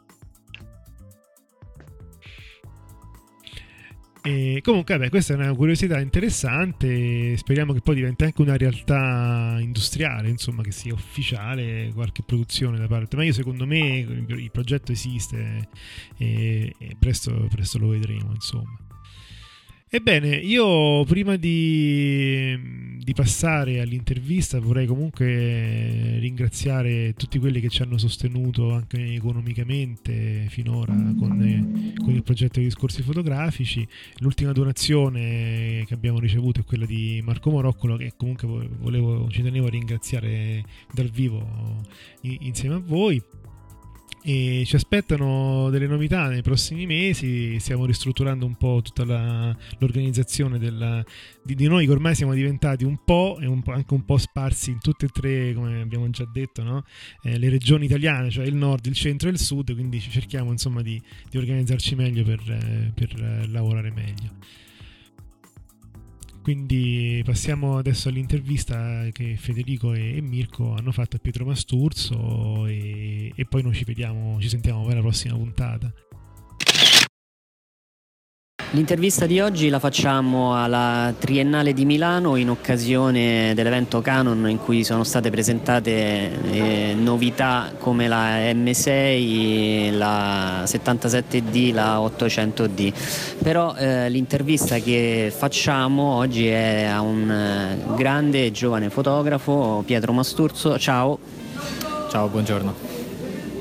E 4.20 4.60
comunque, 4.62 4.98
beh, 4.98 5.08
questa 5.08 5.32
è 5.32 5.36
una 5.36 5.54
curiosità 5.54 5.98
interessante. 6.00 7.36
Speriamo 7.36 7.72
che 7.72 7.80
poi 7.80 7.94
diventi 7.94 8.24
anche 8.24 8.42
una 8.42 8.56
realtà 8.56 9.56
industriale, 9.60 10.28
insomma, 10.28 10.62
che 10.62 10.72
sia 10.72 10.92
ufficiale 10.92 11.90
qualche 11.94 12.22
produzione 12.22 12.78
da 12.78 12.88
parte. 12.88 13.16
Ma 13.16 13.24
io, 13.24 13.32
secondo 13.32 13.64
me, 13.64 13.78
il 13.78 14.50
progetto 14.50 14.92
esiste 14.92 15.68
e, 16.18 16.74
e 16.78 16.96
presto, 16.98 17.46
presto 17.48 17.78
lo 17.78 17.88
vedremo, 17.88 18.32
insomma. 18.34 18.87
Ebbene, 19.90 20.36
io 20.36 21.02
prima 21.04 21.36
di, 21.36 22.98
di, 22.98 23.14
passare 23.14 23.80
all'intervista 23.80 24.60
vorrei 24.60 24.86
comunque 24.86 26.18
ringraziare 26.18 27.14
tutti 27.14 27.38
quelli 27.38 27.58
che 27.60 27.70
ci 27.70 27.80
hanno 27.80 27.96
sostenuto 27.96 28.74
anche 28.74 29.14
economicamente 29.14 30.44
finora 30.50 30.92
con, 30.92 31.94
con 31.96 32.12
il 32.12 32.22
progetto 32.22 32.58
di 32.58 32.66
discorsi 32.66 33.00
fotografici. 33.00 33.88
L'ultima 34.18 34.52
donazione 34.52 35.84
che 35.86 35.94
abbiamo 35.94 36.18
ricevuto 36.18 36.60
è 36.60 36.64
quella 36.64 36.84
di 36.84 37.22
Marco 37.24 37.48
Moroccolo 37.48 37.96
che 37.96 38.12
comunque 38.14 38.46
volevo, 38.46 39.30
ci 39.30 39.40
tenevo 39.40 39.68
a 39.68 39.70
ringraziare 39.70 40.64
dal 40.92 41.08
vivo 41.08 41.82
insieme 42.20 42.74
a 42.74 42.82
voi 42.84 43.22
e 44.30 44.64
ci 44.66 44.76
aspettano 44.76 45.70
delle 45.70 45.86
novità 45.86 46.28
nei 46.28 46.42
prossimi 46.42 46.84
mesi. 46.84 47.58
Stiamo 47.58 47.86
ristrutturando 47.86 48.44
un 48.44 48.56
po' 48.56 48.82
tutta 48.82 49.06
la, 49.06 49.56
l'organizzazione 49.78 50.58
della, 50.58 51.02
di, 51.42 51.54
di, 51.54 51.66
noi 51.66 51.86
che 51.86 51.92
ormai 51.92 52.14
siamo 52.14 52.34
diventati 52.34 52.84
un 52.84 52.98
po' 53.06 53.38
e 53.40 53.46
un 53.46 53.62
anche 53.68 53.94
un 53.94 54.04
po' 54.04 54.18
sparsi 54.18 54.70
in 54.70 54.80
tutte 54.80 55.06
e 55.06 55.08
tre, 55.08 55.54
come 55.54 55.80
abbiamo 55.80 56.10
già 56.10 56.28
detto, 56.30 56.62
no? 56.62 56.84
eh, 57.22 57.38
le 57.38 57.48
regioni 57.48 57.86
italiane, 57.86 58.28
cioè 58.28 58.44
il 58.44 58.54
nord, 58.54 58.84
il 58.84 58.94
centro 58.94 59.30
e 59.30 59.32
il 59.32 59.38
sud. 59.38 59.72
Quindi 59.72 59.98
cerchiamo 59.98 60.50
insomma 60.50 60.82
di, 60.82 61.00
di 61.30 61.38
organizzarci 61.38 61.94
meglio 61.94 62.22
per, 62.22 62.40
eh, 62.50 62.92
per 62.94 63.14
eh, 63.18 63.46
lavorare 63.48 63.90
meglio. 63.90 64.66
Quindi 66.48 67.20
passiamo 67.26 67.76
adesso 67.76 68.08
all'intervista 68.08 69.06
che 69.12 69.36
Federico 69.36 69.92
e, 69.92 70.22
Mirko 70.22 70.72
hanno 70.72 70.92
fatto 70.92 71.16
a 71.16 71.18
Pietro 71.18 71.44
Masturzo 71.44 72.64
e, 72.64 73.30
e 73.36 73.44
poi 73.44 73.62
noi 73.62 73.74
ci 73.74 73.84
vediamo, 73.84 74.40
ci 74.40 74.48
sentiamo 74.48 74.82
per 74.86 74.94
la 74.94 75.02
prossima 75.02 75.34
puntata. 75.34 75.92
L'intervista 78.72 79.24
di 79.24 79.40
oggi 79.40 79.70
la 79.70 79.78
facciamo 79.78 80.54
alla 80.54 81.14
Triennale 81.18 81.72
di 81.72 81.86
Milano 81.86 82.36
in 82.36 82.50
occasione 82.50 83.54
dell'evento 83.54 84.02
Canon 84.02 84.46
in 84.50 84.58
cui 84.58 84.84
sono 84.84 85.04
state 85.04 85.30
presentate 85.30 86.38
eh, 86.50 86.94
novità 86.94 87.72
come 87.78 88.08
la 88.08 88.36
M6, 88.52 89.96
la 89.96 90.64
77D, 90.64 91.72
la 91.72 91.98
800D. 92.00 92.92
Però 93.42 93.74
eh, 93.74 94.10
l'intervista 94.10 94.76
che 94.76 95.32
facciamo 95.34 96.16
oggi 96.16 96.48
è 96.48 96.84
a 96.84 97.00
un 97.00 97.30
eh, 97.30 97.94
grande 97.96 98.44
e 98.44 98.52
giovane 98.52 98.90
fotografo, 98.90 99.82
Pietro 99.86 100.12
Masturzo. 100.12 100.78
Ciao. 100.78 101.18
Ciao, 102.10 102.28
buongiorno. 102.28 102.87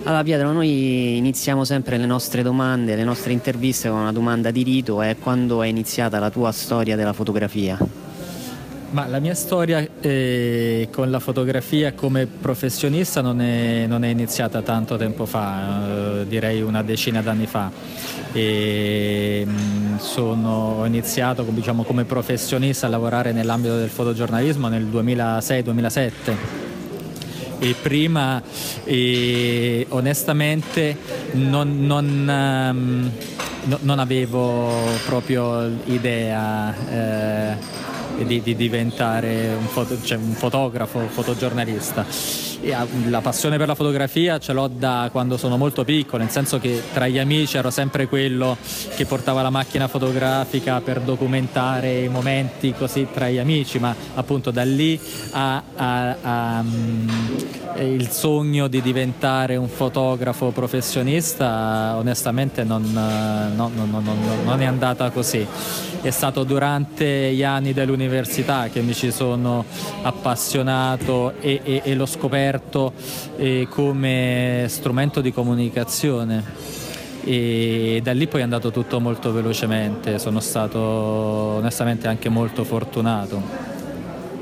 Allora 0.07 0.23
Pietro, 0.23 0.53
noi 0.53 1.17
iniziamo 1.17 1.65
sempre 1.65 1.97
le 1.97 2.05
nostre 2.05 2.41
domande, 2.41 2.95
le 2.95 3.03
nostre 3.03 3.33
interviste 3.33 3.89
con 3.89 3.99
una 3.99 4.13
domanda 4.13 4.51
di 4.51 4.63
rito, 4.63 5.01
è 5.01 5.17
quando 5.19 5.61
è 5.61 5.67
iniziata 5.67 6.17
la 6.17 6.29
tua 6.29 6.53
storia 6.53 6.95
della 6.95 7.11
fotografia? 7.11 7.77
Ma 8.91 9.05
la 9.05 9.19
mia 9.19 9.35
storia 9.35 9.85
eh, 9.99 10.87
con 10.93 11.11
la 11.11 11.19
fotografia 11.19 11.91
come 11.91 12.25
professionista 12.25 13.19
non 13.19 13.41
è, 13.41 13.85
non 13.85 14.05
è 14.05 14.07
iniziata 14.07 14.61
tanto 14.61 14.95
tempo 14.95 15.25
fa, 15.25 16.21
eh, 16.21 16.25
direi 16.25 16.61
una 16.61 16.83
decina 16.83 17.21
d'anni 17.21 17.45
fa. 17.45 17.69
E, 18.31 19.45
mm, 19.45 19.97
sono, 19.97 20.77
ho 20.79 20.85
iniziato 20.85 21.43
diciamo, 21.49 21.83
come 21.83 22.05
professionista 22.05 22.87
a 22.87 22.89
lavorare 22.89 23.33
nell'ambito 23.33 23.75
del 23.75 23.89
fotogiornalismo 23.89 24.69
nel 24.69 24.85
2006-2007 24.85 26.66
e 27.59 27.75
prima 27.81 28.41
e 28.83 29.85
onestamente 29.89 30.95
non, 31.33 31.85
non, 31.85 32.05
um, 32.05 33.11
no, 33.63 33.79
non, 33.81 33.99
avevo 33.99 34.71
proprio 35.05 35.69
idea 35.85 36.73
eh, 36.89 38.25
di, 38.25 38.41
di, 38.41 38.55
diventare 38.55 39.55
un, 39.57 39.67
foto, 39.67 40.01
cioè 40.01 40.17
un 40.17 40.33
fotografo, 40.33 40.99
fotogiornalista 41.07 42.05
la 43.09 43.21
passione 43.21 43.57
per 43.57 43.67
la 43.67 43.75
fotografia 43.75 44.39
ce 44.39 44.53
l'ho 44.53 44.67
da 44.67 45.09
quando 45.11 45.37
sono 45.37 45.57
molto 45.57 45.83
piccolo, 45.83 46.23
nel 46.23 46.31
senso 46.31 46.59
che 46.59 46.81
tra 46.93 47.07
gli 47.07 47.19
amici 47.19 47.57
ero 47.57 47.69
sempre 47.69 48.07
quello 48.07 48.57
che 48.95 49.05
portava 49.05 49.41
la 49.41 49.49
macchina 49.49 49.87
fotografica 49.87 50.81
per 50.81 51.01
documentare 51.01 51.99
i 51.99 52.07
momenti 52.07 52.73
così 52.73 53.07
tra 53.13 53.29
gli 53.29 53.37
amici, 53.37 53.79
ma 53.79 53.95
appunto 54.15 54.51
da 54.51 54.63
lì 54.63 54.99
a, 55.31 55.63
a, 55.75 56.15
a 56.21 56.59
um, 56.59 57.45
il 57.79 58.09
sogno 58.09 58.67
di 58.67 58.81
diventare 58.81 59.55
un 59.55 59.67
fotografo 59.67 60.49
professionista 60.49 61.95
onestamente 61.97 62.63
non, 62.63 62.83
no, 62.91 63.69
no, 63.73 63.85
no, 63.85 64.13
non 64.43 64.61
è 64.61 64.65
andata 64.65 65.09
così. 65.11 65.45
È 65.99 66.09
stato 66.11 66.43
durante 66.43 67.33
gli 67.33 67.43
anni 67.43 67.73
dell'università 67.73 68.69
che 68.69 68.81
mi 68.81 68.93
ci 68.93 69.11
sono 69.11 69.65
appassionato 70.01 71.33
e, 71.39 71.59
e, 71.63 71.81
e 71.83 71.95
l'ho 71.95 72.05
scoperto 72.05 72.46
eh, 73.37 73.67
come 73.69 74.65
strumento 74.67 75.21
di 75.21 75.31
comunicazione 75.31 76.43
e 77.27 77.99
da 78.01 78.13
lì 78.13 78.25
poi 78.27 78.39
è 78.39 78.43
andato 78.43 78.71
tutto 78.71 79.01
molto 79.01 79.33
velocemente, 79.33 80.17
sono 80.17 80.39
stato 80.39 80.79
onestamente 80.79 82.07
anche 82.07 82.29
molto 82.29 82.63
fortunato. 82.63 83.75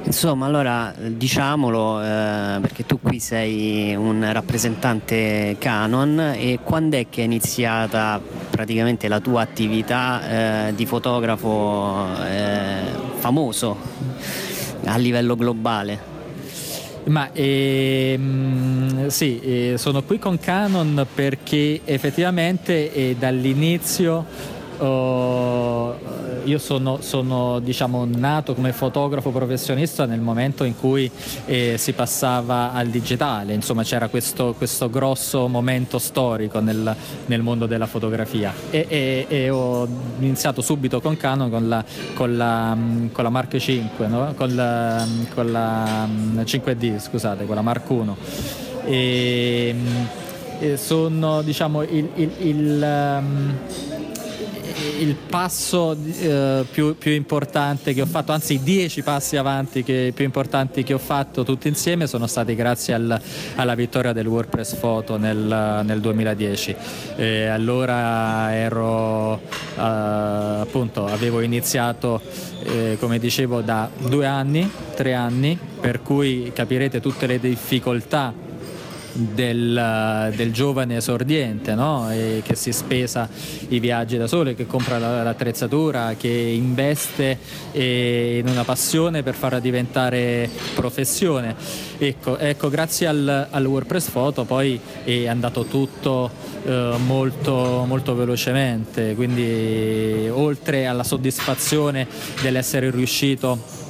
Insomma, 0.03 0.45
allora 0.45 0.93
diciamolo, 0.95 1.99
eh, 1.99 2.60
perché 2.62 2.86
tu 2.86 2.99
qui 3.01 3.20
sei 3.20 3.95
un 3.95 4.24
rappresentante 4.32 5.56
Canon 5.58 6.34
e 6.36 6.60
quando 6.64 6.97
è 6.97 7.08
che 7.10 7.22
è 7.22 7.24
iniziata 7.24 8.22
praticamente 8.51 9.08
la 9.08 9.20
tua 9.20 9.41
attività 9.41 10.68
eh, 10.68 10.76
di 10.76 10.86
fotografo 10.86 12.06
eh, 12.24 12.82
famoso 13.16 13.78
a 14.84 14.95
livello 14.97 15.36
globale? 15.36 16.14
Ma 17.06 17.30
ehm, 17.34 19.08
sì, 19.08 19.39
eh, 19.39 19.78
sono 19.78 20.01
qui 20.01 20.18
con 20.18 20.39
Canon 20.39 21.06
perché 21.14 21.82
effettivamente 21.86 22.91
eh, 22.91 23.16
dall'inizio 23.18 24.26
oh, 24.80 25.95
io 26.46 26.58
sono, 26.58 27.00
sono 27.02 27.60
diciamo, 27.60 28.06
nato 28.06 28.54
come 28.54 28.72
fotografo 28.74 29.32
professionista 29.32 30.06
nel 30.06 30.20
momento 30.20 30.64
in 30.64 30.78
cui 30.78 31.10
eh, 31.46 31.76
si 31.78 31.93
passava 31.93 32.72
al 32.72 32.88
digitale, 32.88 33.54
insomma 33.54 33.84
c'era 33.84 34.08
questo, 34.08 34.54
questo 34.58 34.89
grosso 34.89 35.48
momento 35.48 36.00
storico 36.00 36.60
nel, 36.60 36.96
nel, 37.26 37.41
mondo 37.41 37.66
della 37.66 37.86
fotografia 37.86 38.54
e, 38.70 38.86
e, 38.88 39.26
e, 39.28 39.50
ho 39.50 39.88
iniziato 40.20 40.62
subito 40.62 41.02
con 41.02 41.18
Canon 41.18 41.50
con 41.50 41.68
la, 41.68 41.84
con 42.14 42.38
la, 42.38 42.78
con 43.12 43.24
la 43.24 43.30
Mark 43.30 43.58
5, 43.58 44.08
no? 44.08 44.34
con, 44.36 44.56
la, 44.56 45.06
con 45.34 45.52
la 45.52 46.08
5D, 46.43 47.00
scusate, 47.00 47.46
con 47.46 47.56
la 47.56 47.62
Mark 47.62 47.89
1. 47.89 48.18
E, 48.86 49.76
sono 50.76 51.41
diciamo 51.41 51.82
il, 51.84 52.10
il, 52.16 52.32
il 52.39 53.20
um, 53.20 53.54
il 54.86 55.16
passo 55.16 55.96
eh, 56.20 56.66
più, 56.70 56.98
più, 56.98 57.12
importante 57.12 57.94
che 57.94 58.02
ho 58.02 58.06
fatto, 58.06 58.32
anzi 58.32 58.54
i 58.54 58.64
dieci 58.64 59.02
passi 59.02 59.38
avanti 59.38 59.84
che, 59.84 60.12
più 60.16 60.26
importanti 60.26 60.84
che 60.84 60.94
ho 60.94 60.98
fatto 60.98 61.44
tutti 61.44 61.68
insieme 61.68 62.08
sono 62.08 62.28
stati 62.28 62.56
grazie 62.56 62.94
al, 62.94 63.22
alla 63.56 63.76
vittoria 63.76 64.14
del 64.14 64.28
WordPress 64.28 64.76
Photo 64.76 65.18
nel, 65.18 65.82
nel 65.84 66.00
2010. 66.00 66.76
E 67.16 67.46
allora 67.48 68.54
ero 68.54 69.38
eh, 69.38 69.80
appunto 69.80 71.06
avevo 71.06 71.42
iniziato 71.42 72.22
eh, 72.64 72.98
come 73.00 73.20
dicevo 73.20 73.62
da 73.62 73.90
due 73.98 74.26
anni, 74.26 74.70
tre 74.96 75.14
anni, 75.14 75.58
per 75.80 76.02
cui 76.02 76.52
capirete 76.54 77.00
tutte 77.00 77.28
le 77.28 77.40
difficoltà 77.40 78.45
del, 79.16 80.34
del 80.36 80.51
giovane 80.51 80.97
esordiente 80.97 81.74
no? 81.74 82.09
che 82.09 82.55
si 82.55 82.72
spesa 82.72 83.28
i 83.70 83.80
viaggi 83.80 84.18
da 84.18 84.28
solo, 84.28 84.53
che 84.53 84.68
compra 84.68 84.97
l'attrezzatura, 84.97 86.16
che 86.18 86.28
investe 86.28 87.38
in 87.72 88.45
una 88.47 88.63
passione 88.63 89.24
per 89.24 89.36
farla 89.36 89.59
diventare 89.59 90.49
professione. 90.74 91.55
Ecco, 91.97 92.38
ecco 92.38 92.70
grazie 92.70 93.07
al, 93.07 93.47
al, 93.49 93.66
WordPress 93.66 94.09
Photo 94.09 94.43
poi 94.43 94.78
è 95.03 95.28
andato 95.28 95.63
tutto 95.63 96.30
eh, 96.66 96.95
molto, 97.05 97.86
molto 97.88 98.16
velocemente, 98.16 99.16
quindi 99.16 100.28
oltre 100.30 100.88
alla 100.88 101.03
soddisfazione 101.03 102.07
dell'essere 102.41 102.91
riuscito 102.91 103.84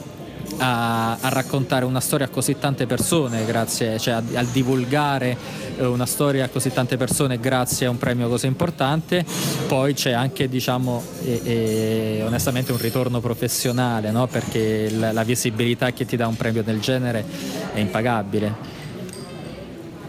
a, 0.58 1.18
a, 1.20 1.30
raccontare 1.30 1.86
una 1.86 2.00
storia 2.00 2.26
a 2.26 2.30
così 2.30 2.58
tante 2.58 2.86
persone, 2.86 3.46
grazie, 3.46 4.00
cioè 4.00 4.16
a, 4.16 4.24
a, 4.36 4.44
divulgare 4.44 5.38
eh, 5.78 5.86
una 5.86 6.06
storia 6.06 6.46
a 6.46 6.50
così 6.50 6.72
tante 6.72 6.98
persone 6.98 7.40
grazie 7.40 7.88
a 7.88 7.90
un 7.90 7.98
premio 7.98 8.28
così 8.28 8.48
importante. 8.48 9.26
Poi 9.68 9.94
c'è 9.94 10.12
anche, 10.12 10.48
diciamo, 10.48 11.04
e, 11.24 11.42
e, 11.44 12.24
onestamente 12.26 12.72
un 12.72 12.80
ritorno 12.80 13.20
professionale, 13.20 14.12
no? 14.12 14.28
perché 14.28 14.90
la, 14.92 15.12
la 15.12 15.24
visibilità 15.24 15.92
che 15.92 16.06
ti 16.06 16.16
dà 16.16 16.28
un 16.28 16.36
premio 16.36 16.64
del 16.64 16.80
genere 16.80 17.26
è 17.74 17.80
impagabile. 17.80 18.75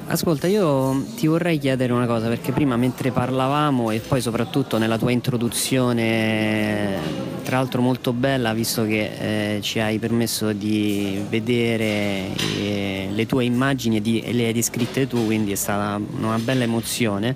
Ascolta, 0.08 0.46
io 0.46 1.04
ti 1.16 1.26
vorrei 1.26 1.58
chiedere 1.58 1.92
una 1.92 2.06
cosa, 2.06 2.28
perché 2.28 2.52
prima 2.52 2.76
mentre 2.76 3.10
parlavamo 3.10 3.90
e 3.90 3.98
poi 3.98 4.20
soprattutto 4.20 4.78
nella 4.78 4.98
tua 4.98 5.10
introduzione, 5.10 6.96
tra 7.42 7.56
l'altro 7.56 7.82
molto 7.82 8.12
bella, 8.12 8.54
visto 8.54 8.84
che 8.84 9.56
eh, 9.56 9.60
ci 9.62 9.80
hai 9.80 9.98
permesso 9.98 10.52
di 10.52 11.20
vedere 11.28 12.36
eh, 12.56 13.08
le 13.10 13.26
tue 13.26 13.46
immagini 13.46 13.96
e, 13.96 14.00
di, 14.00 14.20
e 14.20 14.32
le 14.32 14.46
hai 14.46 14.52
descritte 14.52 15.08
tu, 15.08 15.24
quindi 15.24 15.50
è 15.50 15.56
stata 15.56 16.00
una 16.18 16.38
bella 16.38 16.62
emozione 16.62 17.34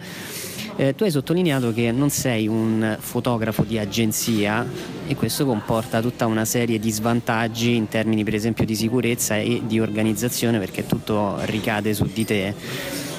eh, 0.81 0.95
tu 0.95 1.05
hai 1.05 1.11
sottolineato 1.11 1.75
che 1.75 1.93
non 1.93 2.09
sei 2.09 2.49
un 2.49 2.97
fotografo 2.99 3.65
di 3.65 3.77
agenzia 3.77 4.67
e 5.07 5.15
questo 5.15 5.45
comporta 5.45 6.01
tutta 6.01 6.25
una 6.25 6.47
serie 6.47 6.79
di 6.79 6.91
svantaggi 6.91 7.75
in 7.75 7.89
termini 7.89 8.25
per 8.25 8.35
esempio 8.35 8.65
di 8.65 8.75
sicurezza 8.75 9.37
e 9.37 9.61
di 9.67 9.79
organizzazione 9.79 10.59
perché 10.59 10.87
tutto 10.87 11.37
ricade 11.45 11.93
su 11.93 12.09
di 12.11 12.25
te. 12.25 12.55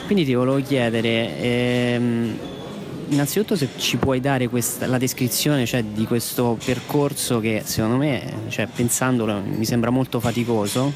Quindi 0.08 0.26
ti 0.26 0.34
volevo 0.34 0.60
chiedere, 0.60 1.40
ehm, 1.40 2.38
innanzitutto 3.10 3.56
se 3.56 3.70
ci 3.78 3.98
puoi 3.98 4.20
dare 4.20 4.48
questa, 4.48 4.88
la 4.88 4.98
descrizione 4.98 5.68
cioè, 5.68 5.84
di 5.84 6.06
questo 6.06 6.58
percorso 6.66 7.40
che 7.40 7.62
secondo 7.64 7.98
me, 7.98 8.24
cioè, 8.48 8.68
pensandolo, 8.74 9.40
mi 9.40 9.66
sembra 9.66 9.92
molto 9.92 10.20
faticoso, 10.20 10.92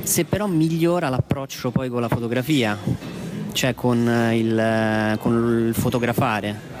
se 0.00 0.24
però 0.24 0.46
migliora 0.46 1.10
l'approccio 1.10 1.70
poi 1.70 1.90
con 1.90 2.00
la 2.00 2.08
fotografia, 2.08 3.17
cioè 3.58 3.74
con 3.74 4.08
eh, 4.08 4.38
il, 4.38 4.56
eh, 4.56 5.18
con 5.18 5.66
il 5.66 5.74
fotografare? 5.74 6.77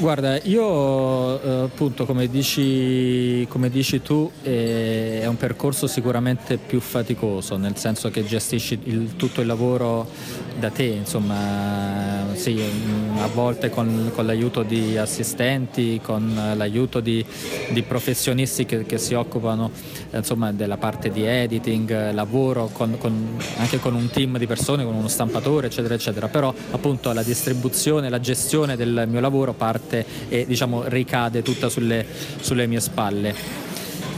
Guarda, 0.00 0.40
io 0.42 1.42
eh, 1.42 1.64
appunto 1.64 2.06
come 2.06 2.28
dici, 2.28 3.44
come 3.48 3.68
dici 3.68 4.00
tu 4.00 4.30
eh, 4.44 5.18
è 5.22 5.26
un 5.26 5.36
percorso 5.36 5.88
sicuramente 5.88 6.56
più 6.56 6.78
faticoso, 6.78 7.56
nel 7.56 7.76
senso 7.76 8.08
che 8.08 8.24
gestisci 8.24 8.78
il, 8.84 9.16
tutto 9.16 9.40
il 9.40 9.48
lavoro 9.48 10.08
da 10.56 10.70
te, 10.70 10.84
insomma, 10.84 12.26
sì, 12.34 12.62
a 13.16 13.26
volte 13.26 13.70
con, 13.70 14.12
con 14.14 14.24
l'aiuto 14.24 14.62
di 14.62 14.96
assistenti, 14.96 16.00
con 16.00 16.54
l'aiuto 16.54 17.00
di, 17.00 17.24
di 17.70 17.82
professionisti 17.82 18.66
che, 18.66 18.84
che, 18.84 18.98
si 18.98 19.14
occupano 19.14 19.70
insomma, 20.12 20.52
della 20.52 20.76
parte 20.76 21.10
di 21.10 21.24
editing, 21.24 22.12
lavoro 22.12 22.70
con, 22.72 22.98
con, 22.98 23.36
anche 23.56 23.80
con 23.80 23.94
un 23.94 24.08
team 24.10 24.38
di 24.38 24.46
persone, 24.46 24.84
con 24.84 24.94
uno 24.94 25.08
stampatore, 25.08 25.66
eccetera, 25.66 25.94
eccetera, 25.94 26.28
però 26.28 26.54
appunto 26.70 27.12
la 27.12 27.22
distribuzione, 27.24 28.08
la 28.08 28.20
gestione 28.20 28.76
del 28.76 29.06
mio 29.08 29.20
lavoro 29.20 29.52
parte 29.52 29.87
parte 29.88 30.04
e 30.28 30.44
diciamo 30.46 30.84
ricade 30.86 31.42
tutta 31.42 31.68
sulle, 31.68 32.04
sulle 32.40 32.66
mie 32.66 32.80
spalle. 32.80 33.66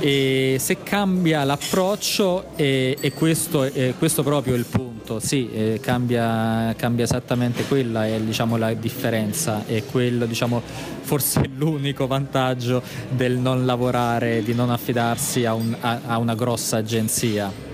E 0.01 0.57
se 0.59 0.83
cambia 0.83 1.45
l'approccio 1.45 2.57
e, 2.57 2.97
e 2.99 3.13
questo, 3.13 3.65
è 3.65 3.95
proprio 4.23 4.55
il 4.55 4.65
punto, 4.65 5.21
sì, 5.21 5.79
cambia, 5.81 6.75
cambia, 6.77 7.05
esattamente 7.05 7.65
quella 7.67 8.07
è 8.07 8.19
diciamo, 8.19 8.57
la 8.57 8.73
differenza 8.73 9.65
e 9.67 9.85
quello 9.85 10.25
diciamo, 10.25 10.63
forse 11.03 11.43
l'unico 11.55 12.07
vantaggio 12.07 12.83
del 13.11 13.37
non 13.37 13.67
lavorare, 13.67 14.43
di 14.43 14.55
non 14.55 14.71
affidarsi 14.71 15.45
a, 15.45 15.53
un, 15.53 15.77
a, 15.79 16.01
a 16.07 16.17
una 16.17 16.35
grossa 16.35 16.79
agenzia 16.79 17.69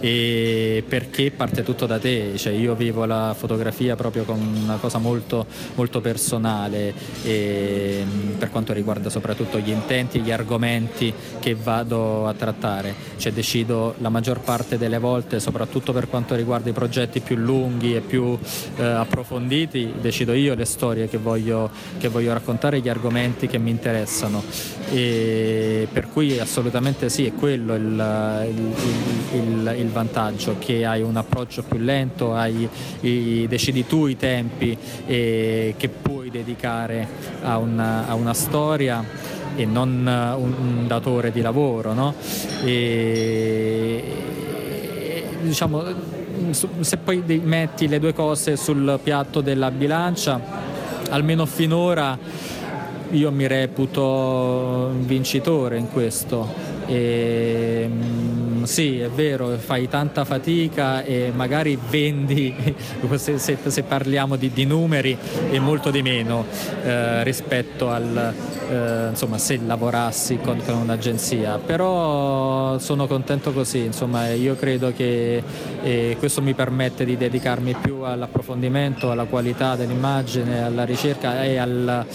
e 0.00 0.84
perché 0.86 1.30
parte 1.30 1.62
tutto 1.62 1.86
da 1.86 1.98
te, 1.98 2.32
cioè 2.36 2.52
io 2.52 2.74
vivo 2.74 3.04
la 3.04 3.34
fotografia 3.36 3.96
proprio 3.96 4.24
come 4.24 4.58
una 4.62 4.76
cosa 4.76 4.98
molto, 4.98 5.46
molto 5.74 6.00
personale. 6.00 6.94
E, 7.24 8.04
per 8.38 8.50
quanto 8.50 8.72
riguarda 8.72 9.10
soprattutto 9.10 9.58
gli 9.58 9.70
intenti 9.70 10.18
e 10.18 10.20
gli 10.20 10.30
argomenti 10.30 11.12
che 11.40 11.54
vado 11.54 12.26
a 12.26 12.34
trattare, 12.34 12.94
cioè 13.16 13.32
decido 13.32 13.94
la 13.98 14.08
maggior 14.08 14.40
parte 14.40 14.78
delle 14.78 14.98
volte, 14.98 15.40
soprattutto 15.40 15.92
per 15.92 16.08
quanto 16.08 16.34
riguarda 16.34 16.70
i 16.70 16.72
progetti 16.72 17.20
più 17.20 17.36
lunghi 17.36 17.94
e 17.94 18.00
più 18.00 18.38
eh, 18.76 18.82
approfonditi, 18.84 19.94
decido 20.00 20.32
io 20.32 20.54
le 20.54 20.64
storie 20.64 21.08
che 21.08 21.18
voglio, 21.18 21.70
che 21.98 22.08
voglio 22.08 22.32
raccontare, 22.32 22.80
gli 22.80 22.88
argomenti 22.88 23.46
che 23.46 23.58
mi 23.58 23.70
interessano. 23.70 24.42
E 24.90 25.88
per 25.92 26.08
cui 26.08 26.38
assolutamente 26.38 27.08
sì, 27.08 27.26
è 27.26 27.32
quello 27.32 27.74
il, 27.74 28.46
il, 28.48 29.38
il, 29.38 29.74
il 29.78 29.85
vantaggio, 29.88 30.56
che 30.58 30.84
hai 30.84 31.02
un 31.02 31.16
approccio 31.16 31.62
più 31.62 31.78
lento, 31.78 32.34
hai, 32.34 32.68
i, 33.00 33.46
decidi 33.48 33.86
tu 33.86 34.06
i 34.06 34.16
tempi 34.16 34.76
e, 35.06 35.74
che 35.76 35.88
puoi 35.88 36.30
dedicare 36.30 37.08
a 37.42 37.58
una, 37.58 38.06
a 38.06 38.14
una 38.14 38.34
storia 38.34 39.04
e 39.56 39.64
non 39.64 40.06
un, 40.06 40.54
un 40.58 40.86
datore 40.86 41.32
di 41.32 41.40
lavoro. 41.40 41.92
No? 41.92 42.14
E, 42.64 44.02
diciamo, 45.42 45.82
se 46.80 46.96
poi 46.98 47.22
metti 47.42 47.88
le 47.88 47.98
due 47.98 48.12
cose 48.12 48.56
sul 48.56 48.98
piatto 49.02 49.40
della 49.40 49.70
bilancia, 49.70 50.40
almeno 51.10 51.46
finora 51.46 52.18
io 53.10 53.30
mi 53.30 53.46
reputo 53.46 54.90
vincitore 55.00 55.78
in 55.78 55.90
questo. 55.90 56.52
E, 56.86 57.88
sì, 58.66 59.00
è 59.00 59.08
vero, 59.08 59.56
fai 59.58 59.88
tanta 59.88 60.24
fatica 60.24 61.02
e 61.02 61.32
magari 61.34 61.78
vendi, 61.88 62.54
se, 63.14 63.38
se, 63.38 63.58
se 63.64 63.82
parliamo 63.82 64.36
di, 64.36 64.50
di, 64.52 64.64
numeri, 64.64 65.16
e 65.50 65.58
molto 65.58 65.90
di 65.90 66.02
meno 66.02 66.44
eh, 66.82 67.22
rispetto 67.24 67.90
al, 67.90 68.34
eh, 68.68 69.06
insomma, 69.10 69.38
se 69.38 69.58
lavorassi 69.64 70.38
con, 70.38 70.60
con, 70.64 70.76
un'agenzia. 70.76 71.58
Però 71.58 72.78
sono 72.78 73.06
contento 73.06 73.52
così, 73.52 73.84
insomma, 73.84 74.32
io 74.32 74.56
credo 74.56 74.92
che 74.92 75.42
eh, 75.82 76.16
questo 76.18 76.42
mi 76.42 76.54
permette 76.54 77.04
di 77.04 77.16
dedicarmi 77.16 77.74
più 77.80 78.00
all'approfondimento, 78.00 79.10
alla 79.10 79.24
qualità 79.24 79.76
dell'immagine, 79.76 80.64
alla 80.64 80.84
ricerca 80.84 81.42
e 81.44 81.56
al 81.56 82.06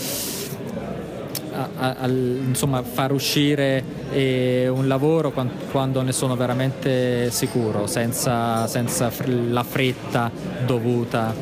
a, 1.77 1.95
a, 1.99 2.07
insomma, 2.07 2.83
far 2.83 3.11
uscire 3.11 3.83
eh, 4.11 4.67
un 4.67 4.87
lavoro 4.87 5.31
quando, 5.31 5.53
quando, 5.71 6.01
ne 6.01 6.11
sono 6.11 6.35
veramente 6.35 7.29
sicuro, 7.31 7.87
senza, 7.87 8.67
senza 8.67 9.11
la 9.25 9.63
fretta 9.63 10.31
dovuta 10.65 11.33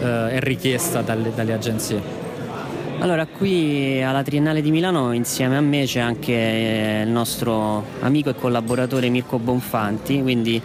eh, 0.00 0.36
e 0.36 0.40
richiesta 0.40 1.02
dalle, 1.02 1.32
dalle 1.34 1.52
agenzie. 1.52 2.24
Allora, 2.98 3.26
qui 3.26 4.02
alla 4.02 4.22
Triennale 4.22 4.62
di 4.62 4.70
Milano 4.70 5.12
insieme 5.12 5.56
a 5.58 5.60
me 5.60 5.84
c'è 5.84 6.00
anche 6.00 7.02
il 7.04 7.10
nostro 7.10 7.84
amico 8.00 8.30
e 8.30 8.34
collaboratore 8.34 9.10
Mirko 9.10 9.38
Bonfanti, 9.38 10.22
quindi 10.22 10.60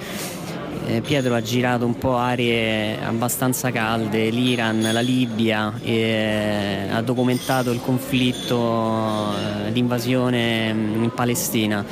Pietro 1.01 1.35
ha 1.35 1.41
girato 1.41 1.85
un 1.85 1.97
po' 1.97 2.17
aree 2.17 2.97
abbastanza 3.03 3.71
calde, 3.71 4.29
l'Iran, 4.29 4.89
la 4.91 4.99
Libia, 4.99 5.73
e 5.81 6.87
ha 6.91 7.01
documentato 7.01 7.71
il 7.71 7.81
conflitto, 7.81 9.33
eh, 9.33 9.71
l'invasione 9.71 10.73
mm, 10.73 11.03
in 11.03 11.11
Palestina. 11.13 11.85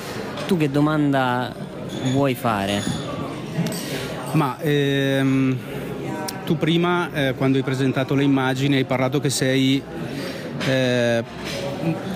Tu 0.48 0.58
che 0.58 0.70
domanda 0.70 1.54
vuoi 2.12 2.36
fare? 2.36 2.82
Ma 4.34 4.58
ehm, 4.60 5.58
tu 6.46 6.58
prima, 6.58 7.10
eh, 7.14 7.34
quando 7.36 7.58
hai 7.58 7.64
presentato 7.64 8.16
le 8.16 8.24
immagini, 8.24 8.76
hai 8.76 8.86
parlato 8.86 9.20
che 9.20 9.30
sei 9.30 9.82
eh, 10.68 11.24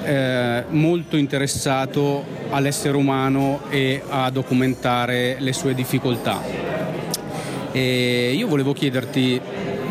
eh, 0.03 0.63
molto 0.69 1.17
interessato 1.17 2.25
all'essere 2.49 2.97
umano 2.97 3.61
e 3.69 4.01
a 4.07 4.29
documentare 4.29 5.37
le 5.39 5.53
sue 5.53 5.73
difficoltà. 5.73 6.62
E 7.75 8.33
io 8.37 8.47
volevo 8.47 8.71
chiederti 8.71 9.41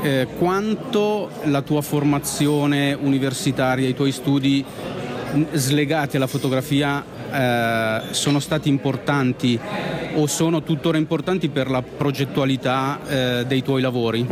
eh, 0.03 0.29
quanto 0.39 1.29
la 1.47 1.63
tua 1.63 1.83
formazione 1.83 2.93
universitaria, 2.93 3.89
i 3.89 3.95
tuoi 3.95 4.13
studi 4.13 4.65
slegati 5.53 6.17
alla 6.17 6.29
fotografia 6.29 7.05
eh, 7.33 8.03
sono 8.13 8.39
stati 8.39 8.69
importanti 8.69 9.59
o 10.15 10.27
sono 10.27 10.63
tuttora 10.63 10.97
importanti 10.97 11.49
per 11.49 11.71
la 11.71 11.83
progettualità 11.83 13.01
eh, 13.09 13.45
dei 13.47 13.63
tuoi 13.63 13.81
lavori? 13.81 14.27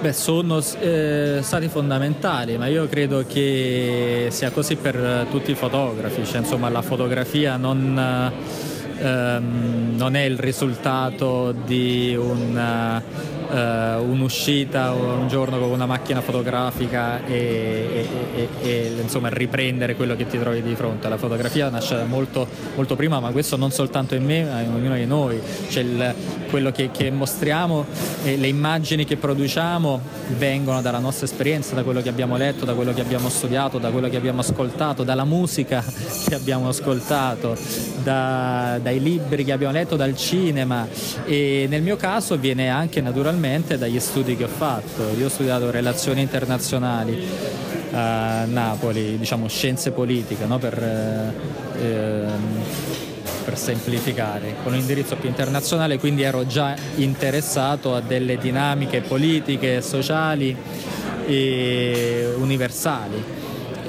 Beh, 0.00 0.12
sono 0.12 0.60
eh, 0.80 1.38
stati 1.42 1.68
fondamentali, 1.68 2.58
ma 2.58 2.66
io 2.66 2.88
credo 2.88 3.24
che 3.26 4.28
sia 4.30 4.50
così 4.50 4.74
per 4.74 5.26
tutti 5.30 5.52
i 5.52 5.54
fotografi, 5.54 6.24
cioè, 6.24 6.38
insomma 6.38 6.68
la 6.68 6.82
fotografia 6.82 7.56
non, 7.56 8.32
ehm, 8.98 9.94
non 9.96 10.16
è 10.16 10.22
il 10.22 10.38
risultato 10.38 11.52
di 11.52 12.16
un 12.18 13.02
uh, 13.48 14.02
un'uscita 14.02 14.92
un 14.92 15.28
giorno 15.28 15.58
con 15.58 15.70
una 15.70 15.86
macchina 15.86 16.20
fotografica 16.20 17.24
e, 17.24 18.08
e, 18.34 18.48
e, 18.62 18.68
e, 18.68 18.94
insomma 19.00 19.28
riprendere 19.28 19.94
quello 19.94 20.16
che 20.16 20.26
ti 20.26 20.38
trovi 20.38 20.62
di 20.62 20.74
fronte. 20.74 21.08
La 21.08 21.16
fotografia 21.16 21.68
nasce 21.68 22.04
molto, 22.04 22.46
molto 22.74 22.96
prima, 22.96 23.20
ma 23.20 23.30
questo 23.30 23.56
non 23.56 23.70
soltanto 23.70 24.14
in 24.14 24.24
me, 24.24 24.44
ma 24.44 24.60
in 24.60 24.72
ognuno 24.72 24.94
di 24.94 25.06
noi. 25.06 25.40
Cioè 25.68 25.82
il, 25.82 26.14
quello 26.46 26.70
che, 26.70 26.90
che 26.90 27.10
mostriamo 27.10 27.84
e 28.24 28.36
le 28.36 28.48
immagini 28.48 29.04
che 29.04 29.16
produciamo 29.16 30.00
vengono 30.36 30.80
dalla 30.82 30.98
nostra 30.98 31.26
esperienza, 31.26 31.74
da 31.74 31.82
quello 31.82 32.00
che 32.02 32.08
abbiamo 32.08 32.36
letto, 32.36 32.64
da 32.64 32.74
quello 32.74 32.92
che 32.92 33.00
abbiamo 33.00 33.28
studiato, 33.28 33.78
da 33.78 33.90
quello 33.90 34.08
che 34.08 34.16
abbiamo 34.16 34.40
ascoltato, 34.40 35.02
dalla 35.02 35.24
musica 35.24 35.84
che 36.28 36.34
abbiamo 36.34 36.68
ascoltato, 36.68 37.56
da, 38.02 38.78
dai 38.82 39.00
libri 39.00 39.44
che 39.44 39.52
abbiamo 39.52 39.72
letto, 39.72 39.96
dal 39.96 40.16
cinema 40.16 40.86
e 41.24 41.66
nel 41.68 41.82
mio 41.82 41.96
caso 41.96 42.36
viene 42.36 42.68
anche 42.68 43.00
naturalmente 43.00 43.78
dagli 43.78 44.00
studi 44.00 44.36
che 44.36 44.44
ho 44.44 44.48
fatto. 44.48 45.10
Io 45.18 45.26
ho 45.26 45.30
studiato 45.30 45.70
relazioni 45.70 46.20
internazionali 46.20 47.24
a 47.92 48.44
Napoli, 48.44 49.16
diciamo 49.18 49.48
scienze 49.48 49.90
politiche, 49.90 50.44
no? 50.44 50.58
per, 50.58 50.78
eh, 50.78 51.32
ehm, 51.82 52.62
per 53.46 53.56
semplificare, 53.56 54.56
con 54.64 54.72
un 54.72 54.80
indirizzo 54.80 55.14
più 55.14 55.28
internazionale, 55.28 55.98
quindi 56.00 56.22
ero 56.22 56.48
già 56.48 56.74
interessato 56.96 57.94
a 57.94 58.00
delle 58.00 58.38
dinamiche 58.38 59.02
politiche, 59.02 59.80
sociali 59.82 60.54
e 61.26 62.34
universali. 62.38 63.22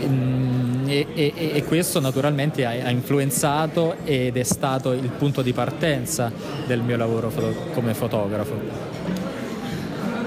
Mm, 0.05 0.87
e, 0.87 1.07
e, 1.15 1.33
e, 1.55 1.63
questo 1.63 1.99
naturalmente 1.99 2.65
ha, 2.65 2.69
ha, 2.69 2.91
influenzato 2.91 3.95
ed 4.03 4.37
è 4.37 4.43
stato 4.43 4.91
il 4.93 5.09
punto 5.09 5.41
di 5.41 5.53
partenza 5.53 6.31
del 6.67 6.81
mio 6.81 6.97
lavoro 6.97 7.31
foto, 7.31 7.71
come 7.73 7.95
fotografo. 7.95 8.96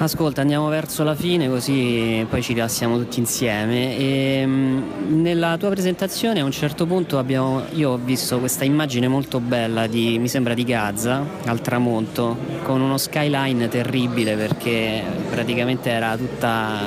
Ascolta, 0.02 0.40
andiamo 0.40 0.70
verso 0.70 1.04
la 1.04 1.14
fine 1.14 1.46
così 1.46 2.24
poi 2.30 2.40
ci 2.40 2.54
rilassiamo 2.54 2.96
tutti 2.96 3.18
insieme. 3.18 3.98
E, 3.98 4.38
ehm, 4.40 5.20
nella 5.20 5.58
tua 5.58 5.68
presentazione 5.68 6.40
a 6.40 6.44
un 6.44 6.52
certo 6.52 6.86
punto 6.86 7.18
abbiamo, 7.18 7.64
io 7.72 7.90
ho 7.90 7.96
visto 8.02 8.38
questa 8.38 8.64
immagine 8.64 9.08
molto 9.08 9.40
bella 9.40 9.86
di, 9.86 10.18
mi 10.18 10.28
sembra 10.28 10.54
di 10.54 10.64
Gaza 10.64 11.22
al 11.44 11.60
tramonto 11.60 12.34
con 12.62 12.80
uno 12.80 12.96
skyline 12.96 13.68
terribile 13.68 14.36
perché 14.36 15.02
praticamente 15.28 15.90
era 15.90 16.16
tutta 16.16 16.78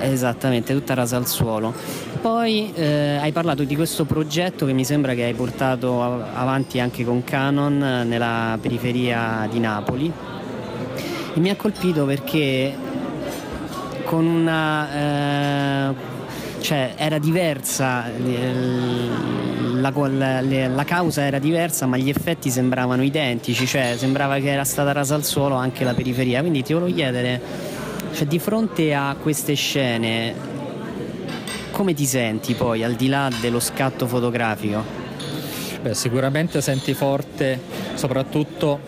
esattamente 0.00 0.74
tutta 0.74 0.94
rasa 0.94 1.16
al 1.16 1.28
suolo. 1.28 1.72
Poi 2.20 2.72
eh, 2.74 3.18
hai 3.20 3.30
parlato 3.30 3.62
di 3.62 3.76
questo 3.76 4.04
progetto 4.04 4.66
che 4.66 4.72
mi 4.72 4.84
sembra 4.84 5.14
che 5.14 5.22
hai 5.22 5.34
portato 5.34 6.02
avanti 6.02 6.80
anche 6.80 7.04
con 7.04 7.22
Canon 7.22 7.78
nella 8.04 8.58
periferia 8.60 9.46
di 9.48 9.60
Napoli 9.60 10.12
e 11.38 11.40
mi 11.40 11.50
ha 11.50 11.56
colpito 11.56 12.04
perché 12.04 12.74
con 14.04 14.26
una... 14.26 15.90
Eh, 15.90 16.16
cioè 16.60 16.94
era 16.96 17.18
diversa, 17.18 18.10
la, 19.74 19.92
la, 19.92 20.40
la, 20.40 20.84
causa 20.84 21.22
era 21.22 21.38
diversa 21.38 21.86
ma 21.86 21.96
gli 21.96 22.08
effetti 22.08 22.50
sembravano 22.50 23.04
identici, 23.04 23.64
cioè 23.64 23.94
sembrava 23.96 24.38
che 24.38 24.50
era 24.50 24.64
stata 24.64 24.90
rasa 24.90 25.14
al 25.14 25.24
suolo 25.24 25.54
anche 25.54 25.84
la 25.84 25.94
periferia, 25.94 26.40
quindi 26.40 26.64
ti 26.64 26.72
volevo 26.72 26.92
chiedere, 26.92 27.40
cioè, 28.12 28.26
di 28.26 28.40
fronte 28.40 28.92
a 28.92 29.14
queste 29.22 29.54
scene 29.54 30.34
come 31.70 31.94
ti 31.94 32.06
senti 32.06 32.54
poi 32.54 32.82
al 32.82 32.94
di 32.94 33.06
là 33.06 33.30
dello 33.40 33.60
scatto 33.60 34.08
fotografico? 34.08 34.82
Beh, 35.80 35.94
sicuramente 35.94 36.60
senti 36.60 36.92
forte 36.92 37.60
soprattutto 37.94 38.80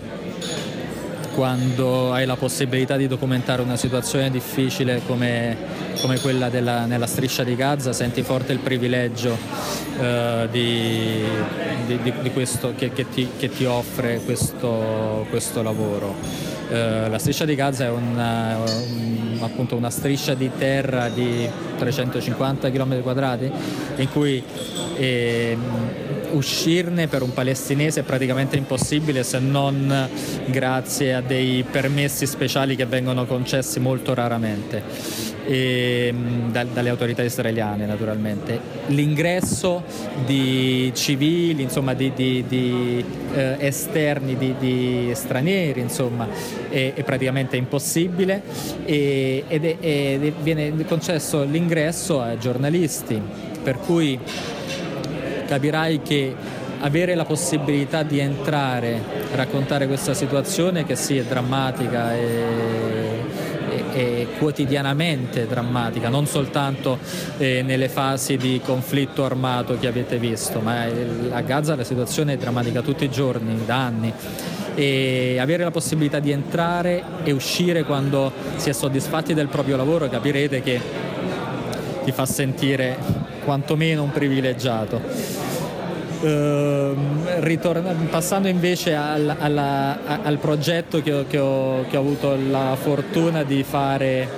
quando 1.41 2.13
hai 2.13 2.27
la 2.27 2.37
possibilità 2.37 2.99
di 2.99 3.07
documentare 3.07 3.63
una 3.63 3.77
situazione 3.77 4.31
difficile 4.31 5.01
come, 5.07 5.57
come 6.03 6.21
quella 6.21 6.51
della, 6.51 6.85
nella 6.85 7.07
striscia 7.07 7.45
di 7.45 7.57
Gaza, 7.57 7.95
senti 7.95 8.23
forte 8.23 8.53
il 8.53 8.59
privilegio 8.59 9.39
eh, 9.99 10.49
di, 10.51 11.23
di, 11.87 12.13
di, 12.21 12.31
questo, 12.33 12.75
che, 12.77 12.93
che, 12.93 13.09
ti, 13.09 13.27
che, 13.39 13.49
ti, 13.49 13.65
offre 13.65 14.21
questo, 14.23 15.25
questo 15.31 15.63
lavoro. 15.63 16.15
Eh, 16.69 17.09
la 17.09 17.19
striscia 17.19 17.47
di 17.47 17.55
Gaza 17.55 17.87
è 17.87 17.89
una, 17.89 18.59
un, 18.59 19.39
appunto 19.41 19.77
una 19.77 19.89
striscia 19.89 20.35
di 20.35 20.51
terra 20.59 21.09
di 21.09 21.49
350 21.79 22.71
km 22.71 23.01
quadrati 23.01 23.51
in 23.97 24.11
cui 24.13 24.45
eh, 24.99 25.57
uscirne 26.33 27.07
per 27.09 27.23
un 27.23 27.33
palestinese 27.33 28.01
è 28.01 28.03
praticamente 28.03 28.57
impossibile 28.57 29.23
se 29.23 29.39
non 29.39 30.09
grazie 30.47 31.15
a 31.15 31.21
dei 31.21 31.65
permessi 31.69 32.27
speciali 32.27 32.77
che 32.77 32.87
vengono 32.87 33.27
concessi 33.27 33.81
molto 33.81 34.15
raramente 34.15 35.31
e, 35.51 36.11
mm, 36.13 36.51
da, 36.51 36.65
dalle 36.65 36.89
autorità 36.91 37.23
israeliane 37.23 37.87
naturalmente. 37.87 38.61
L'ingresso 38.87 39.83
di 40.25 40.93
civili, 40.95 41.63
insomma 41.63 41.95
di, 41.95 42.13
di, 42.15 42.45
di 42.47 43.05
eh, 43.35 43.57
esterni, 43.59 44.37
di, 44.37 44.55
di, 44.59 45.11
stranieri, 45.15 45.81
insomma, 45.81 46.29
è, 46.69 46.93
è 46.95 47.03
praticamente 47.03 47.57
impossibile 47.57 48.43
e, 48.85 49.45
ed, 49.49 49.65
è, 49.65 49.77
ed 49.81 50.33
viene 50.43 50.85
concesso 50.85 51.43
l'ingresso 51.43 52.21
a 52.21 52.39
giornalisti, 52.39 53.21
per 53.63 53.79
cui 53.79 54.19
capirai 55.51 56.01
che 56.01 56.33
avere 56.79 57.17
la 57.17 57.25
possibilità 57.25 58.05
di 58.05 58.21
entrare, 58.21 59.03
raccontare 59.33 59.89
questa 59.89 60.15
situazione 60.15 60.85
che 60.85 60.95
sì 60.95 61.19
è 61.19 61.25
drammatica 61.25 62.15
e, 62.15 63.19
e, 63.93 64.29
è 64.33 64.39
quotidianamente 64.39 65.49
drammatica, 65.49 66.09
non 66.09 66.27
soltanto 66.27 67.01
eh, 67.39 67.63
nelle 67.63 67.89
fasi 67.89 68.37
di 68.37 68.61
conflitto 68.65 69.25
armato 69.25 69.77
che 69.77 69.89
avete 69.89 70.19
visto, 70.19 70.61
ma 70.61 70.85
a 71.31 71.41
Gaza 71.41 71.75
la 71.75 71.83
situazione 71.83 72.35
è 72.35 72.37
drammatica 72.37 72.81
tutti 72.81 73.03
i 73.03 73.11
giorni, 73.11 73.65
da 73.67 73.85
anni 73.85 74.13
e 74.77 75.37
avere 75.41 75.65
la 75.65 75.73
possibilità 75.73 76.21
di 76.21 76.31
entrare 76.31 77.03
e 77.25 77.33
uscire 77.33 77.83
quando 77.83 78.31
si 78.55 78.71
è 78.71 78.73
soddisfatti 78.73 79.35
del 79.35 79.49
proprio 79.49 79.77
lavoro 79.77 80.09
capirete 80.09 80.63
che 80.63 80.81
ti 82.05 82.13
fa 82.13 82.25
sentire 82.25 82.97
quantomeno 83.45 84.03
un 84.03 84.13
privilegiato. 84.13 85.40
Uh, 86.21 86.95
ritorna, 87.39 87.95
passando 88.11 88.47
invece 88.49 88.95
al, 88.95 89.37
alla, 89.39 90.21
al 90.23 90.37
progetto 90.37 91.01
che 91.01 91.15
ho, 91.15 91.25
che, 91.27 91.39
ho, 91.39 91.87
che 91.89 91.97
ho, 91.97 92.01
avuto 92.01 92.37
la 92.37 92.77
fortuna 92.79 93.43
di 93.43 93.63
fare 93.63 94.29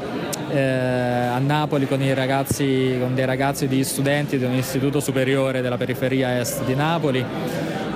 eh, 0.52 0.60
a 0.60 1.38
Napoli 1.38 1.86
con, 1.88 2.00
ragazzi, 2.14 2.96
con 3.00 3.14
dei 3.14 3.24
ragazzi 3.24 3.66
di 3.66 3.82
studenti 3.84 4.38
di 4.38 4.44
un 4.44 4.54
istituto 4.54 5.00
superiore 5.00 5.60
della 5.60 5.76
periferia 5.76 6.38
est 6.38 6.64
di 6.64 6.74
Napoli. 6.74 7.24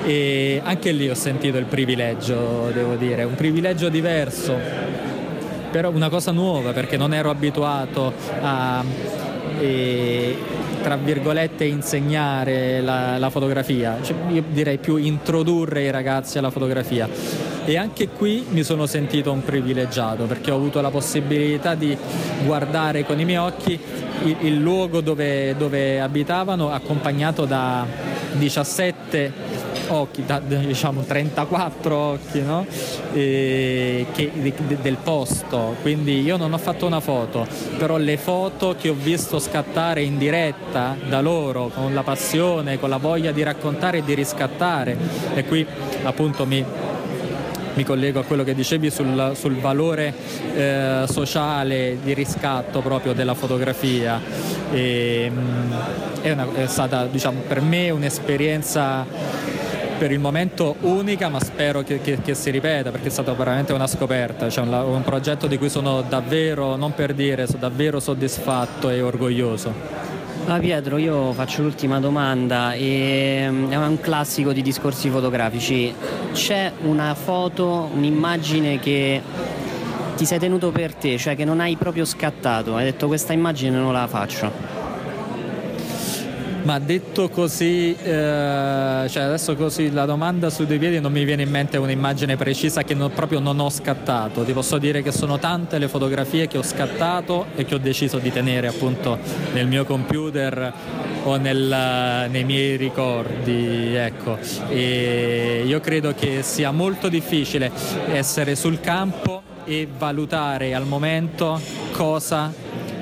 E 0.04 0.60
anche 0.64 0.92
lì 0.92 1.08
ho 1.08 1.14
sentito 1.14 1.58
il 1.58 1.66
privilegio, 1.66 2.70
devo 2.72 2.94
dire, 2.94 3.24
un 3.24 3.34
privilegio 3.34 3.88
diverso, 3.88 4.56
però 5.70 5.90
una 5.90 6.08
cosa 6.08 6.30
nuova 6.30 6.72
perché 6.72 6.96
non 6.96 7.12
ero 7.12 7.28
abituato 7.28 8.12
a, 8.40 8.84
e, 9.58 10.36
tra 10.86 10.94
virgolette, 10.94 11.64
insegnare 11.64 12.80
la, 12.80 13.18
la 13.18 13.28
fotografia, 13.28 13.98
cioè, 14.02 14.14
io 14.30 14.44
direi 14.46 14.78
più 14.78 14.94
introdurre 14.94 15.82
i 15.82 15.90
ragazzi 15.90 16.38
alla 16.38 16.50
fotografia. 16.50 17.08
E 17.64 17.76
anche 17.76 18.10
qui 18.10 18.46
mi 18.50 18.62
sono 18.62 18.86
sentito 18.86 19.32
un 19.32 19.42
privilegiato 19.42 20.26
perché 20.26 20.52
ho 20.52 20.54
avuto 20.54 20.80
la 20.80 20.90
possibilità 20.90 21.74
di 21.74 21.98
guardare 22.44 23.04
con 23.04 23.18
i 23.18 23.24
miei 23.24 23.38
occhi 23.38 23.76
il, 24.26 24.36
il 24.42 24.60
luogo 24.60 25.00
dove, 25.00 25.56
dove 25.56 26.00
abitavano 26.00 26.70
accompagnato 26.70 27.46
da 27.46 27.84
17 28.34 29.55
occhi, 29.88 30.24
da, 30.24 30.38
diciamo 30.40 31.02
34 31.02 31.96
occhi 31.96 32.42
no? 32.42 32.66
e, 33.12 34.06
che, 34.12 34.30
de, 34.34 34.52
del 34.80 34.96
posto, 35.02 35.76
quindi 35.82 36.22
io 36.22 36.36
non 36.36 36.52
ho 36.52 36.58
fatto 36.58 36.86
una 36.86 37.00
foto, 37.00 37.46
però 37.78 37.96
le 37.96 38.16
foto 38.16 38.74
che 38.78 38.88
ho 38.88 38.94
visto 38.94 39.38
scattare 39.38 40.02
in 40.02 40.18
diretta 40.18 40.96
da 41.08 41.20
loro 41.20 41.70
con 41.74 41.94
la 41.94 42.02
passione, 42.02 42.78
con 42.78 42.88
la 42.88 42.98
voglia 42.98 43.32
di 43.32 43.42
raccontare 43.42 43.98
e 43.98 44.04
di 44.04 44.14
riscattare 44.14 44.96
e 45.34 45.44
qui 45.44 45.66
appunto 46.02 46.46
mi, 46.46 46.64
mi 47.74 47.84
collego 47.84 48.20
a 48.20 48.24
quello 48.24 48.42
che 48.42 48.54
dicevi 48.54 48.90
sul, 48.90 49.32
sul 49.34 49.56
valore 49.56 50.14
eh, 50.54 51.04
sociale 51.08 51.98
di 52.02 52.14
riscatto 52.14 52.80
proprio 52.80 53.12
della 53.12 53.34
fotografia. 53.34 54.20
E, 54.72 55.30
mm, 55.30 55.72
è, 56.22 56.30
una, 56.30 56.46
è 56.54 56.66
stata 56.66 57.06
diciamo, 57.06 57.40
per 57.46 57.60
me 57.60 57.90
un'esperienza 57.90 59.04
per 59.98 60.12
il 60.12 60.18
momento 60.18 60.76
unica 60.80 61.28
ma 61.28 61.40
spero 61.40 61.82
che, 61.82 62.00
che, 62.00 62.20
che, 62.20 62.34
si 62.34 62.50
ripeta 62.50 62.90
perché 62.90 63.08
è 63.08 63.10
stata 63.10 63.32
veramente 63.32 63.72
una 63.72 63.86
scoperta, 63.86 64.48
cioè 64.50 64.64
un, 64.64 64.72
un, 64.72 65.02
progetto 65.02 65.46
di 65.46 65.56
cui 65.56 65.70
sono 65.70 66.02
davvero, 66.02 66.76
non 66.76 66.94
per 66.94 67.14
dire, 67.14 67.46
sono 67.46 67.58
davvero 67.60 67.98
soddisfatto 67.98 68.90
e 68.90 69.00
orgoglioso. 69.00 69.72
Ah, 70.46 70.58
Pietro, 70.58 70.96
io 70.98 71.32
faccio 71.32 71.62
l'ultima 71.62 71.98
domanda, 71.98 72.72
mm, 72.74 73.70
è 73.70 73.76
un 73.76 73.98
classico 74.00 74.52
di 74.52 74.62
discorsi 74.62 75.08
fotografici. 75.08 75.92
C'è 76.32 76.72
una 76.82 77.14
foto, 77.14 77.90
un'immagine 77.92 78.78
che 78.78 79.20
ti 80.16 80.24
sei 80.24 80.38
tenuto 80.38 80.70
per 80.70 80.94
te, 80.94 81.18
cioè 81.18 81.34
che 81.34 81.44
non 81.44 81.60
hai 81.60 81.76
proprio 81.76 82.04
scattato, 82.04 82.76
hai 82.76 82.84
detto 82.84 83.06
questa 83.06 83.32
immagine 83.32 83.76
non 83.76 83.92
la 83.92 84.06
faccio? 84.06 84.75
Ma 86.66 86.80
detto 86.80 87.28
così, 87.28 87.94
eh, 87.94 89.06
cioè 89.08 89.22
adesso 89.22 89.54
così 89.54 89.92
la 89.92 90.04
domanda 90.04 90.50
sui 90.50 90.66
due 90.66 90.78
piedi 90.78 90.98
non 90.98 91.12
mi 91.12 91.22
viene 91.22 91.44
in 91.44 91.48
mente 91.48 91.76
un'immagine 91.76 92.34
precisa 92.34 92.82
che 92.82 92.92
non, 92.92 93.12
proprio 93.12 93.38
non 93.38 93.60
ho 93.60 93.70
scattato. 93.70 94.42
Ti 94.42 94.52
posso 94.52 94.76
dire 94.76 95.00
che 95.00 95.12
sono 95.12 95.38
tante 95.38 95.78
le 95.78 95.86
fotografie 95.86 96.48
che 96.48 96.58
ho 96.58 96.64
scattato 96.64 97.46
e 97.54 97.64
che 97.64 97.76
ho 97.76 97.78
deciso 97.78 98.18
di 98.18 98.32
tenere 98.32 98.66
appunto 98.66 99.16
nel 99.52 99.68
mio 99.68 99.84
computer 99.84 100.72
o 101.22 101.36
nel, 101.36 102.28
nei 102.30 102.42
miei 102.42 102.74
ricordi. 102.74 103.94
Ecco. 103.94 104.36
E 104.68 105.62
io 105.64 105.78
credo 105.78 106.14
che 106.14 106.42
sia 106.42 106.72
molto 106.72 107.08
difficile 107.08 107.70
essere 108.08 108.56
sul 108.56 108.80
campo 108.80 109.40
e 109.64 109.86
valutare 109.96 110.74
al 110.74 110.84
momento 110.84 111.60
cosa 111.92 112.52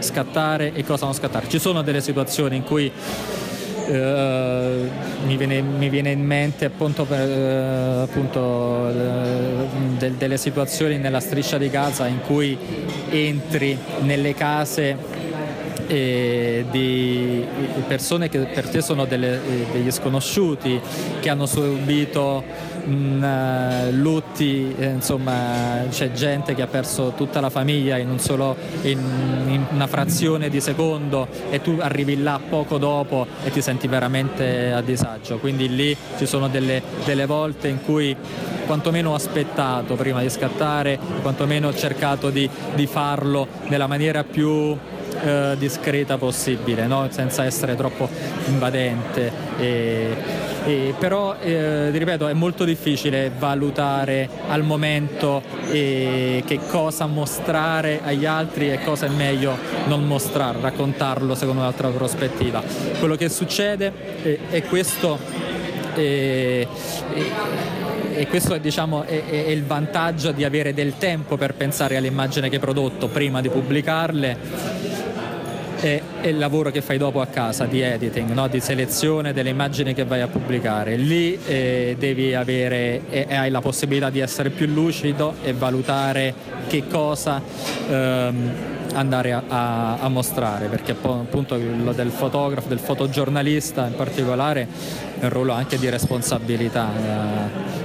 scattare 0.00 0.74
e 0.74 0.84
cosa 0.84 1.06
non 1.06 1.14
scattare. 1.14 1.48
Ci 1.48 1.58
sono 1.58 1.80
delle 1.80 2.02
situazioni 2.02 2.56
in 2.56 2.62
cui 2.62 2.92
Uh, 3.86 4.88
mi, 5.26 5.36
viene, 5.36 5.60
mi, 5.60 5.90
viene, 5.90 6.10
in 6.10 6.24
mente 6.24 6.64
appunto, 6.64 7.04
per, 7.04 7.28
uh, 7.28 8.02
appunto 8.02 8.40
uh, 8.40 9.96
de, 9.98 10.16
delle 10.16 10.38
situazioni 10.38 10.96
nella 10.96 11.20
striscia 11.20 11.58
di 11.58 11.68
Gaza 11.68 12.06
in 12.06 12.20
cui 12.22 12.56
entri 13.10 13.78
nelle 14.00 14.32
case 14.34 14.96
eh, 15.86 16.64
di 16.70 17.44
persone 17.86 18.28
che 18.28 18.38
per 18.40 18.68
te 18.68 18.80
sono 18.80 19.04
delle, 19.04 19.38
degli 19.70 19.90
sconosciuti 19.90 20.80
che 21.20 21.28
hanno 21.28 21.46
subito 21.46 22.42
mh, 22.84 24.00
lutti, 24.00 24.74
eh, 24.76 24.86
insomma 24.86 25.84
c'è 25.90 26.12
gente 26.12 26.54
che 26.54 26.62
ha 26.62 26.66
perso 26.66 27.12
tutta 27.16 27.40
la 27.40 27.50
famiglia 27.50 27.96
in, 27.96 28.10
un 28.10 28.18
solo, 28.18 28.56
in, 28.82 28.98
in 29.48 29.64
una 29.70 29.86
frazione 29.86 30.48
di 30.48 30.60
secondo 30.60 31.28
e 31.50 31.60
tu 31.60 31.78
arrivi 31.80 32.22
là 32.22 32.40
poco 32.46 32.78
dopo 32.78 33.26
e 33.42 33.50
ti 33.50 33.60
senti 33.62 33.86
veramente 33.86 34.72
a 34.72 34.80
disagio. 34.80 35.38
Quindi 35.38 35.74
lì 35.74 35.96
ci 36.16 36.26
sono 36.26 36.48
delle, 36.48 36.82
delle 37.04 37.26
volte 37.26 37.68
in 37.68 37.82
cui 37.82 38.16
quantomeno 38.66 39.10
ho 39.10 39.14
aspettato 39.14 39.94
prima 39.94 40.20
di 40.20 40.30
scattare, 40.30 40.98
quantomeno 41.22 41.68
ho 41.68 41.74
cercato 41.74 42.30
di, 42.30 42.48
di 42.74 42.86
farlo 42.86 43.46
nella 43.68 43.86
maniera 43.86 44.24
più 44.24 44.76
eh, 45.24 45.56
discreta 45.58 46.18
possibile, 46.18 46.86
no? 46.86 47.08
senza 47.10 47.44
essere 47.44 47.74
troppo 47.76 48.08
invadente. 48.46 49.32
E, 49.58 50.16
e, 50.66 50.94
però 50.98 51.36
eh, 51.40 51.90
ripeto 51.90 52.28
è 52.28 52.32
molto 52.32 52.64
difficile 52.64 53.30
valutare 53.36 54.28
al 54.48 54.62
momento 54.62 55.42
eh, 55.70 56.42
che 56.46 56.60
cosa 56.68 57.06
mostrare 57.06 58.00
agli 58.02 58.26
altri 58.26 58.70
e 58.70 58.82
cosa 58.82 59.06
è 59.06 59.08
meglio 59.08 59.56
non 59.86 60.06
mostrare, 60.06 60.58
raccontarlo 60.60 61.34
secondo 61.34 61.62
un'altra 61.62 61.88
prospettiva. 61.88 62.62
Quello 62.98 63.16
che 63.16 63.28
succede 63.28 63.92
è, 64.22 64.38
è 64.50 64.62
questo 64.62 65.18
e, 65.94 66.66
e 68.16 68.26
questo 68.26 68.56
diciamo, 68.58 69.04
è, 69.04 69.24
è, 69.24 69.48
il 69.48 69.64
vantaggio 69.64 70.32
di 70.32 70.44
avere 70.44 70.74
del 70.74 70.98
tempo 70.98 71.36
per 71.36 71.54
pensare 71.54 71.96
all'immagine 71.96 72.48
che 72.48 72.56
hai 72.56 72.60
prodotto 72.60 73.08
prima 73.08 73.40
di 73.40 73.48
pubblicarle 73.48 75.03
e, 75.84 76.00
e, 76.22 76.30
il 76.30 76.38
lavoro 76.38 76.70
che 76.70 76.80
fai 76.80 76.96
dopo 76.96 77.20
a 77.20 77.26
casa 77.26 77.66
di 77.66 77.82
editing, 77.82 78.30
no? 78.30 78.48
di 78.48 78.58
selezione 78.58 79.34
delle 79.34 79.50
immagini 79.50 79.92
che 79.92 80.04
vai 80.04 80.22
a 80.22 80.28
pubblicare. 80.28 80.96
Lì 80.96 81.38
eh, 81.44 81.94
devi 81.98 82.34
avere 82.34 83.02
e, 83.10 83.26
e, 83.28 83.34
hai 83.36 83.50
la 83.50 83.60
possibilità 83.60 84.08
di 84.08 84.20
essere 84.20 84.48
più 84.48 84.66
lucido 84.66 85.34
e 85.42 85.52
valutare 85.52 86.32
che 86.68 86.84
cosa 86.88 87.42
ehm, 87.86 88.50
andare 88.94 89.32
a, 89.34 89.42
a, 89.46 89.98
a, 89.98 90.08
mostrare, 90.08 90.68
perché 90.68 90.92
appunto 90.92 91.56
quello 91.56 91.92
del 91.92 92.10
fotografo, 92.10 92.68
del 92.68 92.78
fotogiornalista 92.78 93.86
in 93.86 93.94
particolare 93.94 94.66
è 95.20 95.24
un 95.24 95.30
ruolo 95.30 95.52
anche 95.52 95.78
di 95.78 95.90
responsabilità. 95.90 96.88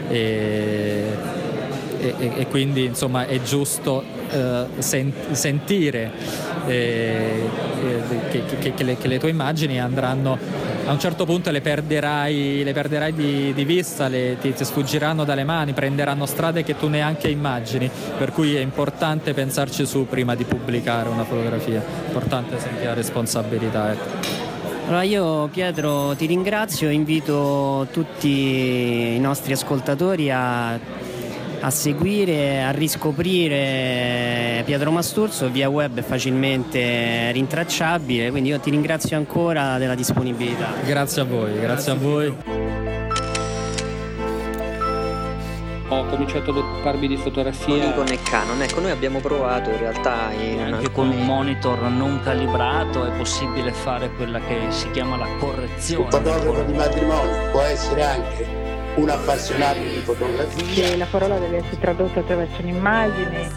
Eh, 0.09 1.38
e, 1.99 2.31
e, 2.37 2.47
quindi 2.47 2.85
insomma 2.85 3.25
è 3.25 3.41
giusto 3.41 4.03
eh, 4.31 4.65
sen- 4.77 5.13
sentire 5.31 6.11
eh, 6.67 7.43
eh, 7.83 8.29
che, 8.29 8.43
che, 8.59 8.73
che, 8.73 8.83
le, 8.83 8.97
che, 8.97 9.07
le, 9.07 9.19
tue 9.19 9.29
immagini 9.29 9.79
andranno 9.79 10.37
a 10.85 10.91
un 10.91 10.99
certo 10.99 11.25
punto 11.25 11.51
le 11.51 11.61
perderai, 11.61 12.63
le 12.63 12.73
perderai 12.73 13.13
di, 13.13 13.53
di, 13.53 13.65
vista, 13.65 14.07
le, 14.07 14.37
ti, 14.39 14.53
ti, 14.53 14.65
sfuggiranno 14.65 15.23
dalle 15.23 15.43
mani, 15.43 15.73
prenderanno 15.73 16.25
strade 16.25 16.63
che 16.63 16.77
tu 16.77 16.87
neanche 16.87 17.27
immagini, 17.27 17.89
per 18.17 18.31
cui 18.31 18.55
è 18.55 18.59
importante 18.59 19.33
pensarci 19.33 19.85
su 19.85 20.07
prima 20.07 20.35
di 20.35 20.45
pubblicare 20.45 21.09
una 21.09 21.23
fotografia, 21.25 21.79
è 21.79 22.07
importante 22.07 22.59
sentire 22.59 22.85
la 22.85 22.93
responsabilità. 22.93 23.91
Ecco. 23.91 24.47
Allora 24.87 25.03
io 25.03 25.47
Pietro 25.49 26.15
ti 26.15 26.25
ringrazio 26.25 26.89
invito 26.89 27.87
tutti 27.91 29.15
i 29.15 29.19
nostri 29.19 29.53
ascoltatori 29.53 30.31
a 30.31 30.79
a 31.61 31.69
seguire, 31.69 32.63
a 32.63 32.71
riscoprire 32.71 34.61
Pietro 34.65 34.91
Masturzo 34.91 35.49
via 35.49 35.69
web 35.69 35.97
è 35.97 36.01
facilmente 36.01 37.31
rintracciabile, 37.31 38.29
quindi 38.29 38.49
io 38.49 38.59
ti 38.59 38.69
ringrazio 38.69 39.17
ancora 39.17 39.77
della 39.77 39.95
disponibilità. 39.95 40.73
Grazie 40.85 41.21
a 41.21 41.25
voi, 41.25 41.53
grazie, 41.59 41.61
grazie 41.61 41.91
a 41.91 41.95
voi. 41.95 42.67
ho 45.89 46.05
cominciato 46.05 46.51
ad 46.51 46.57
occuparmi 46.57 47.07
di 47.07 47.17
fotografia. 47.17 47.91
Con 47.93 48.05
Nikon 48.05 48.07
e 48.09 48.21
Canon, 48.21 48.61
ecco, 48.61 48.79
noi 48.79 48.91
abbiamo 48.91 49.19
provato 49.19 49.69
in 49.71 49.77
realtà 49.77 50.31
in 50.31 50.59
Anche 50.59 50.85
alcuni... 50.85 50.91
con 50.91 51.09
un 51.09 51.25
monitor 51.25 51.81
non 51.89 52.19
calibrato 52.23 53.05
è 53.05 53.11
possibile 53.17 53.71
fare 53.71 54.11
quella 54.11 54.39
che 54.39 54.67
si 54.69 54.89
chiama 54.91 55.17
la 55.17 55.27
correzione. 55.39 56.03
Un 56.03 56.11
fotografo 56.11 56.63
di 56.63 56.73
matrimonio 56.73 57.51
può 57.51 57.61
essere 57.61 58.03
anche 58.03 58.68
un 58.95 59.09
appassionato 59.09 59.79
di 59.79 60.01
fotografia. 60.03 60.65
Che 60.89 60.97
la 60.97 61.05
parola 61.05 61.37
deve 61.37 61.57
essere 61.57 61.79
tradotta 61.79 62.19
attraverso 62.19 62.61
un'immagine. 62.61 63.47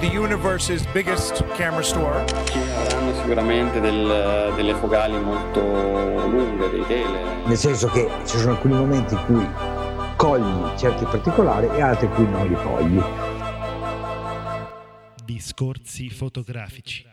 The 0.00 0.06
universe's 0.16 0.86
biggest 0.92 1.44
camera 1.56 1.82
store. 1.82 2.24
Ci 2.44 2.58
avranno 2.58 3.14
sicuramente 3.14 3.80
del- 3.80 4.52
delle 4.56 4.74
focali 4.74 5.18
molto 5.18 5.60
lunghe, 5.60 6.70
dei 6.70 6.86
tele. 6.86 7.44
Nel 7.44 7.56
senso 7.56 7.88
che 7.88 8.08
ci 8.24 8.38
sono 8.38 8.52
alcuni 8.52 8.74
momenti 8.74 9.12
in 9.14 9.24
cui 9.26 9.46
cogli 10.16 10.78
certi 10.78 11.04
particolari 11.04 11.68
e 11.74 11.82
altri 11.82 12.06
in 12.06 12.12
cui 12.14 12.28
non 12.28 12.46
li 12.46 12.54
cogli. 12.54 13.02
Discorsi 15.24 16.08
fotografici. 16.08 17.09